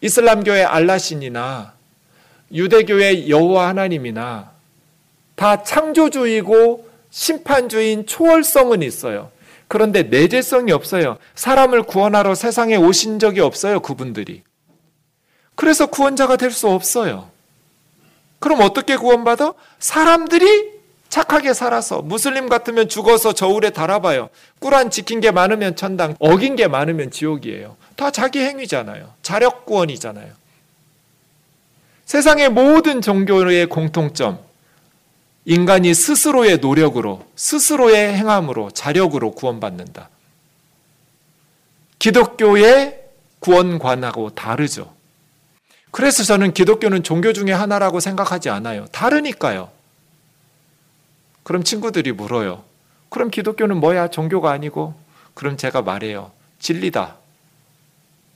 이슬람교의 0.00 0.64
알라신이나 0.64 1.74
유대교의 2.52 3.28
여호와 3.30 3.68
하나님이나 3.68 4.50
다 5.34 5.62
창조주의고 5.62 6.88
심판주의인 7.10 8.06
초월성은 8.06 8.82
있어요. 8.82 9.30
그런데 9.68 10.02
내재성이 10.02 10.72
없어요. 10.72 11.18
사람을 11.34 11.82
구원하러 11.82 12.34
세상에 12.34 12.76
오신 12.76 13.18
적이 13.18 13.40
없어요, 13.40 13.80
그분들이. 13.80 14.42
그래서 15.54 15.86
구원자가 15.86 16.36
될 16.36 16.50
수 16.50 16.68
없어요. 16.68 17.28
그럼 18.38 18.60
어떻게 18.62 18.96
구원받아? 18.96 19.54
사람들이 19.78 20.78
착하게 21.08 21.54
살아서 21.54 22.02
무슬림 22.02 22.48
같으면 22.48 22.88
죽어서 22.88 23.32
저울에 23.32 23.70
달아봐요. 23.70 24.28
꾸란 24.60 24.90
지킨 24.90 25.20
게 25.20 25.30
많으면 25.30 25.74
천당, 25.76 26.14
어긴 26.20 26.54
게 26.54 26.68
많으면 26.68 27.10
지옥이에요. 27.10 27.76
다 27.96 28.10
자기 28.10 28.40
행위잖아요. 28.40 29.12
자력 29.22 29.66
구원이잖아요. 29.66 30.32
세상의 32.08 32.48
모든 32.48 33.02
종교의 33.02 33.66
공통점, 33.66 34.38
인간이 35.44 35.92
스스로의 35.92 36.56
노력으로, 36.56 37.26
스스로의 37.36 38.14
행함으로, 38.14 38.70
자력으로 38.70 39.32
구원받는다. 39.32 40.08
기독교의 41.98 42.98
구원관하고 43.40 44.30
다르죠. 44.30 44.90
그래서 45.90 46.22
저는 46.24 46.54
기독교는 46.54 47.02
종교 47.02 47.34
중에 47.34 47.52
하나라고 47.52 48.00
생각하지 48.00 48.48
않아요. 48.48 48.86
다르니까요. 48.86 49.70
그럼 51.42 51.62
친구들이 51.62 52.12
물어요. 52.12 52.64
그럼 53.10 53.30
기독교는 53.30 53.76
뭐야? 53.76 54.08
종교가 54.08 54.50
아니고? 54.50 54.94
그럼 55.34 55.58
제가 55.58 55.82
말해요. 55.82 56.30
진리다. 56.58 57.16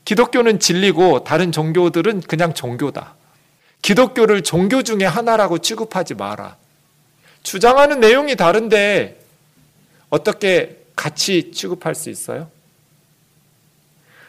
기독교는 0.05 0.61
진리고 0.61 1.25
다른 1.25 1.53
종교들은 1.53 2.21
그냥 2.21 2.53
종교다. 2.53 3.15
기독교를 3.83 4.43
종교 4.43 4.83
중에 4.83 5.05
하나라고 5.05 5.59
취급하지 5.59 6.15
마라. 6.15 6.57
주장하는 7.43 8.01
내용이 8.01 8.37
다른데 8.37 9.21
어떻게 10.09 10.79
같이 10.95 11.51
취급할 11.53 11.95
수 11.95 12.09
있어요? 12.09 12.49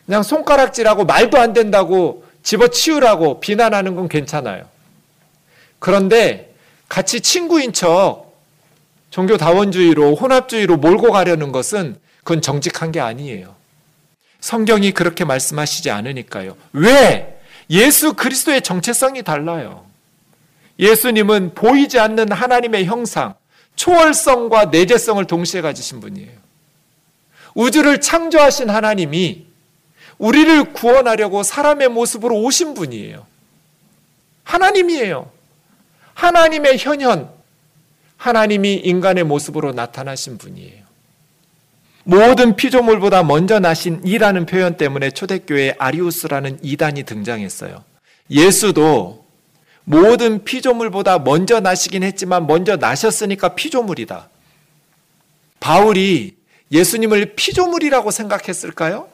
그냥 0.05 0.23
손가락질하고 0.23 1.05
말도 1.05 1.37
안 1.37 1.53
된다고 1.53 2.25
집어치우라고 2.41 3.39
비난하는 3.39 3.95
건 3.95 4.09
괜찮아요. 4.09 4.67
그런데 5.79 6.53
같이 6.89 7.21
친구인 7.21 7.73
척 7.73 8.33
종교다원주의로 9.11 10.15
혼합주의로 10.15 10.77
몰고 10.77 11.11
가려는 11.11 11.51
것은 11.51 11.97
그건 12.19 12.41
정직한 12.41 12.91
게 12.91 12.99
아니에요. 12.99 13.55
성경이 14.39 14.91
그렇게 14.91 15.23
말씀하시지 15.23 15.91
않으니까요. 15.91 16.57
왜? 16.73 17.39
예수 17.69 18.13
그리스도의 18.13 18.61
정체성이 18.61 19.23
달라요. 19.23 19.85
예수님은 20.79 21.53
보이지 21.53 21.99
않는 21.99 22.31
하나님의 22.31 22.85
형상, 22.85 23.35
초월성과 23.75 24.65
내재성을 24.65 25.25
동시에 25.25 25.61
가지신 25.61 25.99
분이에요. 25.99 26.31
우주를 27.55 28.01
창조하신 28.01 28.69
하나님이 28.69 29.45
우리를 30.17 30.73
구원하려고 30.73 31.43
사람의 31.43 31.89
모습으로 31.89 32.41
오신 32.41 32.73
분이에요. 32.73 33.25
하나님이에요. 34.43 35.31
하나님의 36.13 36.77
현현, 36.77 37.29
하나님이 38.17 38.75
인간의 38.75 39.23
모습으로 39.23 39.73
나타나신 39.73 40.37
분이에요. 40.37 40.82
모든 42.03 42.55
피조물보다 42.55 43.23
먼저 43.23 43.59
나신 43.59 44.01
이라는 44.03 44.45
표현 44.45 44.75
때문에 44.77 45.11
초대교회에 45.11 45.75
아리우스라는 45.79 46.59
이단이 46.61 47.03
등장했어요. 47.03 47.83
예수도 48.29 49.25
모든 49.85 50.43
피조물보다 50.43 51.19
먼저 51.19 51.59
나시긴 51.59 52.03
했지만 52.03 52.47
먼저 52.47 52.75
나셨으니까 52.75 53.55
피조물이다. 53.55 54.29
바울이 55.59 56.35
예수님을 56.71 57.35
피조물이라고 57.35 58.11
생각했을까요? 58.11 59.07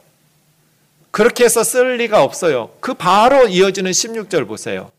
그렇게 1.10 1.44
해서 1.44 1.62
쓸 1.64 1.96
리가 1.96 2.22
없어요. 2.22 2.70
그 2.80 2.94
바로 2.94 3.48
이어지는 3.48 3.90
16절 3.90 4.46
보세요. 4.46 4.90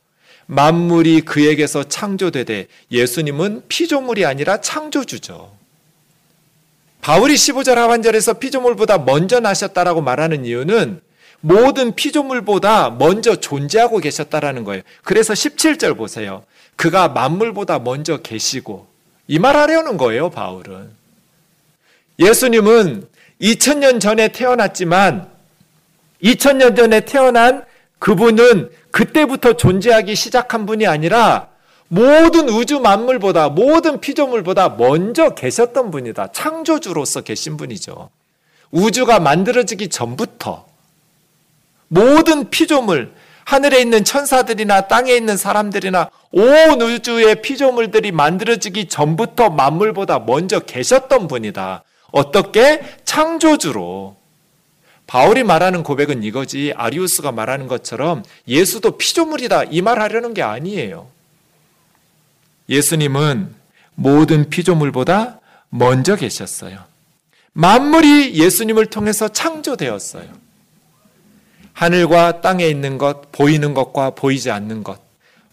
만물이 0.46 1.22
그에게서 1.22 1.86
창조되되 1.86 2.68
예수님은 2.92 3.64
피조물이 3.70 4.26
아니라 4.26 4.60
창조주죠. 4.60 5.61
바울이 7.02 7.34
15절 7.36 7.76
하반절에서 7.76 8.34
피조물보다 8.34 9.00
먼저 9.00 9.40
나셨다라고 9.40 10.02
말하는 10.02 10.46
이유는 10.46 11.02
모든 11.40 11.96
피조물보다 11.96 12.92
먼저 12.92 13.36
존재하고 13.38 13.98
계셨다라는 13.98 14.64
거예요. 14.64 14.84
그래서 15.04 15.34
17절 15.34 15.98
보세요. 15.98 16.44
그가 16.76 17.08
만물보다 17.10 17.80
먼저 17.80 18.18
계시고 18.18 18.88
이 19.28 19.40
말 19.40 19.56
하려는 19.56 19.98
거예요, 19.98 20.30
바울은. 20.30 20.90
예수님은 22.20 23.08
2000년 23.42 24.00
전에 24.00 24.28
태어났지만 24.28 25.30
2000년 26.24 26.76
전에 26.76 27.02
태어난 27.02 27.66
그분은 27.98 28.70
그때부터 28.92 29.54
존재하기 29.54 30.14
시작한 30.16 30.66
분이 30.66 30.86
아니라 30.86 31.48
모든 32.02 32.48
우주 32.48 32.80
만물보다 32.80 33.50
모든 33.50 34.00
피조물보다 34.00 34.70
먼저 34.78 35.32
계셨던 35.32 35.92
분이다. 35.92 36.32
창조주로서 36.32 37.20
계신 37.20 37.58
분이죠. 37.58 38.10
우주가 38.72 39.20
만들어지기 39.20 39.90
전부터 39.90 40.66
모든 41.90 42.50
피조물, 42.50 43.12
하늘에 43.44 43.82
있는 43.82 44.06
천사들이나 44.06 44.88
땅에 44.88 45.12
있는 45.12 45.36
사람들이나 45.36 46.10
온 46.32 46.82
우주의 46.82 47.42
피조물들이 47.42 48.14
만들어지기 48.14 48.88
전부터 48.88 49.50
만물보다 49.50 50.20
먼저 50.20 50.60
계셨던 50.60 51.28
분이다. 51.28 51.84
어떻게? 52.14 52.82
창조주로. 53.04 54.16
바울이 55.08 55.44
말하는 55.44 55.84
고백은 55.84 56.24
이거지. 56.24 56.74
아리우스가 56.78 57.34
말하는 57.34 57.68
것처럼 57.68 58.24
예수도 58.48 58.92
피조물이다. 58.92 59.66
이 59.66 59.82
말 59.82 60.00
하려는 60.00 60.34
게 60.34 60.42
아니에요. 60.42 61.08
예수님은 62.72 63.54
모든 63.96 64.50
피조물보다 64.50 65.42
먼저 65.70 66.16
계셨어요. 66.16 66.80
만물이 67.54 68.34
예수님을 68.36 68.86
통해서 68.88 69.28
창조되었어요. 69.28 70.26
하늘과 71.74 72.42
땅에 72.42 72.66
있는 72.68 72.98
것, 72.98 73.32
보이는 73.32 73.74
것과 73.74 74.12
보이지 74.12 74.52
않는 74.52 74.84
것, 74.84 75.00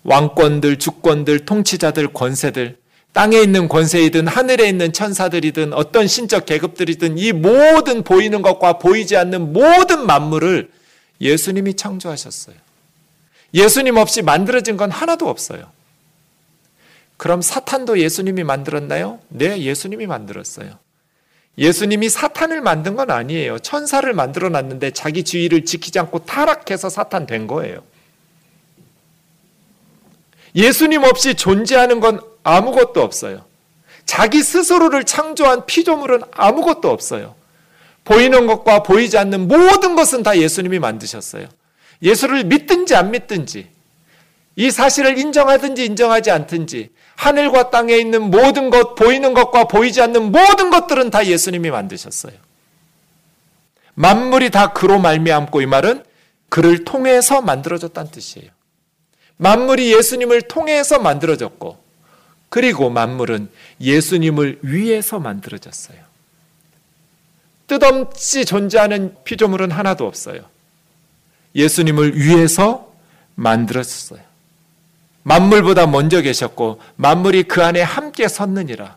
왕권들, 0.04 0.78
주권들, 0.78 1.44
통치자들, 1.44 2.12
권세들, 2.12 2.76
땅에 3.12 3.40
있는 3.40 3.68
권세이든 3.68 4.28
하늘에 4.28 4.68
있는 4.68 4.92
천사들이든 4.92 5.72
어떤 5.72 6.06
신적 6.06 6.46
계급들이든 6.46 7.18
이 7.18 7.32
모든 7.32 8.04
보이는 8.04 8.42
것과 8.42 8.78
보이지 8.78 9.16
않는 9.16 9.52
모든 9.52 10.06
만물을 10.06 10.70
예수님이 11.20 11.74
창조하셨어요. 11.74 12.54
예수님 13.54 13.96
없이 13.96 14.22
만들어진 14.22 14.76
건 14.76 14.90
하나도 14.92 15.28
없어요. 15.28 15.77
그럼 17.18 17.42
사탄도 17.42 17.98
예수님이 17.98 18.44
만들었나요? 18.44 19.18
네, 19.28 19.60
예수님이 19.60 20.06
만들었어요. 20.06 20.78
예수님이 21.58 22.08
사탄을 22.08 22.60
만든 22.60 22.94
건 22.94 23.10
아니에요. 23.10 23.58
천사를 23.58 24.10
만들어 24.14 24.48
놨는데 24.48 24.92
자기 24.92 25.24
지위를 25.24 25.64
지키지 25.64 25.98
않고 25.98 26.20
타락해서 26.20 26.88
사탄 26.88 27.26
된 27.26 27.48
거예요. 27.48 27.82
예수님 30.54 31.02
없이 31.02 31.34
존재하는 31.34 31.98
건 31.98 32.20
아무것도 32.44 33.02
없어요. 33.02 33.44
자기 34.06 34.40
스스로를 34.42 35.04
창조한 35.04 35.66
피조물은 35.66 36.22
아무것도 36.30 36.88
없어요. 36.88 37.34
보이는 38.04 38.46
것과 38.46 38.84
보이지 38.84 39.18
않는 39.18 39.48
모든 39.48 39.96
것은 39.96 40.22
다 40.22 40.38
예수님이 40.38 40.78
만드셨어요. 40.78 41.48
예수를 42.00 42.44
믿든지 42.44 42.94
안 42.94 43.10
믿든지, 43.10 43.68
이 44.58 44.72
사실을 44.72 45.18
인정하든지 45.18 45.84
인정하지 45.84 46.32
않든지, 46.32 46.90
하늘과 47.14 47.70
땅에 47.70 47.96
있는 47.96 48.28
모든 48.28 48.70
것, 48.70 48.96
보이는 48.96 49.32
것과 49.32 49.68
보이지 49.68 50.02
않는 50.02 50.32
모든 50.32 50.70
것들은 50.70 51.10
다 51.10 51.24
예수님이 51.24 51.70
만드셨어요. 51.70 52.32
만물이 53.94 54.50
다 54.50 54.72
그로 54.72 54.98
말미암고 54.98 55.62
이 55.62 55.66
말은 55.66 56.02
그를 56.48 56.84
통해서 56.84 57.40
만들어졌다는 57.40 58.10
뜻이에요. 58.10 58.50
만물이 59.36 59.94
예수님을 59.94 60.42
통해서 60.42 60.98
만들어졌고 60.98 61.78
그리고 62.48 62.90
만물은 62.90 63.48
예수님을 63.80 64.58
위해서 64.62 65.20
만들어졌어요. 65.20 65.98
뜻없이 67.68 68.44
존재하는 68.44 69.14
피조물은 69.22 69.70
하나도 69.70 70.04
없어요. 70.04 70.40
예수님을 71.54 72.18
위해서 72.18 72.92
만들었어요. 73.36 74.27
만물보다 75.28 75.86
먼저 75.86 76.22
계셨고 76.22 76.80
만물이 76.96 77.44
그 77.44 77.62
안에 77.62 77.82
함께 77.82 78.26
섰느니라. 78.28 78.96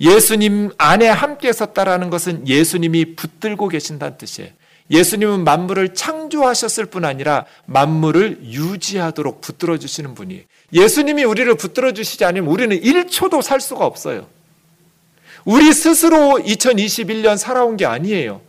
예수님 0.00 0.72
안에 0.76 1.08
함께 1.08 1.52
섰다라는 1.52 2.10
것은 2.10 2.48
예수님이 2.48 3.14
붙들고 3.14 3.68
계신다는 3.68 4.18
뜻이에요. 4.18 4.50
예수님은 4.90 5.44
만물을 5.44 5.94
창조하셨을 5.94 6.86
뿐 6.86 7.04
아니라 7.04 7.46
만물을 7.66 8.40
유지하도록 8.42 9.40
붙들어 9.40 9.78
주시는 9.78 10.14
분이에요. 10.14 10.42
예수님이 10.72 11.22
우리를 11.22 11.54
붙들어 11.54 11.92
주시지 11.92 12.24
않으면 12.24 12.50
우리는 12.50 12.78
1초도 12.78 13.40
살 13.40 13.60
수가 13.60 13.86
없어요. 13.86 14.26
우리 15.44 15.72
스스로 15.72 16.40
2021년 16.40 17.36
살아온 17.36 17.76
게 17.76 17.86
아니에요. 17.86 18.40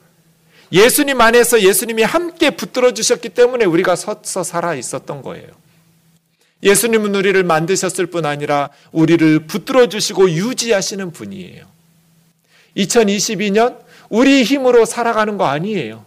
예수님 0.71 1.21
안에서 1.21 1.61
예수님이 1.61 2.01
함께 2.01 2.49
붙들어 2.49 2.93
주셨기 2.93 3.29
때문에 3.29 3.65
우리가 3.65 3.95
서서 3.95 4.43
살아 4.43 4.73
있었던 4.73 5.21
거예요. 5.21 5.62
예수님은 6.63 7.13
우리를 7.13 7.43
만드셨을 7.43 8.07
뿐 8.07 8.25
아니라 8.25 8.69
우리를 8.91 9.39
붙들어 9.47 9.87
주시고 9.87 10.31
유지하시는 10.31 11.11
분이에요. 11.11 11.65
2022년 12.77 13.79
우리 14.09 14.43
힘으로 14.43 14.85
살아가는 14.85 15.37
거 15.37 15.45
아니에요. 15.45 16.05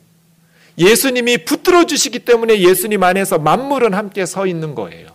예수님이 0.78 1.44
붙들어 1.44 1.84
주시기 1.84 2.20
때문에 2.20 2.60
예수님 2.60 3.02
안에서 3.02 3.38
만물은 3.38 3.94
함께 3.94 4.26
서 4.26 4.46
있는 4.46 4.74
거예요. 4.74 5.08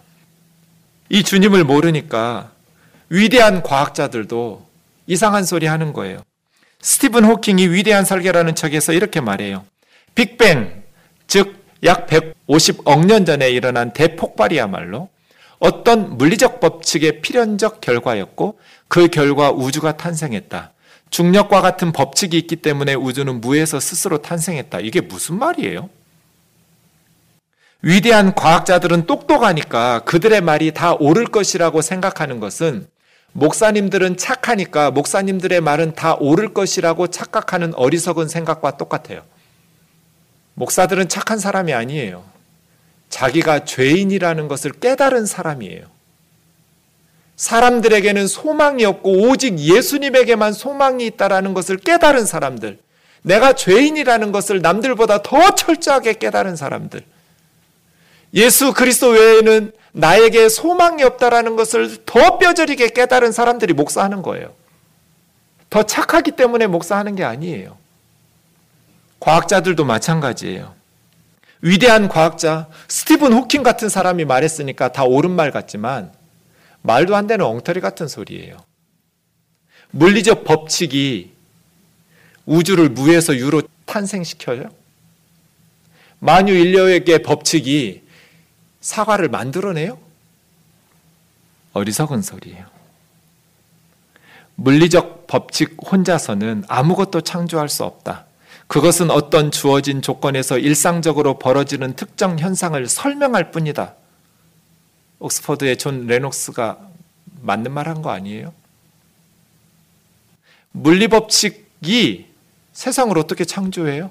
이 1.09 1.23
주님을 1.23 1.63
모르니까 1.63 2.51
위대한 3.09 3.61
과학자들도 3.61 4.65
이상한 5.07 5.43
소리 5.43 5.65
하는 5.65 5.91
거예요. 5.91 6.23
스티븐 6.81 7.25
호킹이 7.25 7.67
위대한 7.67 8.05
설계라는 8.05 8.55
책에서 8.55 8.93
이렇게 8.93 9.19
말해요. 9.19 9.65
빅뱅, 10.15 10.83
즉 11.27 11.61
약 11.83 12.07
150억 12.07 13.05
년 13.05 13.25
전에 13.25 13.49
일어난 13.49 13.91
대폭발이야말로 13.93 15.09
어떤 15.62 16.18
물리적 16.18 16.59
법칙의 16.59 17.22
필연적 17.22 17.82
결과였고 17.82 18.59
그 18.88 19.07
결과 19.09 19.51
우주가 19.51 19.95
탄생했다. 19.95 20.74
중력과 21.12 21.62
같은 21.62 21.91
법칙이 21.91 22.36
있기 22.39 22.57
때문에 22.57 22.95
우주는 22.95 23.39
무에서 23.39 23.80
스스로 23.80 24.18
탄생했다. 24.24 24.80
이게 24.80 25.01
무슨 25.01 25.38
말이에요? 25.38 25.89
위대한 27.84 28.34
과학자들은 28.34 29.05
똑똑하니까 29.05 29.99
그들의 29.99 30.41
말이 30.41 30.74
다 30.74 30.93
옳을 30.95 31.26
것이라고 31.26 31.82
생각하는 31.82 32.39
것은 32.39 32.88
목사님들은 33.34 34.18
착하니까 34.18 34.89
목사님들의 34.89 35.62
말은 35.62 35.93
다 35.93 36.16
옳을 36.16 36.55
것이라고 36.55 37.07
착각하는 37.07 37.76
어리석은 37.76 38.28
생각과 38.30 38.78
똑같아요. 38.78 39.22
목사들은 40.55 41.07
착한 41.07 41.38
사람이 41.38 41.72
아니에요. 41.72 42.30
자기가 43.12 43.66
죄인이라는 43.66 44.47
것을 44.47 44.72
깨달은 44.72 45.28
사람이에요. 45.28 45.84
사람들에게는 47.36 48.28
소망이 48.28 48.86
없고 48.86 49.30
오직 49.30 49.59
예수님에게만 49.59 50.53
소망이 50.53 51.05
있다라는 51.05 51.53
것을 51.53 51.78
깨달은 51.78 52.26
사람들. 52.26 52.80
내가 53.22 53.53
죄인이라는 53.53 54.32
것을 54.32 54.62
남들보다 54.62 55.22
더 55.22 55.53
철저하게 55.53 56.14
깨달은 56.14 56.55
사람들. 56.55 57.03
예수 58.34 58.74
그리스도 58.74 59.09
외에는 59.09 59.74
나에게 59.91 60.49
소망이 60.49 61.03
없다라는 61.03 61.55
것을 61.57 61.97
더 62.05 62.38
뼈저리게 62.38 62.89
깨달은 62.89 63.32
사람들이 63.34 63.74
목사하는 63.74 64.22
거예요. 64.22 64.53
더 65.70 65.84
착하기 65.84 66.32
때문에 66.32 66.68
목사하는 66.68 67.16
게 67.16 67.24
아니에요. 67.24 67.78
과학자들도 69.20 69.84
마찬가지예요. 69.84 70.80
위대한 71.62 72.07
과학자 72.07 72.68
스티븐 72.88 73.34
호킹 73.34 73.64
같은 73.64 73.88
사람이 73.88 74.26
말했으니까 74.26 74.91
다 74.91 75.03
옳은 75.03 75.32
말 75.32 75.51
같지만 75.51 76.12
말도 76.82 77.16
안 77.16 77.28
되는 77.28 77.45
엉터리 77.45 77.80
같은 77.80 78.07
소리예요. 78.07 78.57
물리적 79.91 80.43
법칙이 80.43 81.32
우주를 82.45 82.89
무에서 82.89 83.36
유로 83.36 83.62
탄생시켜요? 83.86 84.70
만유 86.20 86.53
인류에게 86.53 87.20
법칙이 87.20 88.03
사과를 88.80 89.30
만들어내요? 89.30 89.99
어리석은 91.74 92.22
소리예요. 92.22 92.66
물리적 94.55 95.28
법칙 95.28 95.78
혼자서는 95.91 96.64
아무것도 96.68 97.22
창조할 97.22 97.70
수 97.70 97.84
없다. 97.84 98.26
그것은 98.72 99.11
어떤 99.11 99.51
주어진 99.51 100.01
조건에서 100.01 100.57
일상적으로 100.57 101.38
벌어지는 101.38 101.93
특정 101.97 102.39
현상을 102.39 102.88
설명할 102.88 103.51
뿐이다. 103.51 103.95
옥스퍼드의 105.19 105.76
존 105.78 106.07
레녹스가 106.07 106.80
맞는 107.41 107.74
말 107.74 107.89
한 107.89 108.01
거 108.01 108.11
아니에요? 108.11 108.53
물리법칙이 110.72 112.28
세상을 112.72 113.17
어떻게 113.17 113.43
창조해요? 113.43 114.09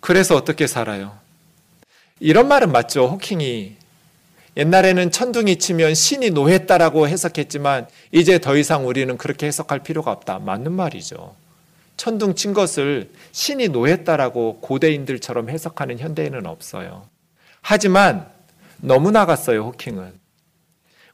그래서 0.00 0.34
어떻게 0.34 0.66
살아요? 0.66 1.16
이런 2.18 2.48
말은 2.48 2.72
맞죠. 2.72 3.06
호킹이 3.06 3.76
옛날에는 4.56 5.12
천둥이 5.12 5.60
치면 5.60 5.94
신이 5.94 6.30
노했다라고 6.30 7.06
해석했지만 7.06 7.86
이제 8.10 8.40
더 8.40 8.56
이상 8.56 8.88
우리는 8.88 9.16
그렇게 9.16 9.46
해석할 9.46 9.84
필요가 9.84 10.10
없다. 10.10 10.40
맞는 10.40 10.72
말이죠. 10.72 11.36
천둥 11.96 12.34
친 12.34 12.52
것을 12.52 13.10
신이 13.32 13.68
노했다라고 13.68 14.60
고대인들처럼 14.60 15.48
해석하는 15.48 15.98
현대인은 15.98 16.46
없어요. 16.46 17.08
하지만 17.60 18.28
너무 18.78 19.10
나갔어요, 19.10 19.64
호킹은. 19.64 20.12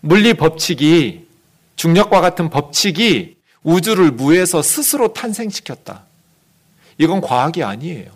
물리 0.01 0.35
법칙이 0.35 1.29
중력과 1.77 2.21
같은 2.21 2.51
법칙이 2.51 3.37
우주를 3.63 4.11
무에서 4.13 4.63
스스로 4.63 5.13
탄생시켰다. 5.13 6.05
이건 6.99 7.21
과학이 7.21 7.63
아니에요. 7.63 8.11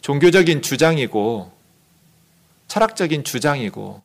종교적인 0.00 0.62
주장이고 0.62 1.52
철학적인 2.68 3.24
주장이고 3.24 4.02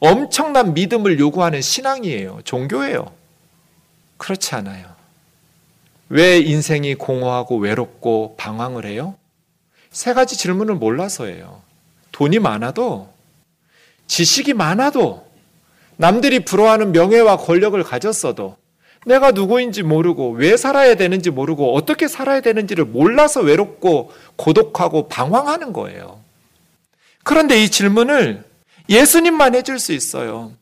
엄청난 0.00 0.74
믿음을 0.74 1.18
요구하는 1.18 1.60
신앙이에요. 1.60 2.40
종교예요. 2.44 3.12
그렇지 4.16 4.54
않아요. 4.54 4.89
왜 6.10 6.40
인생이 6.40 6.96
공허하고 6.96 7.56
외롭고 7.56 8.34
방황을 8.36 8.84
해요? 8.84 9.14
세 9.90 10.12
가지 10.12 10.36
질문을 10.36 10.74
몰라서예요. 10.74 11.62
돈이 12.10 12.40
많아도, 12.40 13.08
지식이 14.08 14.54
많아도, 14.54 15.24
남들이 15.96 16.40
부러워하는 16.40 16.90
명예와 16.90 17.36
권력을 17.36 17.80
가졌어도, 17.84 18.56
내가 19.06 19.30
누구인지 19.30 19.84
모르고, 19.84 20.32
왜 20.32 20.56
살아야 20.56 20.96
되는지 20.96 21.30
모르고, 21.30 21.76
어떻게 21.76 22.08
살아야 22.08 22.40
되는지를 22.40 22.86
몰라서 22.86 23.40
외롭고, 23.40 24.10
고독하고, 24.34 25.06
방황하는 25.08 25.72
거예요. 25.72 26.20
그런데 27.22 27.62
이 27.62 27.70
질문을 27.70 28.44
예수님만 28.88 29.54
해줄 29.54 29.78
수 29.78 29.92
있어요. 29.92 30.52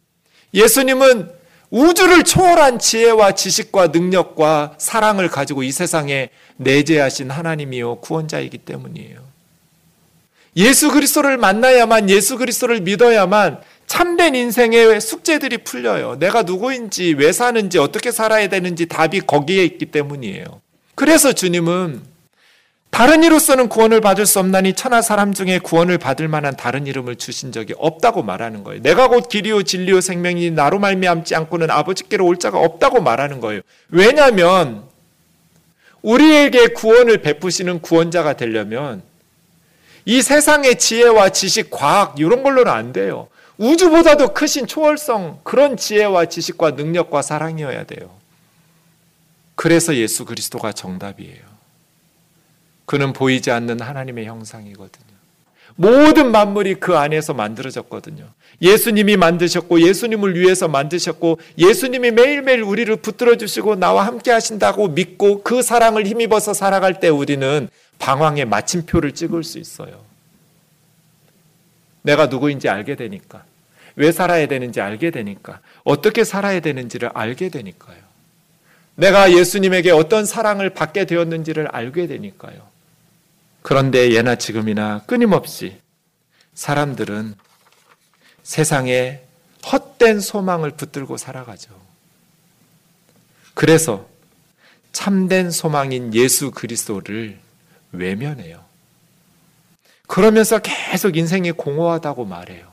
예수님은 0.53 1.38
우주를 1.71 2.25
초월한 2.25 2.79
지혜와 2.79 3.33
지식과 3.33 3.89
능력과 3.89 4.75
사랑을 4.79 5.29
가지고 5.29 5.63
이 5.63 5.73
세상에 5.73 6.31
내재하신 6.57 7.31
하나님이요 7.31 7.97
구원자이기 8.01 8.59
때문이에요. 8.59 9.21
예수 10.57 10.91
그리스도를 10.91 11.37
만나야만 11.37 12.11
예수 12.11 12.37
그리스도를 12.37 12.81
믿어야만 12.81 13.61
참된 13.87 14.35
인생의 14.35 15.01
숙제들이 15.01 15.59
풀려요. 15.59 16.17
내가 16.19 16.43
누구인지 16.43 17.15
왜 17.19 17.33
사는지 17.33 17.79
어떻게 17.79 18.11
살아야 18.11 18.49
되는지 18.49 18.87
답이 18.87 19.21
거기에 19.21 19.65
있기 19.65 19.87
때문이에요. 19.87 20.45
그래서 20.95 21.33
주님은 21.33 22.03
다른 22.91 23.23
이로서는 23.23 23.69
구원을 23.69 24.01
받을 24.01 24.27
수 24.27 24.41
없나니 24.41 24.73
천하 24.75 25.03
사람 25.03 25.33
중에 25.33 25.59
구원을 25.59 25.99
받을 25.99 26.27
만한 26.27 26.57
다른 26.57 26.87
이름을 26.87 27.17
주신 27.17 27.53
적이 27.53 27.75
없다고 27.79 28.23
말하는 28.23 28.65
거예요. 28.65 28.83
내가 28.83 29.09
곧 29.09 29.29
길이요 29.29 29.63
진리요 29.63 30.01
생명이 30.01 30.51
나로 30.51 30.79
말미암지 30.79 31.35
않고는 31.35 31.71
아버지께로 31.71 32.27
올 32.27 32.39
자가 32.39 32.59
없다고 32.59 33.01
말하는 33.01 33.41
거예요. 33.41 33.61
왜냐하면 33.89 34.85
우리에게 36.03 36.69
구원을 36.69 37.23
베푸시는 37.23 37.83
구원자가 37.83 38.35
되려면 38.35 39.03
이 40.05 40.23
세상의 40.23 40.79
지혜와 40.79 41.29
지식, 41.29 41.71
과학 41.71 42.19
이런 42.19 42.43
걸로는 42.43 42.73
안 42.73 42.93
돼요. 42.93 43.29
우주보다도 43.59 44.33
크신 44.33 44.67
초월성 44.67 45.41
그런 45.43 45.77
지혜와 45.77 46.27
지식과 46.27 46.73
능력과 46.73 47.23
사랑이어야 47.23 47.85
돼요. 47.85 48.11
그래서 49.55 49.95
예수 49.97 50.25
그리스도가 50.25 50.73
정답이에요. 50.73 51.58
그는 52.89 53.13
보이지 53.13 53.51
않는 53.51 53.81
하나님의 53.83 54.25
형상이거든요. 54.25 55.07
모든 55.77 56.33
만물이 56.33 56.77
그 56.77 56.97
안에서 56.97 57.35
만들어졌거든요. 57.35 58.25
예수님이 58.63 59.19
만드셨고 59.19 59.83
예수님을 59.83 60.35
위해서 60.41 60.69
만드셨고 60.69 61.39
예수님이 61.59 62.13
매일매일 62.13 62.63
우리를 62.63 62.97
붙들어 62.97 63.37
주시고 63.37 63.77
나와 63.77 64.07
함께 64.07 64.31
하신다고 64.31 64.89
믿고 64.89 65.43
그 65.43 65.61
사랑을 65.61 66.07
힘입어서 66.07 66.55
살아갈 66.55 66.99
때 66.99 67.09
우리는 67.09 67.69
방황의 67.99 68.47
마침표를 68.47 69.13
찍을 69.13 69.45
수 69.45 69.59
있어요. 69.59 70.01
내가 72.01 72.27
누구인지 72.27 72.71
알게 72.71 72.97
되니까 72.97 73.45
왜 73.97 74.13
살아야 74.13 74.49
되는지 74.49 74.81
알게 74.81 75.11
되니까 75.11 75.61
어떻게 75.85 76.25
살아야 76.25 76.61
되는지를 76.61 77.11
알게 77.13 77.51
되니까요. 77.51 77.99
내가 78.95 79.31
예수님에게 79.31 79.91
어떤 79.91 80.25
사랑을 80.25 80.71
받게 80.71 81.05
되었는지를 81.05 81.69
알게 81.71 82.07
되니까요. 82.07 82.78
그런데 83.63 84.13
예나 84.13 84.37
지금이나 84.37 85.03
끊임없이 85.07 85.79
사람들은 86.55 87.35
세상에 88.43 89.21
헛된 89.71 90.21
소망을 90.21 90.71
붙들고 90.73 91.17
살아가죠. 91.17 91.71
그래서 93.55 94.09
참된 94.93 95.51
소망인 95.51 96.15
예수 96.15 96.51
그리스도를 96.51 97.39
외면해요. 97.93 98.65
그러면서 100.07 100.59
계속 100.59 101.17
인생이 101.17 101.53
공허하다고 101.53 102.25
말해요. 102.25 102.67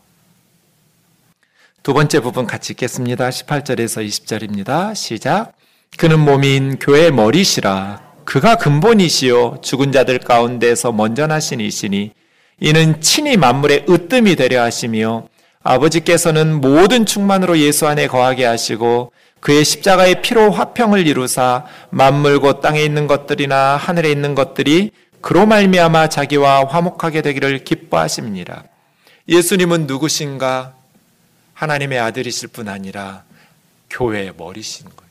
두 1.83 1.93
번째 1.93 2.21
부분 2.21 2.47
같이 2.47 2.73
읽겠습니다. 2.73 3.29
18절에서 3.29 4.07
20절입니다. 4.07 4.95
시작. 4.95 5.53
그는 5.97 6.19
몸인 6.19 6.79
교회 6.79 7.11
머리시라. 7.11 8.04
그가 8.25 8.55
근본이시요 8.57 9.59
죽은 9.61 9.91
자들 9.91 10.19
가운데서 10.19 10.91
먼저 10.91 11.27
나신 11.27 11.61
이시니 11.61 12.11
이는 12.59 13.01
친히 13.01 13.37
만물의 13.37 13.85
으뜸이 13.89 14.35
되려 14.35 14.63
하시며 14.63 15.27
아버지께서는 15.63 16.59
모든 16.61 17.05
충만으로 17.05 17.57
예수 17.59 17.87
안에 17.87 18.07
거하게 18.07 18.45
하시고 18.45 19.11
그의 19.39 19.63
십자가의 19.63 20.21
피로 20.21 20.51
화평을 20.51 21.05
이루사 21.07 21.65
만물 21.91 22.39
곧 22.39 22.61
땅에 22.61 22.81
있는 22.81 23.07
것들이나 23.07 23.77
하늘에 23.77 24.11
있는 24.11 24.35
것들이 24.35 24.91
그로 25.21 25.45
말미암아 25.45 26.09
자기와 26.09 26.65
화목하게 26.65 27.21
되기를 27.21 27.63
기뻐하십니다. 27.63 28.65
예수님은 29.27 29.87
누구신가? 29.87 30.73
하나님의 31.53 31.99
아들이실 31.99 32.49
뿐 32.49 32.67
아니라 32.67 33.23
교회의 33.89 34.33
머리신 34.37 34.87
거예요. 34.95 35.04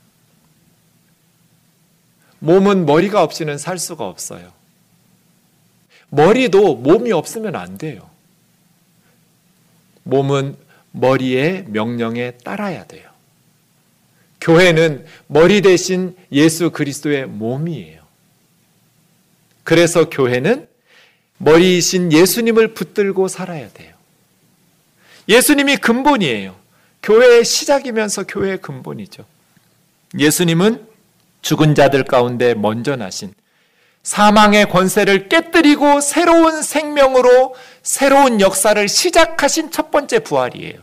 몸은 2.44 2.84
머리가 2.84 3.22
없이는 3.22 3.56
살 3.56 3.78
수가 3.78 4.06
없어요. 4.06 4.52
머리도 6.10 6.76
몸이 6.76 7.10
없으면 7.10 7.56
안 7.56 7.78
돼요. 7.78 8.10
몸은 10.02 10.54
머리의 10.92 11.64
명령에 11.68 12.32
따라야 12.44 12.84
돼요. 12.84 13.08
교회는 14.42 15.06
머리 15.26 15.62
대신 15.62 16.14
예수 16.30 16.70
그리스도의 16.70 17.26
몸이에요. 17.26 18.02
그래서 19.62 20.10
교회는 20.10 20.68
머리이신 21.38 22.12
예수님을 22.12 22.74
붙들고 22.74 23.28
살아야 23.28 23.70
돼요. 23.70 23.94
예수님이 25.30 25.78
근본이에요. 25.78 26.54
교회의 27.02 27.46
시작이면서 27.46 28.24
교회의 28.24 28.60
근본이죠. 28.60 29.24
예수님은 30.18 30.93
죽은 31.44 31.74
자들 31.74 32.04
가운데 32.04 32.54
먼저 32.54 32.96
나신 32.96 33.34
사망의 34.02 34.68
권세를 34.70 35.28
깨뜨리고 35.28 36.00
새로운 36.00 36.62
생명으로 36.62 37.54
새로운 37.82 38.40
역사를 38.40 38.88
시작하신 38.88 39.70
첫 39.70 39.90
번째 39.90 40.20
부활이에요. 40.20 40.78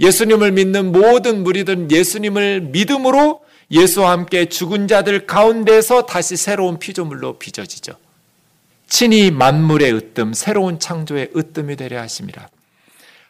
예수님을 0.00 0.52
믿는 0.52 0.92
모든 0.92 1.42
무리들은 1.42 1.90
예수님을 1.90 2.60
믿음으로 2.72 3.42
예수와 3.70 4.12
함께 4.12 4.46
죽은 4.46 4.86
자들 4.88 5.26
가운데서 5.26 6.06
다시 6.06 6.36
새로운 6.36 6.78
피조물로 6.78 7.38
빚어지죠. 7.38 7.94
친히 8.88 9.30
만물의 9.30 9.92
으뜸, 9.92 10.34
새로운 10.34 10.78
창조의 10.78 11.30
으뜸이 11.36 11.76
되려 11.76 12.00
하십니다. 12.00 12.48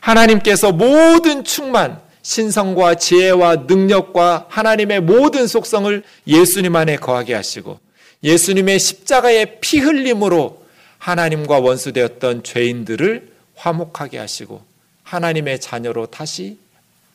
하나님께서 0.01 0.73
모든 0.73 1.45
충만, 1.45 2.01
신성과 2.23 2.95
지혜와 2.95 3.57
능력과 3.67 4.47
하나님의 4.49 5.01
모든 5.01 5.47
속성을 5.47 6.03
예수님 6.27 6.75
안에 6.77 6.97
거하게 6.97 7.35
하시고 7.35 7.81
예수님의 8.23 8.79
십자가의 8.79 9.61
피 9.61 9.81
흘림으로 9.81 10.65
하나님과 10.99 11.59
원수되었던 11.59 12.45
죄인들을 12.45 13.33
화목하게 13.57 14.19
하시고 14.19 14.63
하나님의 15.03 15.61
자녀로 15.61 16.07
다시 16.07 16.59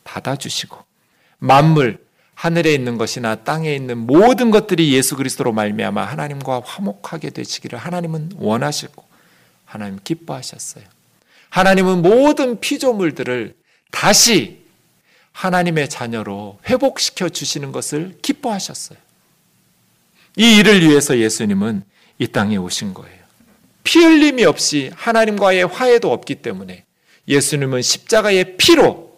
받아주시고 0.04 0.76
만물 1.38 1.98
하늘에 2.34 2.72
있는 2.72 2.98
것이나 2.98 3.36
땅에 3.36 3.74
있는 3.74 3.98
모든 3.98 4.50
것들이 4.50 4.92
예수 4.92 5.16
그리스도로 5.16 5.52
말미암아 5.52 6.04
하나님과 6.04 6.62
화목하게 6.64 7.30
되시기를 7.30 7.78
하나님은 7.78 8.32
원하시고 8.36 9.02
하나님 9.64 9.98
기뻐하셨어요. 10.04 10.84
하나님은 11.50 12.02
모든 12.02 12.60
피조물들을 12.60 13.54
다시 13.90 14.67
하나님의 15.38 15.88
자녀로 15.88 16.58
회복시켜 16.66 17.28
주시는 17.28 17.70
것을 17.70 18.18
기뻐하셨어요. 18.22 18.98
이 20.36 20.56
일을 20.56 20.82
위해서 20.82 21.16
예수님은 21.16 21.84
이 22.18 22.26
땅에 22.26 22.56
오신 22.56 22.92
거예요. 22.92 23.18
피 23.84 24.00
흘림이 24.00 24.44
없이 24.44 24.90
하나님과의 24.96 25.66
화해도 25.66 26.12
없기 26.12 26.36
때문에 26.36 26.84
예수님은 27.28 27.82
십자가의 27.82 28.56
피로 28.56 29.16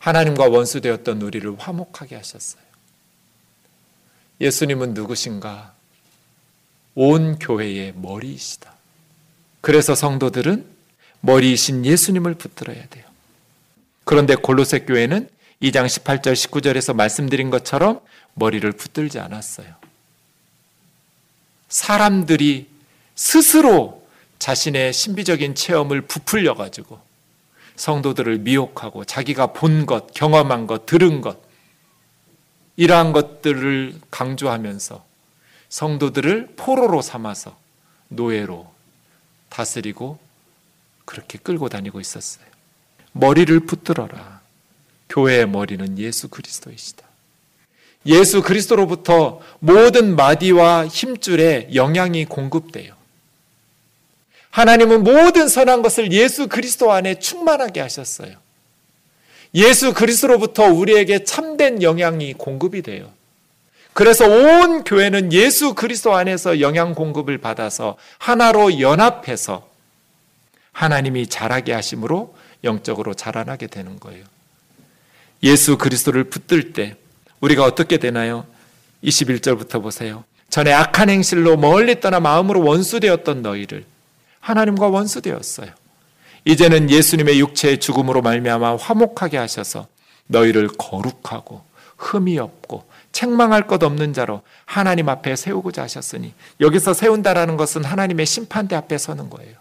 하나님과 0.00 0.48
원수되었던 0.48 1.22
우리를 1.22 1.54
화목하게 1.58 2.16
하셨어요. 2.16 2.62
예수님은 4.40 4.94
누구신가? 4.94 5.74
온 6.96 7.38
교회의 7.38 7.92
머리이시다. 7.94 8.74
그래서 9.60 9.94
성도들은 9.94 10.66
머리이신 11.20 11.86
예수님을 11.86 12.34
붙들어야 12.34 12.84
돼요. 12.88 13.09
그런데 14.10 14.34
골로새 14.34 14.80
교회는 14.80 15.28
2장 15.62 15.86
18절 15.86 16.32
19절에서 16.32 16.96
말씀드린 16.96 17.48
것처럼 17.48 18.00
머리를 18.34 18.72
붙들지 18.72 19.20
않았어요. 19.20 19.72
사람들이 21.68 22.66
스스로 23.14 24.04
자신의 24.40 24.92
신비적인 24.92 25.54
체험을 25.54 26.00
부풀려 26.00 26.54
가지고 26.54 27.00
성도들을 27.76 28.38
미혹하고 28.38 29.04
자기가 29.04 29.52
본 29.52 29.86
것, 29.86 30.12
경험한 30.12 30.66
것, 30.66 30.86
들은 30.86 31.20
것 31.20 31.38
이러한 32.74 33.12
것들을 33.12 33.94
강조하면서 34.10 35.04
성도들을 35.68 36.54
포로로 36.56 37.00
삼아서 37.00 37.56
노예로 38.08 38.74
다스리고 39.50 40.18
그렇게 41.04 41.38
끌고 41.38 41.68
다니고 41.68 42.00
있었어요. 42.00 42.49
머리를 43.12 43.60
붙들어라. 43.60 44.40
교회의 45.08 45.48
머리는 45.48 45.98
예수 45.98 46.28
그리스도이시다. 46.28 47.04
예수 48.06 48.42
그리스도로부터 48.42 49.40
모든 49.58 50.16
마디와 50.16 50.86
힘줄에 50.86 51.70
영향이 51.74 52.24
공급돼요. 52.26 52.94
하나님은 54.50 55.04
모든 55.04 55.48
선한 55.48 55.82
것을 55.82 56.12
예수 56.12 56.48
그리스도 56.48 56.92
안에 56.92 57.18
충만하게 57.18 57.80
하셨어요. 57.80 58.36
예수 59.54 59.92
그리스도로부터 59.92 60.64
우리에게 60.64 61.24
참된 61.24 61.82
영향이 61.82 62.34
공급이 62.34 62.82
돼요. 62.82 63.12
그래서 63.92 64.28
온 64.28 64.84
교회는 64.84 65.32
예수 65.32 65.74
그리스도 65.74 66.14
안에서 66.14 66.60
영향 66.60 66.94
공급을 66.94 67.38
받아서 67.38 67.96
하나로 68.18 68.80
연합해서 68.80 69.68
하나님이 70.72 71.26
자라게 71.26 71.72
하심으로 71.72 72.34
영적으로 72.64 73.14
자라나게 73.14 73.66
되는 73.66 73.98
거예요. 73.98 74.24
예수 75.42 75.78
그리스도를 75.78 76.24
붙들 76.24 76.72
때 76.72 76.96
우리가 77.40 77.64
어떻게 77.64 77.96
되나요? 77.96 78.46
21절부터 79.02 79.82
보세요. 79.82 80.24
전에 80.50 80.72
악한 80.72 81.08
행실로 81.08 81.56
멀리 81.56 82.00
떠나 82.00 82.20
마음으로 82.20 82.62
원수되었던 82.62 83.42
너희를 83.42 83.84
하나님과 84.40 84.88
원수되었어요. 84.88 85.70
이제는 86.44 86.90
예수님의 86.90 87.38
육체의 87.40 87.78
죽음으로 87.78 88.22
말미암아 88.22 88.76
화목하게 88.76 89.36
하셔서 89.36 89.86
너희를 90.26 90.68
거룩하고 90.68 91.62
흠이 91.96 92.38
없고 92.38 92.84
책망할 93.12 93.66
것 93.66 93.82
없는 93.82 94.12
자로 94.12 94.42
하나님 94.64 95.08
앞에 95.08 95.36
세우고자 95.36 95.82
하셨으니 95.82 96.32
여기서 96.60 96.94
세운다라는 96.94 97.56
것은 97.56 97.84
하나님의 97.84 98.26
심판대 98.26 98.74
앞에 98.76 98.98
서는 98.98 99.28
거예요. 99.30 99.56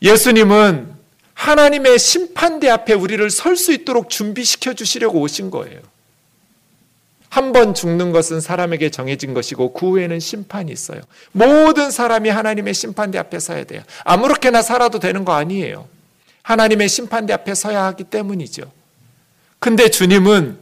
예수님은 0.00 1.03
하나님의 1.34 1.98
심판대 1.98 2.68
앞에 2.70 2.94
우리를 2.94 3.28
설 3.30 3.56
수 3.56 3.72
있도록 3.72 4.08
준비시켜 4.10 4.74
주시려고 4.74 5.20
오신 5.20 5.50
거예요. 5.50 5.80
한 7.28 7.52
번 7.52 7.74
죽는 7.74 8.12
것은 8.12 8.40
사람에게 8.40 8.90
정해진 8.90 9.34
것이고 9.34 9.72
그 9.72 9.90
후에는 9.90 10.20
심판이 10.20 10.70
있어요. 10.70 11.00
모든 11.32 11.90
사람이 11.90 12.28
하나님의 12.28 12.74
심판대 12.74 13.18
앞에 13.18 13.40
서야 13.40 13.64
돼요. 13.64 13.82
아무렇게나 14.04 14.62
살아도 14.62 15.00
되는 15.00 15.24
거 15.24 15.32
아니에요. 15.32 15.88
하나님의 16.42 16.88
심판대 16.88 17.32
앞에 17.32 17.54
서야 17.54 17.82
하기 17.86 18.04
때문이죠. 18.04 18.70
근데 19.58 19.88
주님은 19.88 20.58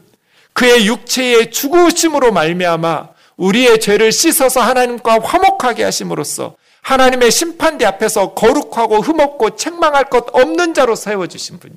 그의 0.55 0.87
육체의 0.87 1.51
죽으심으로 1.51 2.33
말미암아 2.33 3.09
우리의 3.37 3.79
죄를 3.81 4.11
씻어서 4.13 4.61
하나님과 4.61 5.21
화목하게 5.21 5.85
하심으로써 5.85 6.57
하나님의 6.83 7.31
심판대 7.31 7.85
앞에서 7.87 8.35
거룩하고 8.35 9.01
흠없고 9.01 9.57
책망할 9.57 10.05
것 10.05 10.27
없는 10.33 10.75
자로 10.75 10.95
세워 10.95 11.27
주신 11.27 11.59
분이 11.59 11.75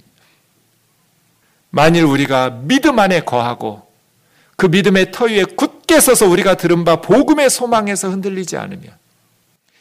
만일 1.70 2.04
우리가 2.04 2.50
믿음 2.50 3.00
안에 3.00 3.22
거하고 3.22 3.88
그 4.58 4.66
믿음의 4.66 5.12
터 5.12 5.26
위에 5.26 5.44
굳게 5.44 6.00
서서 6.00 6.28
우리가 6.28 6.56
들은 6.56 6.84
바 6.84 7.02
복음의 7.02 7.50
소망에서 7.50 8.10
흔들리지 8.10 8.58
않으면 8.58 8.98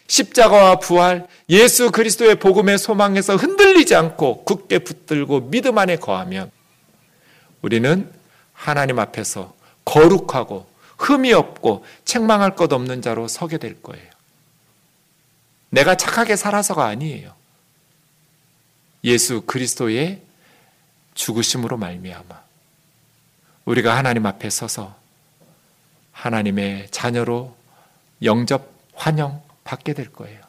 십자가와 0.06 0.80
부활 0.80 1.26
예수 1.48 1.90
그리스도의 1.90 2.38
복음의 2.38 2.78
소망에서 2.78 3.36
흔들리지 3.36 3.94
않고 3.94 4.44
굳게 4.44 4.80
붙들고 4.80 5.48
믿음 5.48 5.78
안에 5.78 5.96
거하면 5.96 6.50
우리는 7.62 8.10
하나님 8.52 8.98
앞에서 8.98 9.54
거룩하고 9.84 10.66
흠이 10.98 11.32
없고 11.32 11.84
책망할 12.04 12.54
것 12.56 12.72
없는 12.72 13.00
자로 13.00 13.28
서게 13.28 13.56
될 13.56 13.80
거예요. 13.82 14.14
내가 15.74 15.96
착하게 15.96 16.36
살아서가 16.36 16.86
아니에요. 16.86 17.34
예수 19.02 19.42
그리스도의 19.42 20.22
죽으심으로 21.14 21.76
말미암아 21.76 22.42
우리가 23.64 23.96
하나님 23.96 24.24
앞에 24.24 24.50
서서 24.50 24.96
하나님의 26.12 26.88
자녀로 26.90 27.56
영접 28.22 28.70
환영 28.94 29.42
받게 29.64 29.94
될 29.94 30.12
거예요. 30.12 30.40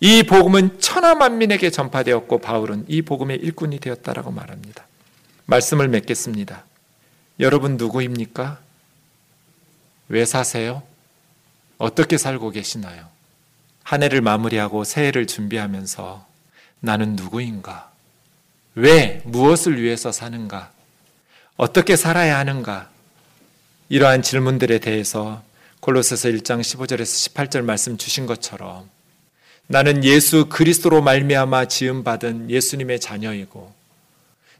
이 0.00 0.24
복음은 0.24 0.80
천하 0.80 1.14
만민에게 1.14 1.70
전파되었고 1.70 2.38
바울은 2.38 2.86
이 2.88 3.02
복음의 3.02 3.36
일꾼이 3.38 3.78
되었다라고 3.78 4.32
말합니다. 4.32 4.84
말씀을 5.46 5.86
맺겠습니다. 5.86 6.64
여러분 7.38 7.76
누구입니까? 7.76 8.58
왜 10.08 10.24
사세요? 10.24 10.82
어떻게 11.78 12.18
살고 12.18 12.50
계시나요? 12.50 13.11
한 13.82 14.02
해를 14.02 14.20
마무리하고 14.20 14.84
새해를 14.84 15.26
준비하면서 15.26 16.26
나는 16.80 17.16
누구인가? 17.16 17.90
왜, 18.74 19.20
무엇을 19.24 19.80
위해서 19.80 20.12
사는가? 20.12 20.70
어떻게 21.56 21.96
살아야 21.96 22.38
하는가? 22.38 22.88
이러한 23.88 24.22
질문들에 24.22 24.78
대해서 24.78 25.42
콜로새서 25.80 26.28
1장 26.30 26.60
15절에서 26.60 27.34
18절 27.34 27.62
말씀 27.62 27.98
주신 27.98 28.26
것처럼 28.26 28.88
나는 29.66 30.04
예수 30.04 30.46
그리스도로 30.46 31.02
말미암아 31.02 31.66
지음 31.66 32.04
받은 32.04 32.50
예수님의 32.50 33.00
자녀이고 33.00 33.72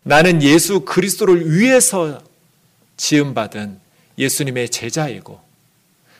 나는 0.03 0.43
예수 0.43 0.81
그리스도를 0.81 1.59
위해서 1.59 2.21
지음 2.97 3.35
받은 3.35 3.81
예수님의 4.19 4.69
제자이고 4.69 5.41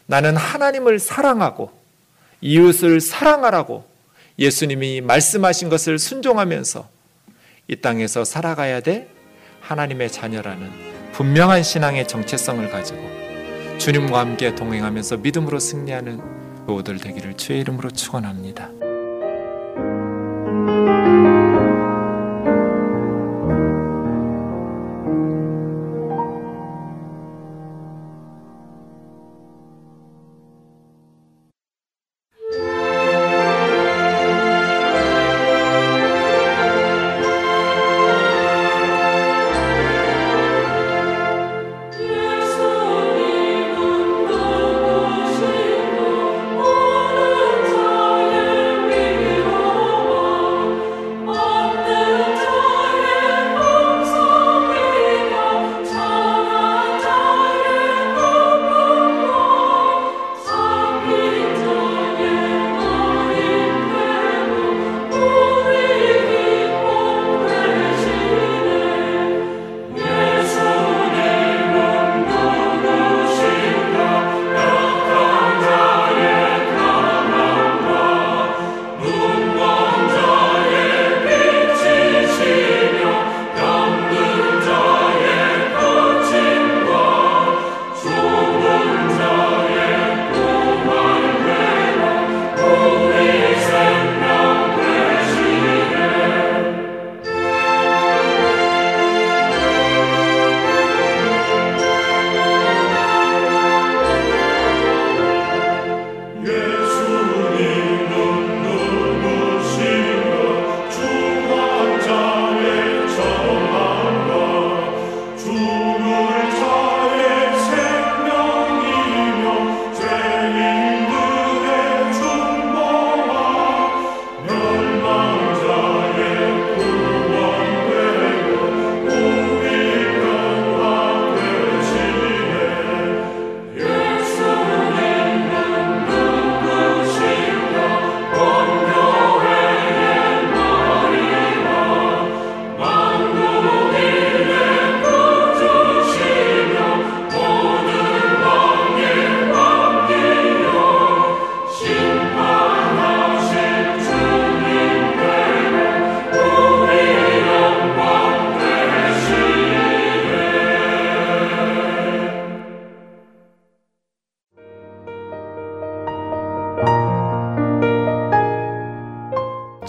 나는 0.07 0.37
하나님을 0.37 0.99
사랑하고 0.99 1.82
이웃을 2.43 3.01
사랑하라고 3.01 3.85
예수님이 4.39 5.01
말씀하신 5.01 5.69
것을 5.69 5.99
순종하면서 5.99 6.89
이 7.69 7.77
땅에서 7.77 8.25
살아가야 8.25 8.81
될 8.81 9.09
하나님의 9.61 10.11
자녀라는 10.11 10.71
분명한 11.13 11.63
신앙의 11.63 12.09
정체성을 12.09 12.69
가지고 12.71 13.01
주님과 13.79 14.19
함께 14.19 14.55
동행하면서 14.55 15.19
믿음으로 15.19 15.61
승리하는 15.61 16.21
모두들 16.67 16.99
되기를 16.99 17.37
주의 17.37 17.61
이름으로 17.61 17.91
축원합니다. 17.91 18.71